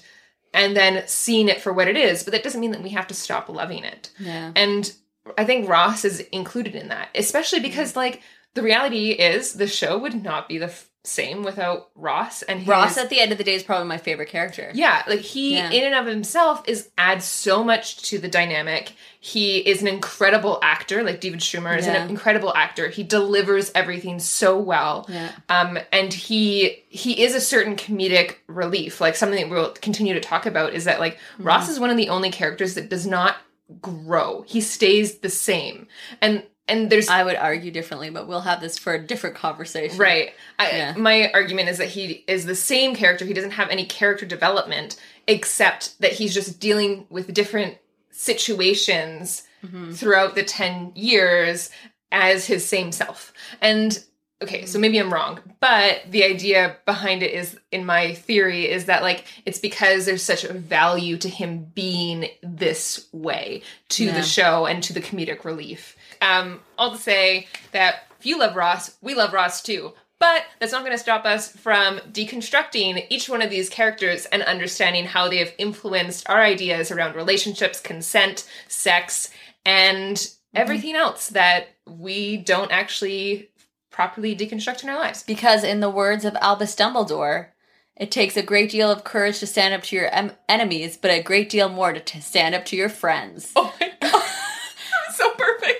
and 0.53 0.77
then 0.77 1.03
seeing 1.05 1.49
it 1.49 1.59
for 1.61 1.73
what 1.73 1.89
it 1.89 1.97
is 1.97 2.23
but 2.23 2.31
that 2.31 2.41
doesn't 2.43 2.61
mean 2.61 2.71
that 2.71 2.81
we 2.83 2.91
have 2.91 3.07
to 3.07 3.13
stop 3.13 3.49
loving 3.49 3.83
it 3.83 4.09
Yeah. 4.19 4.51
and 4.55 4.93
i 5.37 5.43
think 5.43 5.67
ross 5.67 6.05
is 6.05 6.21
included 6.31 6.75
in 6.75 6.87
that 6.89 7.09
especially 7.15 7.59
because 7.59 7.95
like 7.97 8.21
the 8.53 8.61
reality 8.61 9.11
is 9.11 9.53
the 9.53 9.67
show 9.67 9.97
would 9.97 10.23
not 10.23 10.47
be 10.47 10.57
the 10.57 10.67
f- 10.67 10.89
same 11.07 11.43
without 11.43 11.89
Ross 11.95 12.41
and 12.43 12.59
his, 12.59 12.67
Ross 12.67 12.97
at 12.97 13.09
the 13.09 13.19
end 13.19 13.31
of 13.31 13.37
the 13.37 13.43
day 13.43 13.53
is 13.53 13.63
probably 13.63 13.87
my 13.87 13.97
favorite 13.97 14.29
character. 14.29 14.71
yeah, 14.73 15.03
like 15.07 15.19
he 15.21 15.55
Yeah. 15.55 15.69
in 15.71 15.83
and 15.85 15.95
of 15.95 16.05
himself 16.05 16.63
is 16.67 16.89
adds 16.97 17.25
so 17.25 17.63
much 17.63 17.97
to 18.09 18.17
the 18.17 18.27
dynamic. 18.27 18.93
He 19.19 19.57
is 19.57 19.81
an 19.81 19.87
incredible 19.87 20.59
actor, 20.61 21.03
like 21.03 21.19
David 21.19 21.39
Schwimmer 21.39 21.77
is 21.77 21.87
Yeah. 21.87 22.03
an 22.03 22.09
incredible 22.09 22.53
actor. 22.55 22.89
He 22.89 23.03
delivers 23.03 23.71
everything 23.73 24.19
so 24.19 24.57
well. 24.59 25.05
Yeah. 25.09 25.31
Um, 25.49 25.79
and 25.91 26.13
he 26.13 26.83
he 26.89 27.23
is 27.23 27.35
a 27.35 27.41
certain 27.41 27.75
comedic 27.75 28.35
relief. 28.47 29.01
Like 29.01 29.15
something 29.15 29.39
that 29.41 29.49
we'll 29.49 29.71
continue 29.71 30.13
to 30.13 30.19
talk 30.19 30.45
about 30.45 30.73
is 30.73 30.83
that 30.85 30.99
like 30.99 31.15
Mm-hmm. 31.35 31.43
Ross 31.43 31.69
is 31.69 31.79
one 31.79 31.89
of 31.89 31.97
the 31.97 32.09
only 32.09 32.31
characters 32.31 32.75
that 32.75 32.89
does 32.89 33.05
not 33.07 33.37
grow. 33.81 34.43
He 34.47 34.61
stays 34.61 35.19
the 35.19 35.29
same. 35.29 35.87
And 36.21 36.43
and 36.67 36.89
there's 36.89 37.07
I 37.09 37.23
would 37.23 37.35
argue 37.35 37.71
differently, 37.71 38.09
but 38.09 38.27
we'll 38.27 38.41
have 38.41 38.61
this 38.61 38.77
for 38.77 38.93
a 38.93 38.99
different 38.99 39.35
conversation. 39.35 39.97
Right. 39.97 40.33
I, 40.57 40.69
Yeah. 40.71 40.93
My 40.97 41.31
argument 41.33 41.69
is 41.69 41.77
that 41.77 41.89
he 41.89 42.23
is 42.27 42.45
the 42.45 42.55
same 42.55 42.95
character. 42.95 43.25
He 43.25 43.33
doesn't 43.33 43.51
have 43.51 43.69
any 43.69 43.85
character 43.85 44.25
development 44.25 44.99
except 45.27 45.99
that 46.01 46.13
he's 46.13 46.33
just 46.33 46.59
dealing 46.59 47.05
with 47.09 47.33
different 47.33 47.77
situations 48.11 49.43
Mm-hmm. 49.65 49.93
throughout 49.93 50.35
the 50.35 50.43
10 50.43 50.91
years 50.93 51.71
as 52.11 52.45
his 52.45 52.63
same 52.63 52.91
self. 52.91 53.33
And 53.61 53.97
okay, 54.43 54.67
so 54.67 54.77
maybe 54.77 54.99
I'm 54.99 55.11
wrong, 55.11 55.39
but 55.59 56.03
the 56.07 56.23
idea 56.23 56.77
behind 56.85 57.23
it 57.23 57.31
is 57.33 57.57
in 57.71 57.83
my 57.83 58.13
theory 58.13 58.69
is 58.69 58.85
that 58.85 59.01
like 59.01 59.25
it's 59.43 59.57
because 59.57 60.05
there's 60.05 60.21
such 60.21 60.43
a 60.43 60.53
value 60.53 61.17
to 61.17 61.27
him 61.29 61.65
being 61.73 62.27
this 62.43 63.07
way 63.11 63.63
to 63.89 64.05
Yeah. 64.05 64.13
the 64.17 64.21
show 64.21 64.67
and 64.67 64.83
to 64.83 64.93
the 64.93 65.01
comedic 65.01 65.43
relief. 65.45 65.94
Um 66.21 66.61
all 66.77 66.91
to 66.91 66.97
say 66.97 67.47
that 67.71 68.07
if 68.19 68.25
you 68.25 68.39
love 68.39 68.55
Ross, 68.55 68.97
we 69.01 69.13
love 69.13 69.33
Ross 69.33 69.61
too. 69.61 69.93
But 70.19 70.43
that's 70.59 70.71
not 70.71 70.81
going 70.85 70.93
to 70.93 70.97
stop 70.97 71.25
us 71.25 71.51
from 71.51 71.99
deconstructing 72.11 73.05
each 73.09 73.27
one 73.27 73.41
of 73.41 73.49
these 73.49 73.69
characters 73.69 74.25
and 74.25 74.41
understanding 74.43 75.05
how 75.05 75.27
they 75.27 75.37
have 75.37 75.53
influenced 75.57 76.29
our 76.29 76.41
ideas 76.41 76.89
around 76.89 77.15
relationships, 77.15 77.81
consent, 77.81 78.49
sex, 78.69 79.29
and 79.65 80.31
everything 80.53 80.95
else 80.95 81.27
that 81.29 81.67
we 81.85 82.37
don't 82.37 82.71
actually 82.71 83.49
properly 83.91 84.35
deconstruct 84.35 84.83
in 84.83 84.89
our 84.89 84.97
lives. 84.97 85.21
Because, 85.23 85.63
in 85.63 85.81
the 85.81 85.89
words 85.89 86.23
of 86.25 86.35
Albus 86.41 86.75
Dumbledore, 86.75 87.47
it 87.95 88.11
takes 88.11 88.35
a 88.35 88.41
great 88.43 88.71
deal 88.71 88.91
of 88.91 89.03
courage 89.03 89.39
to 89.39 89.47
stand 89.47 89.73
up 89.73 89.83
to 89.83 89.95
your 89.95 90.13
em- 90.13 90.33
enemies, 90.49 90.97
but 90.97 91.11
a 91.11 91.21
great 91.21 91.49
deal 91.49 91.69
more 91.69 91.93
to 91.93 91.99
t- 91.99 92.19
stand 92.19 92.55
up 92.55 92.65
to 92.65 92.75
your 92.75 92.89
friends. 92.89 93.51
Oh 93.55 93.73
my 93.79 93.87
god. 93.87 93.94
so 93.94 93.94
perfect. 93.94 93.94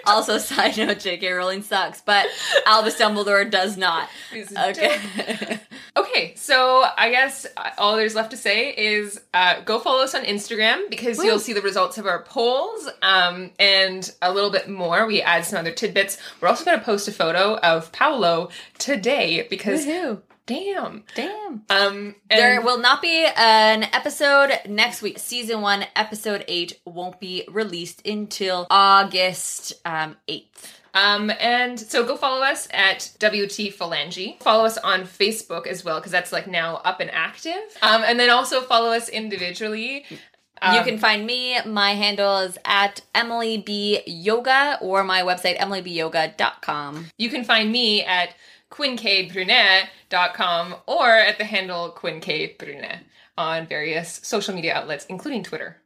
Also, 0.05 0.37
side 0.39 0.77
note, 0.77 0.99
J.K. 0.99 1.31
Rowling 1.31 1.61
sucks, 1.61 2.01
but 2.01 2.27
Albus 2.65 2.99
Dumbledore 2.99 3.49
does 3.49 3.77
not. 3.77 4.09
Okay. 4.33 5.59
Okay, 5.97 6.33
so 6.35 6.85
I 6.97 7.09
guess 7.09 7.45
uh, 7.55 7.69
all 7.77 7.95
there's 7.95 8.15
left 8.15 8.31
to 8.31 8.37
say 8.37 8.71
is 8.71 9.21
uh, 9.33 9.61
go 9.61 9.79
follow 9.79 10.03
us 10.03 10.13
on 10.13 10.23
Instagram 10.25 10.89
because 10.89 11.17
Woo. 11.17 11.23
you'll 11.23 11.39
see 11.39 11.53
the 11.53 11.61
results 11.61 11.97
of 11.97 12.05
our 12.05 12.23
polls 12.23 12.89
um, 13.01 13.51
and 13.59 14.11
a 14.21 14.33
little 14.33 14.49
bit 14.49 14.67
more. 14.67 15.05
We 15.05 15.21
add 15.21 15.45
some 15.45 15.57
other 15.57 15.71
tidbits. 15.71 16.17
We're 16.41 16.49
also 16.49 16.65
going 16.65 16.77
to 16.77 16.83
post 16.83 17.07
a 17.07 17.13
photo 17.13 17.57
of 17.59 17.93
Paolo 17.93 18.49
today 18.77 19.47
because 19.49 19.85
Woohoo. 19.85 20.21
Damn. 20.47 21.03
Damn. 21.15 21.63
Um, 21.69 22.15
and 22.29 22.39
There 22.39 22.61
will 22.61 22.79
not 22.79 23.01
be 23.01 23.25
an 23.35 23.83
episode 23.83 24.51
next 24.67 25.01
week. 25.01 25.19
Season 25.19 25.61
one, 25.61 25.85
episode 25.95 26.45
eight, 26.47 26.79
won't 26.85 27.19
be 27.19 27.45
released 27.49 28.05
until 28.07 28.67
August 28.69 29.73
um, 29.85 30.17
8th. 30.27 30.45
Um, 30.93 31.29
and 31.41 31.77
so 31.77 32.05
go 32.05 32.15
follow 32.15 32.41
us 32.41 32.69
at 32.71 33.11
WT 33.19 33.73
Phalange. 33.75 34.41
Follow 34.41 34.63
us 34.63 34.77
on 34.77 35.01
Facebook 35.01 35.67
as 35.67 35.83
well, 35.83 35.99
because 35.99 36.11
that's 36.13 36.31
like 36.31 36.47
now 36.47 36.77
up 36.85 37.01
and 37.01 37.11
active. 37.11 37.53
Um, 37.81 38.03
and 38.05 38.17
then 38.19 38.29
also 38.29 38.61
follow 38.61 38.91
us 38.91 39.09
individually. 39.09 40.05
you 40.09 40.17
Um, 40.61 40.85
can 40.85 40.97
find 40.97 41.25
me. 41.25 41.57
My 41.65 41.95
handle 41.95 42.37
is 42.39 42.57
at 42.63 43.01
Emily 43.13 43.57
B 43.57 44.03
Yoga 44.07 44.77
or 44.81 45.03
my 45.03 45.21
website, 45.21 45.57
emilyByoga.com. 45.59 47.07
You 47.17 47.29
can 47.29 47.43
find 47.43 47.71
me 47.71 48.03
at 48.03 48.29
quincadebrunet.com 48.71 50.75
or 50.87 51.09
at 51.09 51.37
the 51.37 51.45
handle 51.45 51.91
quincadebrunet 51.91 53.01
on 53.37 53.67
various 53.67 54.19
social 54.23 54.55
media 54.55 54.75
outlets, 54.75 55.05
including 55.05 55.43
Twitter. 55.43 55.77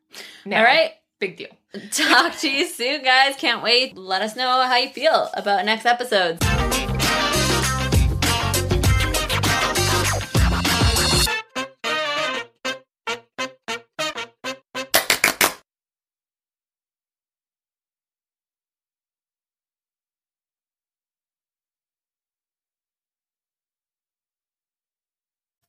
Now, 0.45 0.59
All 0.59 0.65
right. 0.65 0.91
Big 1.19 1.37
deal. 1.37 1.49
Talk 1.91 2.37
to 2.37 2.49
you 2.49 2.67
soon, 2.67 3.03
guys. 3.03 3.35
Can't 3.35 3.61
wait. 3.61 3.97
Let 3.97 4.21
us 4.21 4.35
know 4.35 4.63
how 4.63 4.77
you 4.77 4.89
feel 4.89 5.29
about 5.33 5.65
next 5.65 5.85
episodes. 5.85 6.39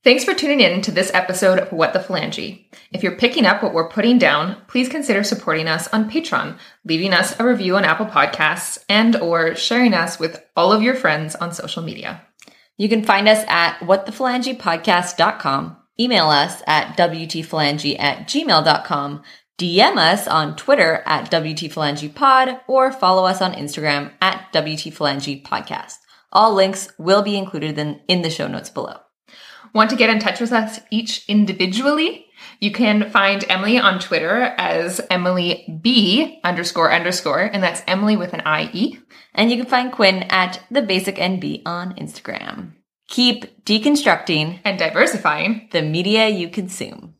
Thanks 0.03 0.23
for 0.23 0.33
tuning 0.33 0.61
in 0.61 0.81
to 0.81 0.91
this 0.91 1.11
episode 1.13 1.59
of 1.59 1.71
What 1.71 1.93
the 1.93 1.99
Phalange. 1.99 2.65
If 2.91 3.03
you're 3.03 3.17
picking 3.17 3.45
up 3.45 3.61
what 3.61 3.71
we're 3.71 3.87
putting 3.87 4.17
down, 4.17 4.57
please 4.67 4.89
consider 4.89 5.23
supporting 5.23 5.67
us 5.67 5.87
on 5.89 6.09
Patreon, 6.09 6.57
leaving 6.83 7.13
us 7.13 7.39
a 7.39 7.45
review 7.45 7.75
on 7.75 7.85
Apple 7.85 8.07
Podcasts, 8.07 8.83
and 8.89 9.15
or 9.15 9.53
sharing 9.53 9.93
us 9.93 10.17
with 10.17 10.43
all 10.55 10.73
of 10.73 10.81
your 10.81 10.95
friends 10.95 11.35
on 11.35 11.53
social 11.53 11.83
media. 11.83 12.19
You 12.79 12.89
can 12.89 13.03
find 13.03 13.29
us 13.29 13.45
at 13.47 13.77
whatthephalangepodcast.com, 13.81 15.77
email 15.99 16.29
us 16.29 16.63
at 16.65 16.97
wtphalange 16.97 17.99
at 17.99 18.27
gmail.com, 18.27 19.21
DM 19.59 19.97
us 19.97 20.27
on 20.27 20.55
Twitter 20.55 21.03
at 21.05 21.29
wtphalangepod, 21.29 22.61
or 22.67 22.91
follow 22.91 23.25
us 23.25 23.39
on 23.39 23.53
Instagram 23.53 24.13
at 24.19 24.51
wtphalangepodcast. 24.51 25.97
All 26.31 26.55
links 26.55 26.91
will 26.97 27.21
be 27.21 27.37
included 27.37 27.77
in, 27.77 28.01
in 28.07 28.23
the 28.23 28.31
show 28.31 28.47
notes 28.47 28.71
below. 28.71 28.95
Want 29.73 29.89
to 29.89 29.95
get 29.95 30.09
in 30.09 30.19
touch 30.19 30.39
with 30.39 30.51
us 30.51 30.79
each 30.91 31.27
individually? 31.29 32.25
You 32.59 32.71
can 32.71 33.09
find 33.09 33.45
Emily 33.49 33.77
on 33.77 33.99
Twitter 33.99 34.53
as 34.57 34.99
Emily 35.09 35.79
B 35.81 36.39
underscore 36.43 36.91
underscore, 36.91 37.41
and 37.41 37.63
that's 37.63 37.81
Emily 37.87 38.15
with 38.15 38.33
an 38.33 38.41
IE. 38.45 38.99
And 39.33 39.49
you 39.49 39.57
can 39.57 39.65
find 39.65 39.91
Quinn 39.91 40.23
at 40.23 40.61
the 40.69 40.81
Basic 40.81 41.15
NB 41.15 41.61
on 41.65 41.95
Instagram. 41.95 42.73
Keep 43.07 43.65
deconstructing 43.65 44.59
And 44.63 44.77
diversifying 44.77 45.69
the 45.71 45.81
media 45.81 46.29
you 46.29 46.49
consume. 46.49 47.15